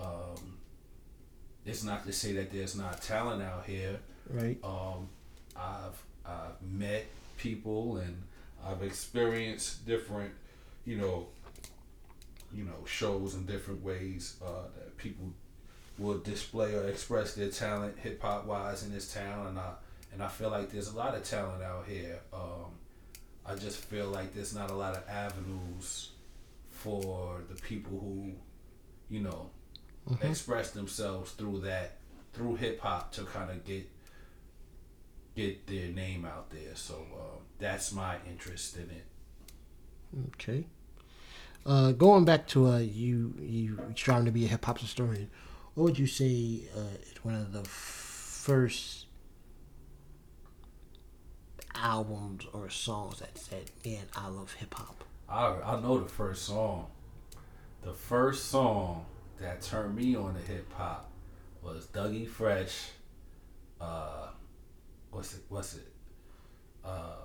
um, 0.00 0.55
it's 1.66 1.84
not 1.84 2.06
to 2.06 2.12
say 2.12 2.32
that 2.34 2.52
there's 2.52 2.76
not 2.76 3.02
talent 3.02 3.42
out 3.42 3.66
here. 3.66 3.98
Right. 4.30 4.58
Um, 4.62 5.08
I've 5.56 6.02
I've 6.24 6.62
met 6.62 7.06
people 7.36 7.98
and 7.98 8.22
I've 8.64 8.82
experienced 8.82 9.86
different, 9.86 10.32
you 10.84 10.96
know, 10.96 11.26
you 12.54 12.64
know 12.64 12.84
shows 12.86 13.34
in 13.34 13.44
different 13.46 13.82
ways 13.82 14.36
uh, 14.44 14.68
that 14.76 14.96
people 14.96 15.26
will 15.98 16.18
display 16.18 16.74
or 16.74 16.84
express 16.88 17.34
their 17.34 17.48
talent 17.48 17.98
hip 17.98 18.20
hop 18.22 18.46
wise 18.46 18.84
in 18.84 18.92
this 18.92 19.12
town, 19.12 19.48
and 19.48 19.58
I 19.58 19.72
and 20.12 20.22
I 20.22 20.28
feel 20.28 20.50
like 20.50 20.70
there's 20.70 20.88
a 20.88 20.96
lot 20.96 21.14
of 21.14 21.24
talent 21.24 21.62
out 21.62 21.84
here. 21.86 22.20
Um, 22.32 22.72
I 23.44 23.54
just 23.54 23.78
feel 23.78 24.06
like 24.06 24.34
there's 24.34 24.54
not 24.54 24.70
a 24.70 24.74
lot 24.74 24.96
of 24.96 25.08
avenues 25.08 26.10
for 26.70 27.40
the 27.48 27.54
people 27.60 27.98
who, 27.98 28.32
you 29.08 29.20
know, 29.20 29.50
mm-hmm. 30.08 30.26
express 30.26 30.70
themselves 30.70 31.32
through 31.32 31.60
that 31.60 31.98
through 32.32 32.56
hip 32.56 32.80
hop 32.80 33.12
to 33.12 33.22
kind 33.24 33.50
of 33.50 33.64
get 33.64 33.88
get 35.34 35.66
their 35.66 35.88
name 35.88 36.24
out 36.24 36.50
there. 36.50 36.74
So 36.74 36.94
uh, 37.14 37.38
that's 37.58 37.92
my 37.92 38.16
interest 38.28 38.76
in 38.76 38.90
it. 38.90 39.04
Okay. 40.34 40.66
Uh, 41.64 41.92
going 41.92 42.24
back 42.24 42.46
to 42.46 42.66
uh, 42.66 42.78
you, 42.78 43.34
you 43.40 43.78
trying 43.94 44.24
to 44.24 44.30
be 44.30 44.44
a 44.44 44.48
hip 44.48 44.64
hop 44.64 44.78
historian. 44.78 45.30
What 45.74 45.84
would 45.84 45.98
you 45.98 46.06
say 46.06 46.62
uh, 46.74 46.96
is 47.02 47.24
one 47.24 47.34
of 47.34 47.52
the 47.52 47.64
first 47.64 49.06
albums 51.74 52.46
or 52.52 52.70
songs 52.70 53.18
that 53.18 53.36
said, 53.36 53.70
"Man, 53.84 54.04
I 54.16 54.28
love 54.28 54.54
hip 54.54 54.72
hop"? 54.74 55.04
I 55.28 55.46
I 55.64 55.80
know 55.80 55.98
the 55.98 56.08
first 56.08 56.44
song. 56.44 56.86
The 57.82 57.92
first 57.92 58.46
song 58.46 59.04
that 59.40 59.62
turned 59.62 59.94
me 59.94 60.16
on 60.16 60.34
to 60.34 60.40
hip 60.40 60.72
hop 60.72 61.10
was 61.62 61.86
Dougie 61.86 62.28
Fresh. 62.28 62.88
Uh, 63.80 64.28
what's 65.10 65.34
it? 65.34 65.42
What's 65.48 65.74
it? 65.74 65.92
Uh, 66.84 67.16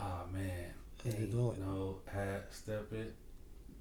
oh 0.00 0.22
man. 0.32 0.74
Ain't 1.06 1.34
no 1.34 1.96
half 2.10 2.50
stepping. 2.50 3.12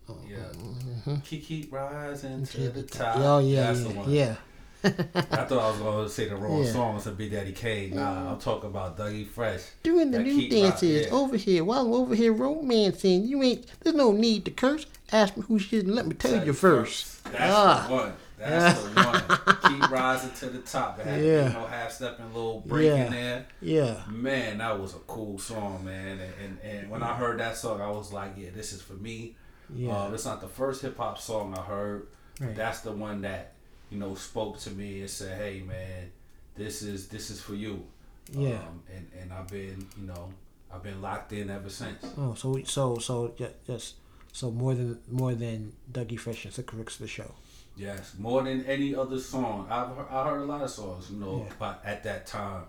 Uh, 0.09 0.13
yeah. 0.27 0.37
Mm-hmm. 0.37 1.15
Keep, 1.21 1.45
keep 1.45 1.73
rising 1.73 2.45
to 2.45 2.69
the 2.69 2.83
top. 2.83 3.15
Oh 3.17 3.39
yeah, 3.39 3.67
That's 3.67 3.81
yeah, 3.81 3.87
the 3.87 3.93
one. 3.93 4.11
yeah. 4.11 4.35
I 4.83 4.89
thought 4.89 5.51
I 5.51 5.69
was 5.69 5.79
gonna 5.79 6.09
say 6.09 6.27
the 6.27 6.35
wrong 6.35 6.63
yeah. 6.63 6.71
song 6.71 7.01
to 7.01 7.11
Big 7.11 7.31
Daddy 7.31 7.53
Kane. 7.53 7.95
Nah, 7.95 8.31
I'm 8.31 8.39
talking 8.39 8.69
about 8.69 8.97
Dougie 8.97 9.27
Fresh. 9.27 9.61
Doing 9.83 10.11
the 10.11 10.19
new 10.19 10.49
dances 10.49 11.07
yeah. 11.07 11.13
over 11.13 11.37
here 11.37 11.63
while 11.63 11.85
I'm 11.85 11.93
over 11.93 12.15
here 12.15 12.33
romancing. 12.33 13.25
You 13.25 13.41
ain't. 13.43 13.65
There's 13.81 13.95
no 13.95 14.11
need 14.11 14.45
to 14.45 14.51
curse. 14.51 14.85
Ask 15.11 15.37
me 15.37 15.43
who 15.47 15.59
she 15.59 15.77
is 15.77 15.83
and 15.83 15.95
let 15.95 16.05
me 16.05 16.15
tell, 16.15 16.45
you 16.45 16.53
first. 16.53 17.23
That's 17.25 17.53
ah. 17.53 17.85
the 17.87 17.93
one. 17.93 18.13
That's 18.37 18.81
the 18.81 18.89
one. 19.69 19.79
Keep 19.79 19.91
rising 19.91 20.31
to 20.31 20.45
the 20.47 20.59
top. 20.59 20.99
It 20.99 21.05
had 21.05 21.23
yeah. 21.23 21.47
you 21.47 21.53
know, 21.53 21.65
half 21.67 21.91
stepping 21.91 22.33
little 22.33 22.61
break 22.65 22.87
yeah. 22.87 23.05
in 23.05 23.11
there. 23.11 23.45
Yeah. 23.61 24.03
Man, 24.09 24.57
that 24.57 24.79
was 24.79 24.95
a 24.95 24.99
cool 24.99 25.37
song, 25.37 25.85
man. 25.85 26.19
And, 26.19 26.33
and 26.43 26.59
and 26.61 26.89
when 26.89 27.03
I 27.03 27.13
heard 27.13 27.39
that 27.39 27.55
song, 27.55 27.79
I 27.79 27.89
was 27.89 28.11
like, 28.11 28.33
yeah, 28.37 28.49
this 28.53 28.73
is 28.73 28.81
for 28.81 28.93
me. 28.93 29.35
Yeah. 29.73 29.93
Uh, 29.93 30.11
it's 30.11 30.25
not 30.25 30.41
the 30.41 30.47
first 30.47 30.81
hip 30.81 30.97
hop 30.97 31.19
song 31.19 31.57
I 31.57 31.61
heard, 31.61 32.07
right. 32.39 32.55
that's 32.55 32.81
the 32.81 32.91
one 32.91 33.21
that 33.21 33.53
you 33.89 33.99
know 33.99 34.15
spoke 34.15 34.59
to 34.59 34.71
me 34.71 35.01
and 35.01 35.09
said, 35.09 35.37
hey, 35.37 35.61
man, 35.61 36.11
this 36.55 36.81
is 36.81 37.07
this 37.07 37.29
is 37.29 37.41
for 37.41 37.55
you. 37.55 37.83
Yeah. 38.31 38.55
Um, 38.55 38.81
and 38.93 39.07
and 39.19 39.33
I've 39.33 39.47
been 39.47 39.87
you 39.99 40.07
know 40.07 40.29
I've 40.73 40.83
been 40.83 41.01
locked 41.01 41.33
in 41.33 41.49
ever 41.49 41.69
since. 41.69 42.05
Oh, 42.17 42.33
so 42.33 42.61
so 42.63 42.97
so 42.97 43.33
just 43.67 43.95
so 44.31 44.51
more 44.51 44.73
than 44.73 44.99
more 45.09 45.33
than 45.33 45.73
Dougie 45.91 46.19
Fresh 46.19 46.45
and 46.45 46.73
Rick's 46.73 46.97
the 46.97 47.07
show. 47.07 47.31
Yes, 47.75 48.13
more 48.19 48.43
than 48.43 48.65
any 48.65 48.93
other 48.95 49.19
song. 49.19 49.67
I've 49.69 49.95
heard, 49.95 50.07
I 50.09 50.29
heard 50.29 50.41
a 50.41 50.45
lot 50.45 50.61
of 50.61 50.69
songs, 50.69 51.09
you 51.09 51.17
know, 51.17 51.43
yeah. 51.47 51.53
but 51.57 51.81
at 51.83 52.03
that 52.03 52.27
time, 52.27 52.63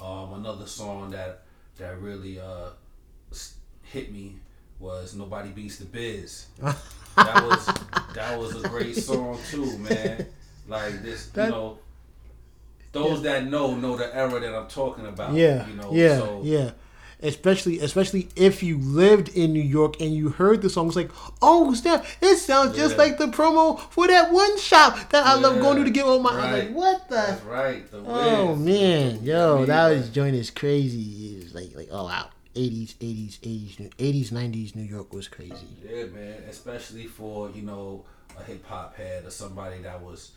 um, 0.00 0.34
another 0.34 0.66
song 0.66 1.10
that 1.10 1.42
that 1.78 2.00
really 2.00 2.38
uh, 2.38 2.70
hit 3.82 4.12
me 4.12 4.36
was 4.78 5.14
"Nobody 5.14 5.50
Beats 5.50 5.78
the 5.78 5.86
Biz." 5.86 6.46
that 6.60 7.42
was 7.42 7.66
that 8.14 8.38
was 8.38 8.64
a 8.64 8.68
great 8.68 8.96
song 8.96 9.38
too, 9.50 9.76
man. 9.78 10.26
Like 10.66 11.02
this, 11.02 11.26
that, 11.30 11.46
you 11.46 11.50
know, 11.50 11.78
those 12.92 13.22
yeah. 13.22 13.32
that 13.32 13.46
know 13.46 13.74
know 13.74 13.96
the 13.96 14.14
era 14.14 14.40
that 14.40 14.54
I'm 14.54 14.68
talking 14.68 15.06
about. 15.06 15.34
Yeah, 15.34 15.66
you 15.68 15.74
know, 15.74 15.92
yeah, 15.92 16.18
so, 16.18 16.40
yeah 16.44 16.70
especially 17.24 17.80
especially 17.80 18.28
if 18.36 18.62
you 18.62 18.78
lived 18.78 19.30
in 19.30 19.52
New 19.52 19.62
York 19.62 20.00
and 20.00 20.14
you 20.14 20.28
heard 20.28 20.62
the 20.62 20.70
song. 20.70 20.86
It's 20.86 20.96
like, 20.96 21.10
oh 21.42 21.74
snap! 21.74 22.04
It 22.20 22.36
sounds 22.36 22.76
just 22.76 22.98
like 22.98 23.18
the 23.18 23.26
promo 23.26 23.80
for 23.90 24.06
that 24.06 24.32
one 24.32 24.58
shop 24.58 25.10
that 25.10 25.26
I 25.26 25.34
love 25.34 25.60
going 25.60 25.78
to 25.78 25.84
to 25.84 25.90
get 25.90 26.04
all 26.04 26.20
my. 26.20 26.36
Right. 26.36 26.44
I'm 26.44 26.52
like, 26.52 26.76
what 26.76 27.08
the? 27.08 27.14
That's 27.14 27.42
right. 27.42 27.90
The 27.90 28.02
oh 28.06 28.54
man, 28.54 29.22
yo, 29.22 29.60
yeah, 29.60 29.66
that 29.66 29.88
was 29.90 30.10
joint 30.10 30.36
is 30.36 30.50
crazy. 30.50 31.36
It 31.36 31.44
was 31.44 31.54
like 31.54 31.74
like 31.74 31.88
oh 31.90 32.04
wow. 32.04 32.28
80s, 32.54 32.94
80s, 32.98 33.40
80s, 33.40 33.90
80s, 33.96 34.30
90s 34.30 34.76
New 34.76 34.84
York 34.84 35.12
was 35.12 35.26
crazy. 35.26 35.66
Yeah, 35.84 36.04
man. 36.04 36.40
Especially 36.48 37.08
for, 37.08 37.50
you 37.50 37.62
know, 37.62 38.04
a 38.38 38.44
hip 38.44 38.64
hop 38.64 38.94
head 38.94 39.24
or 39.24 39.30
somebody 39.30 39.78
that 39.78 40.00
was 40.00 40.30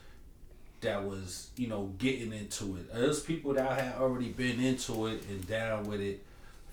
that 0.81 1.03
was, 1.03 1.49
you 1.55 1.67
know, 1.67 1.93
getting 1.97 2.33
into 2.33 2.77
it. 2.77 2.93
There's 2.93 3.19
people 3.19 3.53
that 3.53 3.79
had 3.79 3.95
already 3.95 4.29
been 4.29 4.59
into 4.59 5.07
it 5.07 5.23
and 5.29 5.45
down 5.47 5.85
with 5.85 6.01
it 6.01 6.23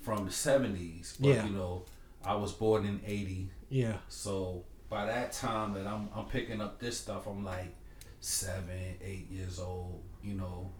from 0.03 0.27
the 0.27 0.33
seventies. 0.33 1.17
But 1.19 1.29
yeah. 1.29 1.47
you 1.47 1.53
know, 1.53 1.83
I 2.25 2.35
was 2.35 2.53
born 2.53 2.85
in 2.85 3.01
eighty. 3.07 3.49
Yeah. 3.71 3.97
So 4.09 4.65
by 4.89 5.07
that 5.07 5.33
time 5.33 5.75
that 5.75 5.87
I'm 5.87 6.09
I'm 6.15 6.27
picking 6.27 6.61
up 6.61 6.79
this 6.79 6.99
stuff, 6.99 7.27
I'm 7.27 7.45
like 7.45 7.75
seven, 8.21 8.97
eight 9.03 9.31
years 9.31 9.59
old. 9.59 10.03
You 10.23 10.35
know. 10.35 10.71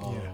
Um, 0.00 0.14
yeah. 0.14 0.32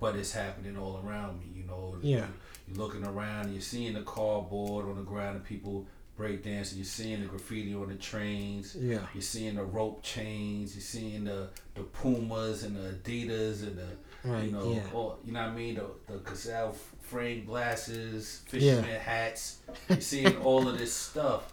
But 0.00 0.14
it's 0.16 0.32
happening 0.32 0.78
all 0.78 1.02
around 1.04 1.40
me. 1.40 1.46
You 1.54 1.64
know. 1.64 1.96
Yeah. 2.02 2.26
You're 2.66 2.78
looking 2.78 3.04
around. 3.04 3.52
You're 3.52 3.62
seeing 3.62 3.94
the 3.94 4.02
cardboard 4.02 4.86
on 4.86 4.96
the 4.96 5.02
ground 5.02 5.36
and 5.36 5.44
people 5.44 5.86
breakdancing. 6.18 6.76
You're 6.76 6.84
seeing 6.84 7.20
the 7.20 7.26
graffiti 7.26 7.74
on 7.74 7.88
the 7.88 7.94
trains. 7.94 8.76
Yeah. 8.78 9.00
You're 9.14 9.22
seeing 9.22 9.54
the 9.54 9.64
rope 9.64 10.02
chains. 10.02 10.74
You're 10.74 10.82
seeing 10.82 11.24
the 11.24 11.48
the 11.74 11.82
Pumas 11.82 12.64
and 12.64 12.76
the 12.76 12.94
Adidas 12.94 13.62
and 13.62 13.78
the 13.78 13.88
right, 14.24 14.44
you 14.44 14.50
know, 14.50 14.72
yeah. 14.72 14.82
all, 14.92 15.18
you 15.24 15.32
know 15.32 15.42
what 15.42 15.50
I 15.50 15.54
mean. 15.54 15.74
The 15.76 15.86
the 16.12 16.18
Cazal 16.18 16.74
frame 17.02 17.44
glasses, 17.44 18.42
fisherman 18.48 18.84
yeah. 18.84 18.98
hats. 18.98 19.58
You're 19.88 20.00
seeing 20.00 20.36
all 20.38 20.68
of 20.68 20.78
this 20.78 20.92
stuff, 20.92 21.52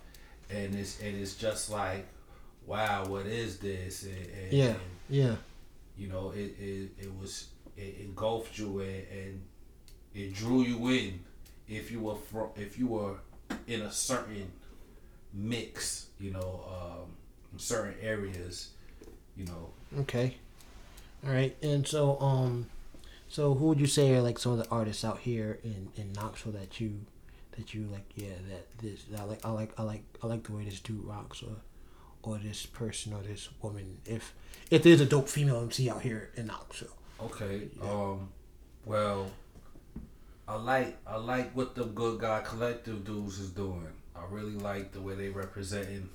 and 0.49 0.73
it's 0.75 0.99
and 1.01 1.15
it's 1.15 1.35
just 1.35 1.69
like, 1.69 2.07
wow, 2.65 3.05
what 3.05 3.25
is 3.25 3.59
this? 3.59 4.03
And, 4.03 4.27
and, 4.43 4.53
yeah, 4.53 4.65
and, 4.65 4.79
yeah. 5.09 5.35
You 5.97 6.07
know, 6.07 6.31
it 6.31 6.55
it, 6.59 6.89
it 6.97 7.19
was 7.19 7.47
it 7.77 7.97
engulfed 8.01 8.57
you 8.57 8.79
and, 8.79 9.05
and 9.11 9.41
it 10.13 10.33
drew 10.33 10.61
you 10.61 10.87
in 10.89 11.19
if 11.67 11.91
you 11.91 11.99
were 11.99 12.15
from 12.15 12.49
if 12.55 12.77
you 12.77 12.87
were 12.87 13.15
in 13.67 13.81
a 13.81 13.91
certain 13.91 14.51
mix, 15.33 16.07
you 16.19 16.31
know, 16.31 16.63
um, 16.69 17.11
in 17.53 17.59
certain 17.59 17.95
areas, 18.01 18.69
you 19.35 19.45
know. 19.45 19.71
Okay. 20.01 20.37
All 21.25 21.31
right, 21.31 21.55
and 21.63 21.87
so 21.87 22.19
um, 22.19 22.67
so 23.27 23.55
who 23.55 23.67
would 23.67 23.79
you 23.79 23.87
say 23.87 24.13
are 24.13 24.21
like 24.21 24.37
some 24.37 24.51
of 24.51 24.57
the 24.59 24.67
artists 24.69 25.03
out 25.03 25.19
here 25.19 25.59
in, 25.63 25.89
in 25.95 26.13
Knoxville 26.13 26.53
that 26.53 26.79
you 26.79 27.01
that 27.57 27.73
you 27.73 27.87
like? 27.91 28.05
Yeah, 28.15 28.35
that 28.49 28.67
this 28.79 29.05
I 29.17 29.23
like 29.23 29.43
I 29.43 29.49
like 29.49 29.71
I 29.77 29.83
like 29.83 30.03
I 30.21 30.27
like 30.27 30.43
the 30.43 30.53
way 30.53 30.65
this 30.65 30.79
dude 30.79 31.03
rocks 31.03 31.41
or 31.41 31.57
or 32.21 32.37
this 32.37 32.65
person 32.65 33.13
or 33.13 33.21
this 33.21 33.49
woman. 33.61 33.97
If 34.05 34.33
if 34.69 34.83
there's 34.83 35.01
a 35.01 35.05
dope 35.05 35.27
female 35.27 35.61
MC 35.61 35.89
out 35.89 36.01
here 36.01 36.29
in 36.35 36.47
Knoxville. 36.47 36.95
Okay. 37.23 37.69
Yeah. 37.81 37.89
Um. 37.89 38.29
Well, 38.85 39.31
I 40.47 40.55
like 40.55 40.97
I 41.07 41.17
like 41.17 41.55
what 41.55 41.75
the 41.75 41.85
Good 41.85 42.19
God 42.19 42.45
Collective 42.45 43.03
dudes 43.03 43.39
is 43.39 43.49
doing. 43.49 43.87
I 44.15 44.21
really 44.29 44.53
like 44.53 44.91
the 44.91 45.01
way 45.01 45.15
they 45.15 45.29
representing 45.29 46.09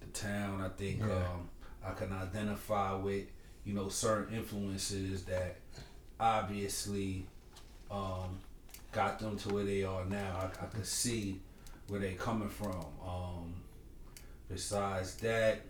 the 0.00 0.06
town. 0.18 0.60
I 0.60 0.68
think 0.68 1.00
yeah. 1.00 1.14
um, 1.14 1.48
I 1.84 1.92
can 1.92 2.12
identify 2.12 2.94
with 2.94 3.24
you 3.64 3.74
know 3.74 3.88
certain 3.88 4.36
influences 4.36 5.24
that 5.24 5.56
obviously 6.18 7.26
um, 7.90 8.40
got 8.90 9.20
them 9.20 9.36
to 9.38 9.54
where 9.54 9.64
they 9.64 9.84
are 9.84 10.04
now. 10.04 10.50
I, 10.60 10.64
I 10.64 10.66
could 10.66 10.86
see 10.86 11.40
where 11.88 12.00
they 12.00 12.14
coming 12.14 12.48
from. 12.48 12.84
Um, 13.06 13.54
besides 14.48 15.14
that, 15.16 15.60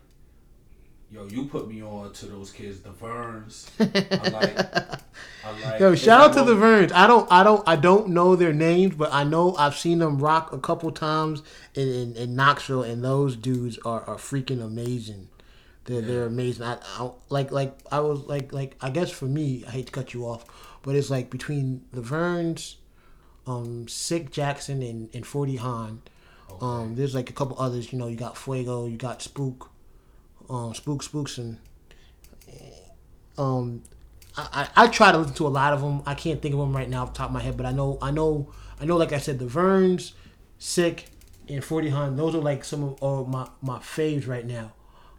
yo, 1.11 1.27
you 1.27 1.45
put 1.47 1.69
me 1.69 1.83
on 1.83 2.13
to 2.13 2.27
those 2.27 2.51
kids, 2.51 2.81
the 2.81 2.91
Verns. 2.91 3.71
I 3.81 3.85
like, 3.85 4.59
I 4.59 5.61
like. 5.65 5.81
Yo, 5.81 5.95
shout 5.95 6.21
out 6.21 6.33
to 6.35 6.45
the 6.45 6.55
Verns. 6.55 6.93
I 6.93 7.07
don't, 7.07 7.31
I 7.31 7.43
don't, 7.43 7.67
I 7.67 7.77
don't 7.77 8.09
know 8.09 8.37
their 8.37 8.53
names, 8.53 8.95
but 8.95 9.13
I 9.13 9.25
know 9.25 9.55
I've 9.57 9.77
seen 9.77 9.99
them 9.99 10.19
rock 10.19 10.53
a 10.53 10.59
couple 10.59 10.91
times 10.91 11.43
in, 11.75 11.89
in, 11.89 12.17
in 12.17 12.35
Knoxville, 12.35 12.83
and 12.83 13.05
those 13.05 13.37
dudes 13.37 13.79
are, 13.85 14.03
are 14.03 14.17
freaking 14.17 14.63
amazing. 14.63 15.29
They're 15.87 16.01
yeah. 16.01 16.07
they're 16.07 16.27
amazing. 16.27 16.65
I, 16.65 16.79
I 16.99 17.11
like 17.29 17.53
like 17.53 17.79
I 17.91 18.01
was 18.01 18.21
like 18.25 18.53
like 18.53 18.77
I 18.81 18.91
guess 18.91 19.11
for 19.11 19.27
me, 19.27 19.65
I 19.67 19.71
hate 19.71 19.87
to 19.87 19.93
cut 19.93 20.13
you 20.15 20.25
off, 20.25 20.45
but 20.83 20.97
it's 20.97 21.11
like 21.11 21.31
between 21.31 21.85
the 21.93 22.03
Verns, 22.03 22.77
um, 23.47 23.87
Sick 23.89 24.31
Jackson 24.31 24.83
and, 24.83 25.09
and 25.15 25.25
Forty 25.25 25.57
Han. 25.57 26.03
Okay. 26.51 26.59
Um, 26.65 26.95
there's 26.97 27.15
like 27.15 27.31
a 27.31 27.33
couple 27.33 27.57
others. 27.61 27.93
You 27.93 27.99
know, 27.99 28.09
you 28.09 28.17
got 28.17 28.37
Fuego, 28.37 28.87
you 28.87 28.97
got 28.97 29.23
Spook, 29.23 29.71
um, 30.49 30.75
Spook 30.75 31.03
Spooks, 31.03 31.39
and 31.39 31.59
um, 33.39 33.83
I, 34.37 34.69
I, 34.77 34.85
I 34.85 34.87
try 34.89 35.13
to 35.13 35.19
listen 35.19 35.35
to 35.35 35.47
a 35.47 35.49
lot 35.49 35.73
of 35.73 35.81
them. 35.81 36.03
I 36.07 36.15
can't 36.15 36.41
think 36.41 36.55
of 36.55 36.61
them 36.61 36.75
right 36.75 36.89
now 36.89 37.03
off 37.03 37.13
the 37.13 37.19
top 37.19 37.29
of 37.29 37.35
my 37.35 37.43
head, 37.43 37.57
but 37.57 37.67
I 37.67 37.73
know 37.73 37.99
I 38.01 38.11
know 38.11 38.53
I 38.81 38.85
know. 38.85 38.97
Like 38.97 39.13
I 39.13 39.19
said, 39.19 39.39
the 39.39 39.47
Verns, 39.47 40.15
Sick, 40.59 41.07
and 41.49 41.63
Forty 41.65 41.91
Han. 41.91 42.17
Those 42.17 42.35
are 42.35 42.41
like 42.41 42.65
some 42.65 42.85
of 42.85 43.03
uh, 43.03 43.29
my 43.29 43.49
my 43.63 43.79
faves 43.79 44.27
right 44.27 44.47
now. 44.47 44.73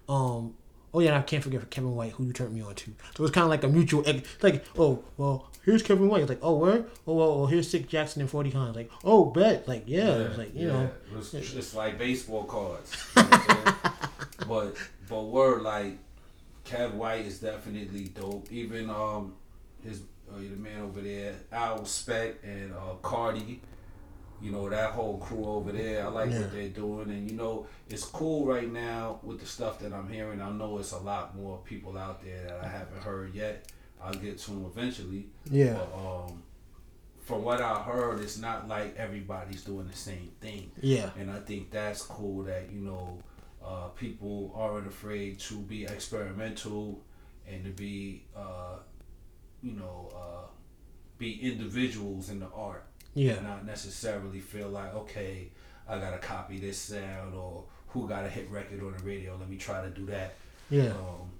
Um, 0.10 0.56
oh 0.94 1.00
yeah, 1.00 1.18
I 1.18 1.22
can't 1.22 1.44
forget 1.44 1.70
Kevin 1.70 1.96
White, 1.96 2.14
who 2.14 2.26
you 2.26 2.34
turned 2.34 2.54
me 2.54 2.62
on 2.62 2.76
to. 2.76 2.94
So 3.16 3.24
it's 3.24 3.34
kind 3.34 3.44
of 3.44 3.50
like 3.50 3.64
a 3.64 3.68
mutual, 3.68 4.06
like, 4.42 4.66
oh 4.78 5.04
well, 5.18 5.48
here's 5.66 5.84
Kevin 5.84 6.08
White. 6.08 6.22
It's 6.22 6.30
like, 6.30 6.40
oh 6.42 6.56
where? 6.56 6.86
Oh 7.06 7.14
well, 7.14 7.38
well 7.40 7.48
here's 7.48 7.70
Sick 7.70 7.88
Jackson 7.88 8.22
and 8.22 8.30
Forty 8.30 8.52
Cons. 8.52 8.76
Like, 8.76 8.90
oh 9.04 9.26
bet, 9.26 9.68
like 9.68 9.84
yeah, 9.86 10.06
yeah 10.06 10.24
it's 10.24 10.38
like 10.38 10.56
you 10.56 10.68
yeah. 10.68 10.74
know, 10.74 10.90
it's, 11.18 11.34
it's, 11.34 11.74
like 11.74 11.98
baseball 11.98 12.46
cards. 12.46 12.96
You 13.18 13.24
know 13.24 13.74
but 14.48 14.76
but 15.10 15.24
word 15.24 15.62
like 15.62 15.98
Kev 16.66 16.94
White 16.94 17.26
is 17.26 17.40
definitely 17.40 18.06
dope. 18.10 18.52
Even 18.52 18.90
um 18.90 19.34
his 19.84 20.02
uh, 20.32 20.38
the 20.40 20.56
man 20.58 20.82
over 20.82 21.02
there, 21.02 21.36
Al 21.52 21.86
Spec 21.86 22.36
and 22.44 22.74
uh, 22.74 22.96
Cardi. 23.02 23.62
You 24.40 24.52
know 24.52 24.70
that 24.70 24.92
whole 24.92 25.18
crew 25.18 25.46
over 25.46 25.72
there. 25.72 26.06
I 26.06 26.10
like 26.10 26.30
Yeah. 26.30 26.42
what 26.42 26.52
they're 26.52 26.70
doing, 26.70 27.10
and 27.10 27.30
you 27.32 27.36
know 27.38 27.66
it's 27.90 28.06
cool 28.06 28.46
right 28.46 28.72
now 28.72 29.20
with 29.24 29.40
the 29.40 29.46
stuff 29.48 29.80
that 29.80 29.94
I'm 29.94 30.08
hearing. 30.10 30.42
I 30.42 30.52
know 30.52 30.78
it's 30.78 30.92
a 30.92 31.00
lot 31.00 31.36
more 31.36 31.58
people 31.64 31.98
out 31.98 32.24
there 32.24 32.44
that 32.46 32.64
I 32.64 32.68
haven't 32.68 33.02
heard 33.02 33.34
yet. 33.34 33.72
I'll 34.04 34.14
get 34.14 34.38
to 34.40 34.52
them 34.52 34.66
eventually. 34.66 35.26
Yeah. 35.50 35.74
But 35.74 35.92
um, 35.98 36.44
from 37.22 37.44
what 37.44 37.62
I 37.62 37.82
heard, 37.82 38.20
it's 38.20 38.38
not 38.38 38.68
like 38.68 38.96
everybody's 38.96 39.64
doing 39.64 39.88
the 39.88 39.96
same 39.98 40.30
thing. 40.40 40.70
Yeah. 40.82 41.10
And 41.18 41.32
I 41.32 41.40
think 41.40 41.72
that's 41.72 42.04
cool 42.04 42.44
that, 42.44 42.70
you 42.72 42.82
know, 42.82 43.18
uh, 43.68 43.88
people 43.90 44.54
aren't 44.56 44.88
afraid 44.88 45.40
to 45.40 45.56
be 45.56 45.86
experimental 45.86 47.04
and 47.48 47.64
to 47.66 47.72
be, 47.72 48.24
uh, 48.36 48.78
you 49.62 49.74
know, 49.74 50.10
uh, 50.16 50.48
be 51.18 51.40
individuals 51.42 52.30
in 52.30 52.40
the 52.40 52.48
art. 52.56 52.86
Yeah. 53.14 53.34
And 53.34 53.44
not 53.48 53.66
necessarily 53.66 54.40
feel 54.40 54.70
like, 54.70 54.94
okay, 54.94 55.50
I 55.90 55.98
got 56.00 56.12
to 56.12 56.20
copy 56.20 56.60
this 56.60 56.78
sound 56.78 57.34
or 57.36 57.64
who 57.90 58.08
got 58.08 58.26
a 58.26 58.30
hit 58.30 58.50
record 58.52 58.82
on 58.84 58.94
the 58.98 59.04
radio. 59.04 59.36
Let 59.40 59.50
me 59.50 59.58
try 59.58 59.82
to 59.82 59.90
do 59.90 60.06
that. 60.08 60.36
Yeah. 60.70 60.90
Um, 60.92 61.32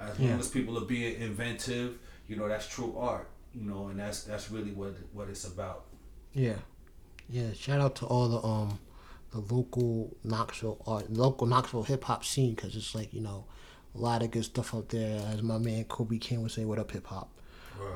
as 0.00 0.18
Yeah. 0.18 0.30
long 0.30 0.40
as 0.40 0.48
people 0.48 0.76
are 0.78 0.84
being 0.86 1.20
inventive, 1.20 1.98
you 2.26 2.36
know, 2.36 2.48
that's 2.48 2.66
true 2.66 2.96
art. 2.98 3.28
You 3.54 3.62
know, 3.70 3.88
and 3.88 3.98
that's 4.00 4.24
that's 4.24 4.50
really 4.50 4.72
what 4.72 4.94
what 5.12 5.28
it's 5.28 5.44
about. 5.46 5.84
Yeah, 6.32 6.54
yeah. 7.28 7.52
Shout 7.52 7.80
out 7.82 7.94
to 7.96 8.06
all 8.06 8.28
the 8.30 8.40
um 8.42 8.78
the 9.32 9.40
local 9.40 10.16
Knoxville 10.24 10.82
art, 10.86 11.10
local 11.10 11.46
Knoxville 11.46 11.84
hip 11.84 12.04
hop 12.04 12.24
scene, 12.24 12.54
because 12.54 12.76
it's 12.76 12.94
like 12.94 13.12
you 13.12 13.20
know 13.20 13.46
a 13.94 13.98
lot 13.98 14.22
of 14.22 14.30
good 14.30 14.44
stuff 14.44 14.74
up 14.74 14.88
there. 14.88 15.20
As 15.32 15.42
my 15.42 15.58
man 15.58 15.84
Kobe 15.84 16.18
King 16.18 16.42
would 16.42 16.52
say, 16.52 16.64
"What 16.64 16.78
up, 16.78 16.90
hip 16.90 17.06
hop?" 17.06 17.30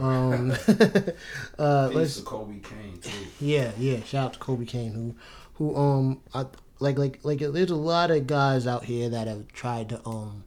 Um, 0.01 0.53
uh, 1.59 1.91
let's 1.93 2.17
to 2.17 2.23
Kobe 2.23 2.59
Kane 2.61 2.99
too. 3.01 3.11
yeah, 3.41 3.73
yeah. 3.79 4.03
Shout 4.03 4.27
out 4.27 4.33
to 4.35 4.39
Kobe 4.39 4.65
Kane, 4.65 4.93
who 4.93 5.15
who 5.55 5.77
um 5.77 6.23
I 6.35 6.47
like 6.81 6.99
like 6.99 7.21
like 7.23 7.39
there's 7.39 7.71
a 7.71 7.77
lot 7.77 8.11
of 8.11 8.27
guys 8.27 8.67
out 8.67 8.85
here 8.85 9.09
that 9.11 9.29
have 9.29 9.49
tried 9.49 9.91
to 9.91 10.07
um 10.07 10.45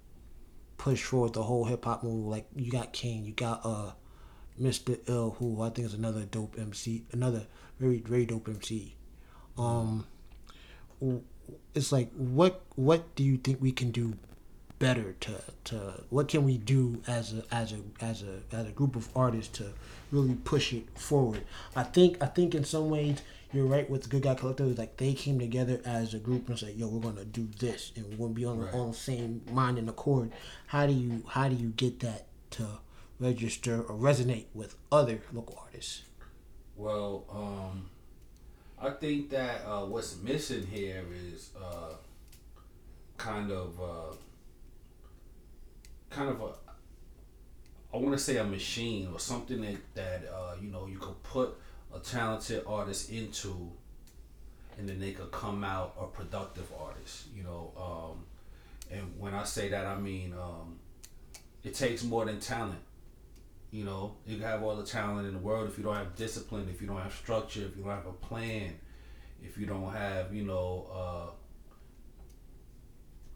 push 0.77 1.03
forward 1.03 1.33
the 1.33 1.43
whole 1.43 1.65
hip 1.65 1.85
hop 1.85 2.03
move. 2.03 2.25
Like 2.25 2.47
you 2.55 2.71
got 2.71 2.93
Kane, 2.93 3.25
you 3.25 3.33
got 3.33 3.61
uh 3.63 3.91
Mr. 4.59 4.99
Ill, 5.07 5.35
who 5.39 5.61
I 5.61 5.69
think 5.69 5.87
is 5.87 5.93
another 5.93 6.25
dope 6.25 6.57
MC, 6.59 7.05
another 7.11 7.47
very 7.79 7.99
very 7.99 8.25
dope 8.25 8.47
MC. 8.47 8.95
Um, 9.57 10.05
it's 11.73 11.91
like 11.91 12.11
what 12.13 12.61
what 12.75 13.15
do 13.15 13.23
you 13.23 13.37
think 13.37 13.61
we 13.61 13.71
can 13.71 13.91
do 13.91 14.13
better 14.79 15.13
to 15.19 15.33
to 15.65 16.03
what 16.09 16.27
can 16.29 16.43
we 16.45 16.57
do 16.57 17.01
as 17.07 17.33
a 17.33 17.43
as 17.53 17.73
a 17.73 17.79
as 18.01 18.23
a 18.23 18.39
as 18.55 18.67
a 18.67 18.71
group 18.71 18.95
of 18.95 19.09
artists 19.15 19.57
to 19.57 19.71
really 20.11 20.35
push 20.35 20.73
it 20.73 20.85
forward? 20.97 21.43
I 21.75 21.83
think 21.83 22.21
I 22.23 22.27
think 22.27 22.55
in 22.55 22.63
some 22.63 22.89
ways 22.89 23.21
you're 23.51 23.65
right 23.65 23.89
with 23.89 24.09
Good 24.09 24.21
Guy 24.23 24.35
Collective. 24.35 24.77
Like 24.77 24.97
they 24.97 25.13
came 25.13 25.39
together 25.39 25.81
as 25.83 26.13
a 26.13 26.19
group 26.19 26.49
and 26.49 26.57
said, 26.59 26.75
"Yo, 26.75 26.87
we're 26.87 26.99
gonna 27.01 27.25
do 27.25 27.47
this, 27.59 27.91
and 27.95 28.05
we're 28.11 28.27
gonna 28.27 28.33
be 28.33 28.45
on 28.45 28.59
Right. 28.59 28.71
the 28.71 28.77
on 28.77 28.91
the 28.91 28.97
same 28.97 29.41
mind 29.51 29.77
and 29.79 29.89
accord." 29.89 30.31
How 30.67 30.85
do 30.85 30.93
you 30.93 31.23
how 31.27 31.49
do 31.49 31.55
you 31.55 31.69
get 31.69 31.99
that 32.01 32.27
to 32.51 32.79
register 33.19 33.81
or 33.81 33.95
resonate 33.97 34.45
with 34.53 34.75
other 34.91 35.21
local 35.33 35.57
artists? 35.63 36.03
Well, 36.77 37.25
um, 37.29 37.89
I 38.81 38.91
think 38.91 39.29
that 39.31 39.65
uh, 39.67 39.85
what's 39.85 40.17
missing 40.21 40.65
here 40.65 41.03
is 41.33 41.49
uh, 41.61 41.95
kind 43.17 43.51
of 43.51 43.79
uh, 43.79 44.15
kind 46.09 46.29
of 46.29 46.41
a 46.41 46.49
I 47.93 47.97
want 47.97 48.11
to 48.11 48.23
say 48.23 48.37
a 48.37 48.43
machine 48.43 49.09
or 49.11 49.19
something 49.19 49.61
that 49.61 49.95
that 49.95 50.31
uh, 50.33 50.55
you 50.61 50.69
know 50.69 50.87
you 50.87 50.97
could 50.97 51.21
put 51.23 51.57
a 51.93 51.99
talented 51.99 52.63
artist 52.67 53.09
into, 53.09 53.71
and 54.77 54.87
then 54.87 54.99
they 54.99 55.11
could 55.11 55.31
come 55.31 55.63
out 55.63 55.95
a 55.99 56.05
productive 56.05 56.71
artist. 56.79 57.25
You 57.35 57.43
know, 57.43 57.71
um, 57.77 58.25
and 58.95 59.11
when 59.19 59.33
I 59.33 59.43
say 59.43 59.69
that, 59.69 59.85
I 59.85 59.99
mean 59.99 60.33
um, 60.33 60.79
it 61.63 61.73
takes 61.73 62.03
more 62.03 62.25
than 62.25 62.39
talent. 62.39 62.79
You 63.71 63.85
know, 63.85 64.15
you 64.25 64.37
can 64.37 64.45
have 64.45 64.63
all 64.63 64.75
the 64.75 64.85
talent 64.85 65.27
in 65.27 65.33
the 65.33 65.39
world 65.39 65.67
if 65.67 65.77
you 65.77 65.83
don't 65.83 65.95
have 65.95 66.15
discipline, 66.15 66.67
if 66.69 66.81
you 66.81 66.87
don't 66.87 67.01
have 67.01 67.13
structure, 67.13 67.61
if 67.61 67.77
you 67.77 67.83
don't 67.83 67.93
have 67.93 68.07
a 68.07 68.13
plan, 68.13 68.73
if 69.43 69.57
you 69.57 69.65
don't 69.65 69.91
have, 69.91 70.33
you 70.33 70.43
know, 70.43 70.87
uh, 70.91 71.31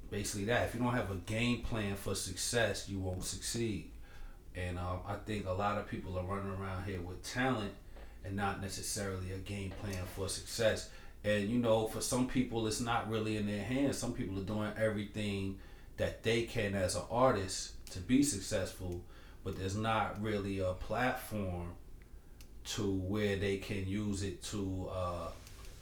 basically 0.10 0.46
that. 0.46 0.68
If 0.68 0.76
you 0.76 0.82
don't 0.82 0.94
have 0.94 1.12
a 1.12 1.16
game 1.16 1.62
plan 1.62 1.96
for 1.96 2.16
success, 2.16 2.90
you 2.90 3.00
won't 3.00 3.24
succeed. 3.24 3.92
And 4.56 4.78
um, 4.78 5.00
I 5.08 5.16
think 5.26 5.48
a 5.48 5.52
lot 5.52 5.78
of 5.78 5.88
people 5.88 6.18
are 6.18 6.24
running 6.24 6.52
around 6.52 6.86
here 6.86 7.02
with 7.02 7.24
talent 7.24 7.74
and 8.24 8.36
not 8.36 8.62
necessarily 8.62 9.32
a 9.32 9.38
game 9.38 9.72
plan 9.82 10.04
for 10.16 10.30
success. 10.30 10.90
And 11.24 11.50
you 11.50 11.60
know, 11.60 11.88
for 11.88 12.02
some 12.02 12.28
people, 12.28 12.68
it's 12.68 12.82
not 12.82 13.10
really 13.10 13.38
in 13.38 13.48
their 13.48 13.64
hands. 13.64 13.98
Some 13.98 14.14
people 14.14 14.38
are 14.40 14.44
doing 14.44 14.72
everything 14.78 15.58
that 15.98 16.24
they 16.24 16.44
can 16.44 16.76
as 16.76 16.96
an 16.96 17.04
artist 17.10 17.72
to 17.92 18.00
be 18.00 18.24
successful, 18.24 19.02
but 19.44 19.58
there's 19.58 19.76
not 19.76 20.22
really 20.22 20.60
a 20.60 20.74
platform 20.74 21.74
to 22.66 22.92
where 22.92 23.36
they 23.36 23.58
can 23.58 23.88
use 23.88 24.24
it 24.24 24.42
to, 24.44 24.90
uh, 24.94 25.28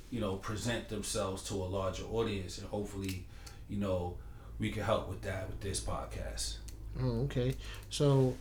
you 0.10 0.20
know, 0.20 0.36
present 0.36 0.90
themselves 0.90 1.44
to 1.44 1.54
a 1.56 1.66
larger 1.66 2.04
audience. 2.06 2.58
And 2.58 2.68
hopefully, 2.68 3.26
you 3.70 3.78
know, 3.78 4.18
we 4.60 4.72
can 4.72 4.84
help 4.84 5.10
with 5.10 5.22
that 5.22 5.48
with 5.48 5.62
this 5.62 5.80
podcast. 5.80 6.58
Oh, 7.00 7.22
okay. 7.24 7.56
So 7.90 8.36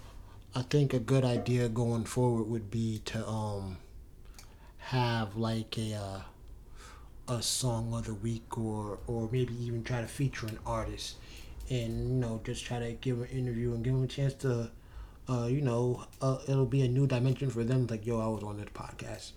I 0.55 0.63
think 0.63 0.95
a 0.95 0.99
good 0.99 1.25
idea 1.25 1.69
going 1.69 2.05
forward 2.05 2.45
would 2.45 2.71
be 2.71 3.01
to 3.07 3.27
um 3.27 3.77
have 4.79 5.37
like 5.37 5.79
a 5.79 5.95
uh, 5.95 6.21
a 7.29 7.43
song 7.43 7.95
of 7.95 8.07
the 8.07 8.15
week 8.15 8.59
or 8.59 8.99
or 9.07 9.29
maybe 9.31 9.55
even 9.63 9.85
try 9.85 10.01
to 10.01 10.07
feature 10.09 10.47
an 10.49 10.59
artist 10.67 11.17
and 11.69 12.09
you 12.09 12.15
know 12.17 12.41
just 12.45 12.65
try 12.65 12.81
to 12.81 12.93
give 12.93 13.21
an 13.21 13.29
interview 13.29 13.73
and 13.73 13.85
give 13.85 13.93
them 13.93 14.03
a 14.03 14.09
chance 14.09 14.35
to 14.35 14.69
uh 15.31 15.47
you 15.47 15.61
know 15.61 16.05
uh, 16.21 16.39
it'll 16.49 16.67
be 16.67 16.83
a 16.83 16.89
new 16.89 17.07
dimension 17.07 17.51
for 17.51 17.65
them 17.65 17.87
like 17.89 18.07
yo 18.07 18.21
I 18.21 18.29
was 18.29 18.43
on 18.43 18.59
this 18.59 18.69
podcast 18.75 19.33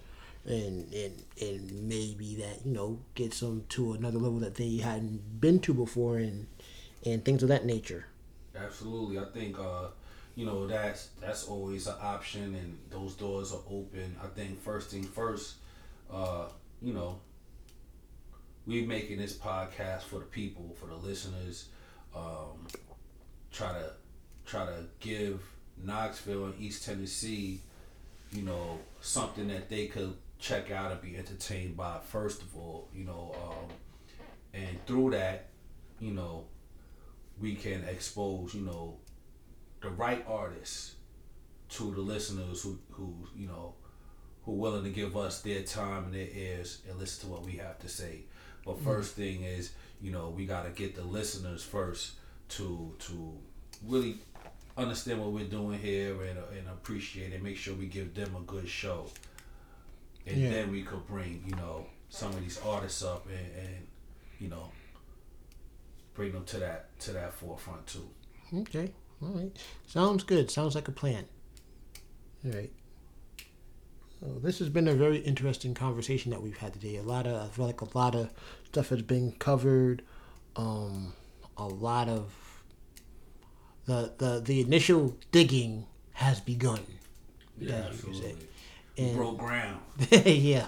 and 0.45 0.91
and 0.93 1.23
and 1.41 1.87
maybe 1.87 2.35
that 2.35 2.65
you 2.65 2.73
know 2.73 2.99
gets 3.15 3.39
them 3.39 3.63
to 3.69 3.93
another 3.93 4.19
level 4.19 4.39
that 4.39 4.55
they 4.55 4.77
hadn't 4.77 5.39
been 5.39 5.59
to 5.61 5.73
before 5.73 6.17
and 6.17 6.47
and 7.05 7.23
things 7.23 7.43
of 7.43 7.49
that 7.49 7.65
nature. 7.65 8.05
Absolutely, 8.55 9.19
I 9.19 9.25
think 9.25 9.59
uh, 9.59 9.87
you 10.35 10.45
know 10.45 10.67
that's 10.67 11.09
that's 11.21 11.47
always 11.47 11.87
an 11.87 11.95
option, 12.01 12.55
and 12.55 12.77
those 12.89 13.15
doors 13.15 13.53
are 13.53 13.61
open. 13.69 14.15
I 14.23 14.27
think 14.27 14.61
first 14.61 14.91
thing 14.91 15.03
first, 15.03 15.55
uh, 16.11 16.45
you 16.81 16.93
know, 16.93 17.19
we 18.65 18.85
making 18.85 19.17
this 19.17 19.33
podcast 19.33 20.03
for 20.03 20.19
the 20.19 20.25
people, 20.25 20.75
for 20.79 20.87
the 20.87 20.95
listeners. 20.95 21.67
Um, 22.15 22.67
try 23.51 23.73
to 23.73 23.91
try 24.45 24.65
to 24.65 24.85
give 24.99 25.41
Knoxville 25.83 26.45
and 26.45 26.59
East 26.59 26.85
Tennessee, 26.85 27.61
you 28.31 28.43
know, 28.43 28.79
something 29.01 29.47
that 29.49 29.69
they 29.69 29.87
could 29.87 30.15
check 30.39 30.71
out 30.71 30.91
and 30.91 31.01
be 31.01 31.15
entertained 31.17 31.77
by. 31.77 31.99
First 32.03 32.41
of 32.41 32.55
all, 32.55 32.87
you 32.93 33.05
know, 33.05 33.35
um, 33.43 33.75
and 34.53 34.85
through 34.85 35.11
that, 35.11 35.49
you 35.99 36.11
know, 36.11 36.45
we 37.39 37.55
can 37.55 37.83
expose, 37.85 38.53
you 38.53 38.61
know, 38.61 38.97
the 39.81 39.89
right 39.89 40.23
artists 40.27 40.95
to 41.69 41.91
the 41.91 42.01
listeners 42.01 42.61
who, 42.61 42.77
who 42.91 43.15
you 43.35 43.47
know, 43.47 43.73
who 44.45 44.51
willing 44.53 44.83
to 44.83 44.89
give 44.89 45.15
us 45.17 45.41
their 45.41 45.63
time 45.63 46.05
and 46.05 46.13
their 46.13 46.27
ears 46.33 46.81
and 46.89 46.99
listen 46.99 47.27
to 47.27 47.33
what 47.33 47.45
we 47.45 47.53
have 47.53 47.79
to 47.79 47.89
say. 47.89 48.21
But 48.65 48.81
first 48.81 49.15
thing 49.15 49.43
is, 49.43 49.71
you 50.01 50.11
know, 50.11 50.29
we 50.29 50.45
got 50.45 50.65
to 50.65 50.71
get 50.71 50.95
the 50.95 51.03
listeners 51.03 51.63
first 51.63 52.13
to 52.49 52.95
to 52.99 53.37
really 53.85 54.17
understand 54.77 55.19
what 55.21 55.31
we're 55.31 55.45
doing 55.45 55.79
here 55.79 56.13
and, 56.23 56.37
and 56.57 56.67
appreciate 56.71 57.33
it. 57.33 57.43
Make 57.43 57.57
sure 57.57 57.73
we 57.75 57.85
give 57.87 58.13
them 58.13 58.35
a 58.35 58.41
good 58.41 58.67
show, 58.67 59.07
and 60.25 60.37
Yeah. 60.41 60.49
then 60.49 60.71
we 60.71 60.83
could 60.83 61.05
bring 61.07 61.43
you 61.47 61.55
know 61.55 61.85
some 62.09 62.31
of 62.31 62.41
these 62.41 62.59
artists 62.61 63.03
up 63.03 63.25
and, 63.27 63.65
and 63.67 63.87
you 64.39 64.47
know 64.49 64.71
bring 66.13 66.31
them 66.31 66.45
to 66.45 66.57
that 66.59 66.97
to 67.01 67.11
that 67.13 67.33
forefront 67.33 67.85
too. 67.87 68.09
Okay. 68.53 68.91
All 69.21 69.29
right. 69.29 69.51
Sounds 69.87 70.23
good. 70.23 70.51
Sounds 70.51 70.75
like 70.75 70.87
a 70.87 70.91
plan. 70.91 71.25
All 72.45 72.51
right. 72.51 72.71
So 74.19 74.39
this 74.41 74.59
has 74.59 74.69
been 74.69 74.87
a 74.87 74.93
very 74.93 75.17
interesting 75.17 75.73
conversation 75.73 76.31
that 76.31 76.41
we've 76.41 76.57
had 76.57 76.73
today. 76.73 76.95
A 76.97 77.03
lot 77.03 77.25
of, 77.27 77.41
I 77.41 77.47
feel 77.53 77.65
like 77.65 77.81
a 77.81 77.97
lot 77.97 78.15
of 78.15 78.29
stuff 78.65 78.89
has 78.89 79.01
been 79.01 79.31
covered. 79.33 80.01
Um, 80.55 81.13
a 81.57 81.65
lot 81.67 82.07
of 82.09 82.31
the 83.85 84.11
the 84.17 84.41
the 84.43 84.61
initial 84.61 85.15
digging 85.31 85.85
has 86.13 86.39
begun. 86.39 86.79
Yeah, 87.59 87.75
as 87.75 87.97
you 87.97 88.03
could 88.03 88.15
say. 88.15 88.19
absolutely. 88.31 88.47
And 88.97 89.15
Broke 89.17 89.37
ground. 89.39 89.79
yeah, 90.11 90.67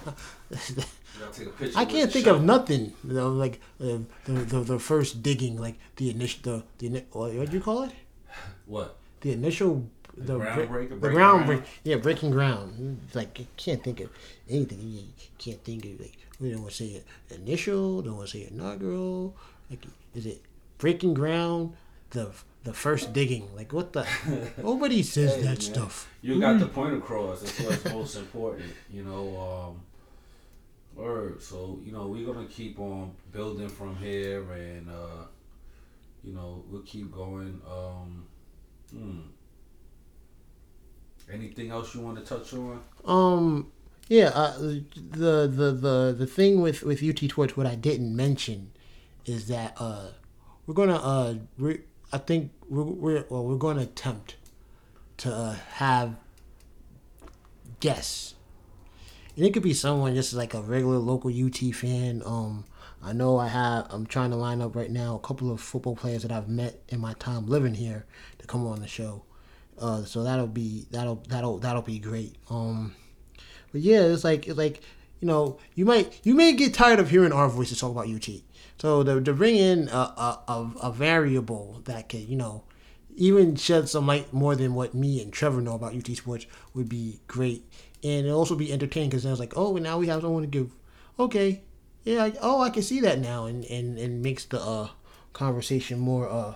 You 0.49 0.83
gotta 1.19 1.33
take 1.33 1.47
a 1.47 1.51
picture. 1.51 1.77
I 1.77 1.85
can't 1.85 2.11
think 2.11 2.25
shovel. 2.25 2.39
of 2.41 2.45
nothing. 2.45 2.93
You 3.07 3.13
know, 3.13 3.29
like 3.29 3.59
uh, 3.81 3.99
the, 4.25 4.33
the 4.33 4.59
the 4.61 4.79
first 4.79 5.21
digging, 5.21 5.57
like 5.57 5.75
the 5.97 6.09
initial 6.09 6.63
the 6.79 6.89
the 6.89 7.03
what 7.11 7.33
would 7.33 7.53
you 7.53 7.61
call 7.61 7.83
it? 7.83 7.91
What? 8.65 8.95
The 9.21 9.31
initial 9.33 9.87
the 10.17 10.39
groundbreaker, 10.39 10.69
break- 10.69 10.89
the 10.89 10.95
ground, 10.95 11.13
ground? 11.15 11.45
break, 11.45 11.61
yeah, 11.83 11.97
breaking 11.97 12.31
ground. 12.31 12.99
Like 13.13 13.37
you 13.39 13.47
can't 13.57 13.83
think 13.83 13.99
of 13.99 14.09
anything. 14.49 14.79
You 14.81 15.03
can't 15.37 15.63
think 15.63 15.85
of 15.85 15.99
like 15.99 16.17
we 16.39 16.51
don't 16.51 16.61
want 16.61 16.73
to 16.73 16.77
say 16.83 17.03
initial. 17.29 18.01
Don't 18.01 18.17
want 18.17 18.29
to 18.29 18.37
say 18.37 18.47
inaugural. 18.49 19.35
Like 19.69 19.85
is 20.15 20.25
it 20.25 20.41
breaking 20.79 21.13
ground? 21.13 21.73
The 22.11 22.31
the 22.65 22.73
first 22.73 23.13
digging. 23.13 23.47
Like 23.55 23.71
what 23.71 23.93
the? 23.93 24.05
Nobody 24.57 25.01
says 25.03 25.35
Hey, 25.35 25.41
that 25.43 25.47
man. 25.47 25.61
stuff. 25.61 26.09
You 26.21 26.39
got 26.41 26.59
the 26.59 26.67
point 26.67 26.95
across. 26.95 27.41
That's 27.41 27.59
what's 27.61 27.85
most 27.85 28.15
important. 28.17 28.71
You 28.91 29.03
know, 29.03 29.71
um, 29.71 29.81
word. 31.01 31.41
So 31.41 31.79
you 31.85 31.91
know, 31.93 32.07
we're 32.07 32.25
gonna 32.25 32.47
keep 32.47 32.79
on 32.79 33.13
building 33.31 33.69
from 33.69 33.95
here, 33.97 34.41
and 34.51 34.89
uh, 34.89 35.25
you 36.23 36.33
know, 36.33 36.63
we'll 36.69 36.81
keep 36.81 37.11
going. 37.11 37.61
Um, 37.69 38.25
hmm. 38.91 39.19
Anything 41.31 41.71
else 41.71 41.95
you 41.95 42.01
want 42.01 42.17
to 42.17 42.23
touch 42.23 42.53
on? 42.53 42.81
Um, 43.05 43.71
yeah, 44.09 44.29
uh, 44.33 44.57
the 44.57 45.47
the 45.47 45.71
the 45.71 46.15
the 46.17 46.27
thing 46.27 46.61
with 46.61 46.83
with 46.83 47.03
UT 47.03 47.29
Torch, 47.29 47.55
what 47.55 47.67
I 47.67 47.75
didn't 47.75 48.15
mention, 48.15 48.71
is 49.25 49.47
that 49.47 49.75
uh, 49.79 50.09
we're 50.65 50.75
gonna 50.75 50.97
uh, 50.97 51.35
we 51.57 51.79
I 52.15 52.17
think 52.17 52.51
we're 52.69 52.83
we're 52.83 53.25
well, 53.27 53.43
we're 53.43 53.57
gonna 53.57 53.81
attempt 53.81 54.37
to 55.17 55.33
uh, 55.33 55.55
have 55.73 56.15
guests. 57.81 58.35
And 59.35 59.45
it 59.45 59.53
could 59.53 59.63
be 59.63 59.73
someone 59.73 60.15
just 60.15 60.33
like 60.33 60.53
a 60.53 60.61
regular 60.61 60.97
local 60.97 61.29
UT 61.29 61.57
fan. 61.75 62.21
Um, 62.25 62.63
I 63.03 63.11
know 63.11 63.37
I 63.37 63.49
have. 63.49 63.87
I'm 63.89 64.05
trying 64.05 64.29
to 64.29 64.37
line 64.37 64.61
up 64.61 64.77
right 64.77 64.89
now 64.89 65.15
a 65.15 65.19
couple 65.19 65.51
of 65.51 65.59
football 65.59 65.97
players 65.97 66.21
that 66.21 66.31
I've 66.31 66.47
met 66.47 66.81
in 66.87 67.01
my 67.01 67.15
time 67.15 67.47
living 67.47 67.73
here 67.73 68.05
to 68.39 68.47
come 68.47 68.65
on 68.65 68.79
the 68.79 68.87
show. 68.87 69.23
Uh, 69.77 70.05
so 70.05 70.23
that'll 70.23 70.47
be 70.47 70.85
that'll 70.91 71.21
that'll 71.27 71.57
that'll 71.57 71.81
be 71.81 71.99
great. 71.99 72.37
Um, 72.49 72.95
but 73.73 73.81
yeah, 73.81 74.03
it's 74.03 74.23
like 74.23 74.47
it's 74.47 74.57
like 74.57 74.81
you 75.25 75.31
know 75.31 75.57
you 75.73 75.85
might 75.85 76.19
you 76.21 76.35
may 76.35 76.53
get 76.53 76.75
tired 76.75 76.99
of 76.99 77.09
hearing 77.09 77.31
our 77.31 77.49
voices 77.49 77.79
talk 77.79 77.89
about 77.89 78.07
UT. 78.07 78.29
So 78.77 79.01
to, 79.01 79.19
to 79.21 79.33
bring 79.33 79.55
in 79.55 79.89
a, 79.89 79.97
a, 80.47 80.71
a, 80.83 80.91
variable 80.91 81.81
that 81.85 82.09
could 82.09 82.29
you 82.29 82.35
know 82.35 82.63
even 83.15 83.55
shed 83.55 83.89
some 83.89 84.05
light 84.05 84.31
more 84.31 84.55
than 84.55 84.75
what 84.75 84.93
me 84.93 85.19
and 85.23 85.33
Trevor 85.33 85.61
know 85.61 85.73
about 85.73 85.95
UT 85.95 86.05
sports 86.15 86.45
would 86.75 86.87
be 86.87 87.21
great, 87.25 87.65
and 88.03 88.27
it'll 88.27 88.37
also 88.37 88.55
be 88.55 88.71
entertaining 88.71 89.09
because 89.09 89.23
then 89.23 89.31
it's 89.31 89.39
like 89.39 89.57
oh 89.57 89.77
now 89.77 89.97
we 89.97 90.05
have 90.05 90.21
someone 90.21 90.43
to 90.43 90.47
give. 90.47 90.71
Okay, 91.17 91.63
yeah, 92.03 92.25
I, 92.25 92.33
oh 92.39 92.61
I 92.61 92.69
can 92.69 92.83
see 92.83 92.99
that 92.99 93.17
now, 93.17 93.47
and 93.47 93.65
and, 93.65 93.97
and 93.97 94.21
makes 94.21 94.45
the 94.45 94.61
uh, 94.61 94.89
conversation 95.33 95.97
more 95.97 96.29
uh, 96.29 96.53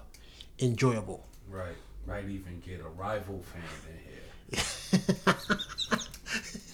enjoyable. 0.59 1.26
Right. 1.49 1.76
Might 2.05 2.26
even 2.26 2.61
get 2.63 2.82
a 2.82 2.89
rival 2.89 3.41
fan 3.41 3.63
in 3.89 4.59
here. 4.59 5.57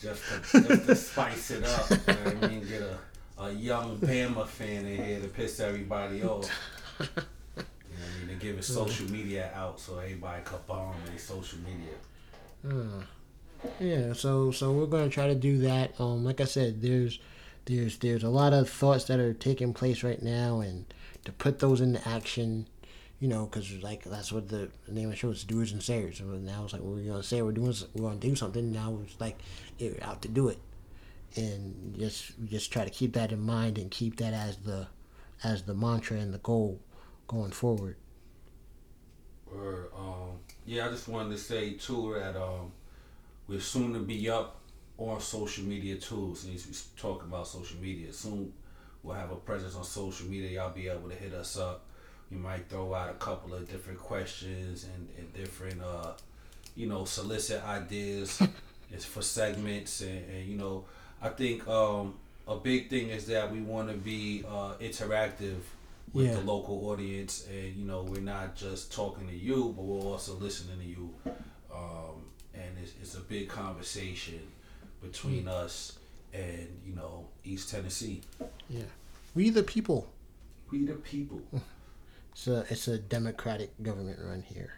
just, 0.05 0.51
to, 0.51 0.61
just 0.61 0.85
to 0.87 0.95
spice 0.95 1.51
it 1.51 1.63
up. 1.65 1.89
You 1.89 1.97
know 1.97 2.13
what 2.31 2.43
I 2.43 2.47
mean? 2.47 2.67
Get 2.67 2.81
a, 2.81 3.43
a 3.43 3.51
young 3.51 3.97
Bama 3.97 4.47
fan 4.47 4.85
in 4.85 5.03
here 5.03 5.19
to 5.19 5.27
piss 5.27 5.59
everybody 5.59 6.23
off. 6.23 6.49
You 6.99 7.05
know 7.05 7.23
what 7.55 7.65
I 7.97 8.19
mean? 8.19 8.37
To 8.39 8.45
give 8.45 8.57
his 8.57 8.67
social 8.67 9.09
media 9.11 9.51
out 9.55 9.79
so 9.79 9.97
everybody 9.97 10.41
could 10.43 10.65
bomb 10.67 10.93
their 11.07 11.17
social 11.17 11.59
media. 11.59 11.95
Yeah, 13.79 14.13
so 14.13 14.51
so 14.51 14.71
we're 14.71 14.85
gonna 14.85 15.09
try 15.09 15.27
to 15.27 15.35
do 15.35 15.59
that. 15.59 15.99
Um, 15.99 16.23
like 16.23 16.39
I 16.41 16.45
said, 16.45 16.81
there's 16.81 17.19
there's 17.65 17.97
there's 17.97 18.23
a 18.23 18.29
lot 18.29 18.53
of 18.53 18.69
thoughts 18.69 19.05
that 19.05 19.19
are 19.19 19.33
taking 19.33 19.73
place 19.73 20.03
right 20.03 20.21
now, 20.21 20.59
and 20.59 20.85
to 21.23 21.31
put 21.31 21.59
those 21.59 21.81
into 21.81 22.07
action, 22.07 22.67
you 23.25 23.31
know, 23.31 23.47
because 23.47 23.81
like 23.81 24.03
that's 24.03 24.31
what 24.31 24.49
the, 24.49 24.69
the 24.85 24.91
name 24.91 25.05
of 25.05 25.11
the 25.13 25.17
show 25.17 25.31
is, 25.31 25.43
doers 25.43 25.71
and 25.71 25.81
sayers. 25.81 26.19
And 26.19 26.45
now 26.45 26.63
it's 26.63 26.73
like 26.73 26.83
we're 26.83 27.01
gonna 27.01 27.23
say 27.23 27.41
we're 27.41 27.53
doing 27.53 27.73
we're 27.95 28.07
gonna 28.07 28.19
do 28.19 28.35
something. 28.35 28.71
Now 28.71 28.99
it's 29.03 29.19
like 29.19 29.39
we're 29.79 29.97
out 30.03 30.21
to 30.21 30.27
do 30.27 30.49
it, 30.49 30.59
and 31.35 31.95
just 31.97 32.33
just 32.45 32.71
try 32.71 32.83
to 32.83 32.91
keep 32.91 33.13
that 33.13 33.31
in 33.31 33.41
mind 33.41 33.79
and 33.79 33.89
keep 33.89 34.17
that 34.17 34.35
as 34.35 34.57
the 34.57 34.85
as 35.43 35.63
the 35.63 35.73
mantra 35.73 36.17
and 36.17 36.35
the 36.35 36.37
goal 36.37 36.79
going 37.27 37.49
forward. 37.49 37.95
Or 39.51 39.89
um, 39.97 40.37
yeah, 40.67 40.85
I 40.85 40.89
just 40.89 41.07
wanted 41.07 41.31
to 41.31 41.39
say 41.39 41.73
too 41.73 42.15
that 42.19 42.35
um, 42.35 42.73
we're 43.47 43.59
soon 43.59 43.93
to 43.93 43.99
be 44.01 44.29
up 44.29 44.61
on 44.99 45.19
social 45.19 45.63
media 45.63 45.95
too. 45.95 46.35
Since 46.37 46.67
we 46.67 47.01
talking 47.01 47.27
about 47.27 47.47
social 47.47 47.79
media, 47.79 48.13
soon 48.13 48.53
we'll 49.01 49.15
have 49.15 49.31
a 49.31 49.35
presence 49.35 49.75
on 49.75 49.83
social 49.83 50.27
media. 50.27 50.51
Y'all 50.51 50.71
be 50.71 50.89
able 50.89 51.09
to 51.09 51.15
hit 51.15 51.33
us 51.33 51.57
up. 51.57 51.87
We 52.31 52.37
might 52.37 52.67
throw 52.69 52.93
out 52.93 53.09
a 53.09 53.13
couple 53.13 53.53
of 53.53 53.69
different 53.69 53.99
questions 53.99 54.85
and, 54.95 55.07
and 55.17 55.33
different 55.33 55.81
uh, 55.81 56.13
you 56.75 56.87
know, 56.87 57.05
solicit 57.05 57.63
ideas. 57.65 58.41
it's 58.91 59.05
for 59.05 59.21
segments 59.21 60.01
and, 60.01 60.23
and 60.29 60.47
you 60.47 60.57
know, 60.57 60.85
I 61.21 61.29
think 61.29 61.67
um, 61.67 62.15
a 62.47 62.55
big 62.55 62.89
thing 62.89 63.09
is 63.09 63.25
that 63.27 63.51
we 63.51 63.61
want 63.61 63.89
to 63.89 63.95
be 63.95 64.43
uh, 64.47 64.73
interactive 64.81 65.59
with 66.13 66.27
Yeah. 66.27 66.35
the 66.35 66.41
local 66.41 66.89
audience, 66.89 67.45
and 67.51 67.75
you 67.75 67.85
know, 67.85 68.03
we're 68.03 68.21
not 68.21 68.55
just 68.55 68.91
talking 68.93 69.27
to 69.27 69.35
you, 69.35 69.73
but 69.75 69.83
we're 69.83 70.01
also 70.11 70.35
listening 70.35 70.77
to 70.79 70.85
you. 70.85 71.13
Um, 71.73 72.23
and 72.53 72.77
it's, 72.81 72.93
it's 73.01 73.15
a 73.15 73.19
big 73.21 73.49
conversation 73.49 74.39
between 75.01 75.47
us 75.47 75.97
and 76.33 76.67
you 76.85 76.95
know 76.95 77.27
East 77.43 77.69
Tennessee. 77.71 78.21
Yeah, 78.69 78.83
we 79.33 79.49
the 79.49 79.63
people. 79.63 80.07
We 80.71 80.85
the 80.85 80.93
people. 80.93 81.41
It's 82.35 82.47
a 82.47 82.65
it's 82.69 82.87
a 82.89 82.97
democratic 82.97 83.81
government 83.81 84.19
run 84.21 84.41
here. 84.41 84.73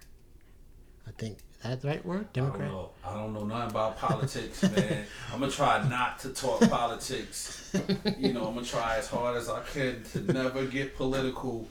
I 1.07 1.11
think 1.17 1.39
that's 1.63 1.81
the 1.81 1.87
right 1.87 2.05
word, 2.05 2.27
I 2.29 2.39
don't 2.39 2.45
democrat. 2.45 2.71
know. 2.71 2.89
I 3.03 3.13
don't 3.15 3.33
know 3.33 3.45
nothing 3.45 3.71
about 3.71 3.97
politics, 3.97 4.61
man. 4.75 5.05
I'm 5.33 5.39
gonna 5.39 5.51
try 5.51 5.87
not 5.89 6.19
to 6.19 6.29
talk 6.29 6.61
politics. 6.69 7.73
You 8.19 8.33
know, 8.33 8.45
I'm 8.45 8.53
gonna 8.53 8.63
try 8.65 8.97
as 8.97 9.07
hard 9.07 9.37
as 9.37 9.49
I 9.49 9.63
can 9.63 10.03
to 10.11 10.19
never 10.31 10.65
get 10.65 10.95
political. 10.95 11.67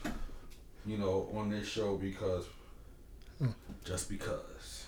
You 0.84 0.99
know, 0.99 1.28
on 1.34 1.51
this 1.51 1.68
show 1.68 1.97
because 1.97 2.47
just 3.84 4.09
because. 4.09 4.87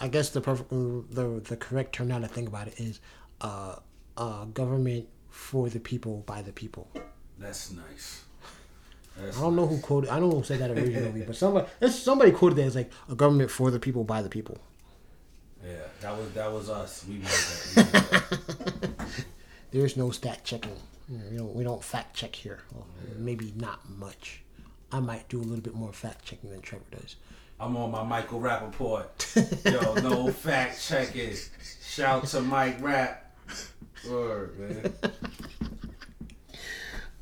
I 0.00 0.08
guess 0.08 0.30
the 0.30 0.40
perfect 0.42 0.68
the 0.70 1.40
the 1.48 1.56
correct 1.56 1.94
term 1.94 2.08
now 2.08 2.18
to 2.18 2.28
think 2.28 2.48
about 2.48 2.68
it 2.68 2.78
is 2.78 3.00
uh, 3.40 3.76
uh, 4.16 4.44
government 4.46 5.08
for 5.30 5.70
the 5.70 5.80
people 5.80 6.22
by 6.26 6.42
the 6.42 6.52
people. 6.52 6.90
That's 7.38 7.70
nice. 7.70 8.24
That's 9.16 9.38
I 9.38 9.40
don't 9.42 9.56
know 9.56 9.66
who 9.66 9.78
quoted. 9.78 10.10
I 10.10 10.18
don't 10.18 10.30
know 10.30 10.38
who 10.38 10.44
said 10.44 10.60
that 10.60 10.70
originally, 10.70 11.22
but 11.22 11.36
somebody 11.36 11.66
somebody 11.90 12.30
quoted 12.32 12.56
that 12.56 12.64
as 12.64 12.76
like 12.76 12.90
a 13.10 13.14
government 13.14 13.50
for 13.50 13.70
the 13.70 13.78
people 13.78 14.04
by 14.04 14.22
the 14.22 14.28
people. 14.28 14.58
Yeah, 15.64 15.76
that 16.00 16.16
was 16.16 16.30
that 16.32 16.52
was 16.52 16.70
us. 16.70 17.04
We 17.06 17.14
made 17.14 17.24
that. 17.24 18.40
That. 18.96 19.24
There's 19.70 19.96
no 19.96 20.10
stat 20.10 20.44
checking. 20.44 20.76
You 21.08 21.18
know, 21.18 21.24
we 21.30 21.36
don't 21.36 21.54
we 21.56 21.64
don't 21.64 21.84
fact 21.84 22.16
check 22.16 22.34
here. 22.34 22.60
Well, 22.72 22.86
maybe 23.16 23.52
not 23.56 23.88
much. 23.88 24.42
I 24.90 25.00
might 25.00 25.28
do 25.28 25.38
a 25.38 25.42
little 25.42 25.62
bit 25.62 25.74
more 25.74 25.92
fact 25.92 26.24
checking 26.24 26.50
than 26.50 26.60
Trevor 26.60 26.84
does. 26.90 27.16
I'm 27.60 27.76
on 27.76 27.90
my 27.90 28.02
Michael 28.02 28.40
Rapaport. 28.40 29.06
Yo, 29.70 29.94
no 29.94 30.30
fact 30.32 30.82
checking. 30.82 31.34
Shout 31.82 32.26
to 32.28 32.40
Mike 32.40 32.78
Rap. 32.80 33.36
Word, 34.08 34.58
man. 34.58 34.92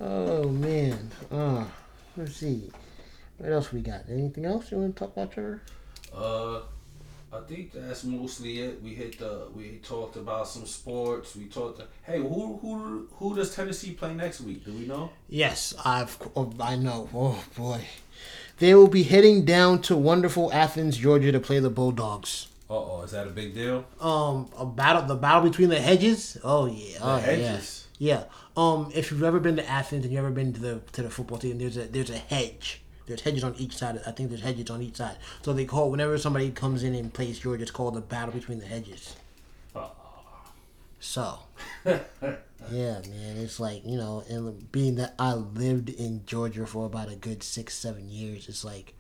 Oh 0.03 0.49
man. 0.49 1.11
Uh, 1.30 1.66
let's 2.20 2.36
see. 2.36 2.70
What 3.38 3.50
else 3.52 3.72
we 3.72 3.80
got? 3.80 4.02
Anything 4.08 4.44
else 4.44 4.70
you 4.70 4.78
want 4.78 4.94
to 4.96 5.00
talk 5.00 5.12
about, 5.16 5.32
Trevor? 5.32 5.62
Uh, 6.14 6.60
I 7.32 7.40
think 7.46 7.72
that's 7.72 8.04
mostly 8.04 8.60
it. 8.60 8.82
We 8.82 8.90
hit 8.94 9.18
the. 9.18 9.46
We 9.54 9.78
talked 9.82 10.16
about 10.16 10.48
some 10.48 10.66
sports. 10.66 11.34
We 11.36 11.46
talked. 11.46 11.80
hey, 12.02 12.18
who 12.18 12.58
who 12.60 13.08
who 13.12 13.34
does 13.36 13.54
Tennessee 13.54 13.92
play 13.92 14.14
next 14.14 14.40
week? 14.40 14.64
Do 14.64 14.72
we 14.72 14.86
know? 14.86 15.10
Yes, 15.28 15.74
I've. 15.84 16.18
Oh, 16.36 16.52
I 16.60 16.76
know. 16.76 17.08
Oh 17.14 17.42
boy, 17.56 17.82
they 18.58 18.74
will 18.74 18.88
be 18.88 19.04
heading 19.04 19.44
down 19.44 19.80
to 19.82 19.96
wonderful 19.96 20.52
Athens, 20.52 20.96
Georgia, 20.98 21.32
to 21.32 21.40
play 21.40 21.60
the 21.60 21.70
Bulldogs. 21.70 22.48
Uh 22.68 22.74
oh, 22.74 23.02
is 23.02 23.12
that 23.12 23.26
a 23.26 23.30
big 23.30 23.54
deal? 23.54 23.84
Um, 24.00 24.48
a 24.58 24.66
battle, 24.66 25.02
the 25.02 25.14
battle 25.16 25.48
between 25.48 25.70
the 25.70 25.80
hedges. 25.80 26.36
Oh 26.44 26.66
yeah, 26.66 26.98
The 26.98 27.04
oh 27.04 27.16
hedges. 27.18 27.86
yeah, 27.98 28.14
yeah. 28.14 28.24
Um, 28.61 28.92
if 28.94 29.11
you've 29.11 29.22
ever 29.22 29.40
been 29.40 29.56
to 29.56 29.66
Athens 29.66 30.04
and 30.04 30.12
you've 30.12 30.22
ever 30.22 30.30
been 30.30 30.52
to 30.52 30.61
the 30.61 30.80
to 30.92 31.02
the 31.02 31.08
football 31.08 31.38
team, 31.38 31.56
there's 31.56 31.78
a 31.78 31.84
there's 31.84 32.11
a 32.11 32.18
hedge. 32.18 32.82
There's 33.06 33.22
hedges 33.22 33.42
on 33.42 33.54
each 33.56 33.74
side. 33.74 33.98
I 34.06 34.11
think 34.11 34.28
there's 34.28 34.42
hedges 34.42 34.68
on 34.68 34.82
each 34.82 34.96
side. 34.96 35.16
So 35.40 35.54
they 35.54 35.64
call 35.64 35.90
whenever 35.90 36.18
somebody 36.18 36.50
comes 36.50 36.82
in 36.84 36.94
and 36.94 37.12
plays 37.12 37.38
Georgia, 37.38 37.62
it's 37.62 37.70
called 37.70 37.94
the 37.94 38.02
battle 38.02 38.34
between 38.34 38.58
the 38.58 38.66
hedges. 38.66 39.16
So, 41.00 41.38
yeah, 41.86 42.00
man, 42.70 43.36
it's 43.38 43.58
like 43.58 43.86
you 43.86 43.96
know, 43.96 44.24
and 44.28 44.70
being 44.70 44.96
that 44.96 45.14
I 45.18 45.32
lived 45.32 45.88
in 45.88 46.26
Georgia 46.26 46.66
for 46.66 46.84
about 46.84 47.11
a 47.11 47.16
good 47.16 47.42
six, 47.42 47.74
seven 47.74 48.11
years, 48.11 48.46
it's 48.46 48.62
like, 48.62 48.92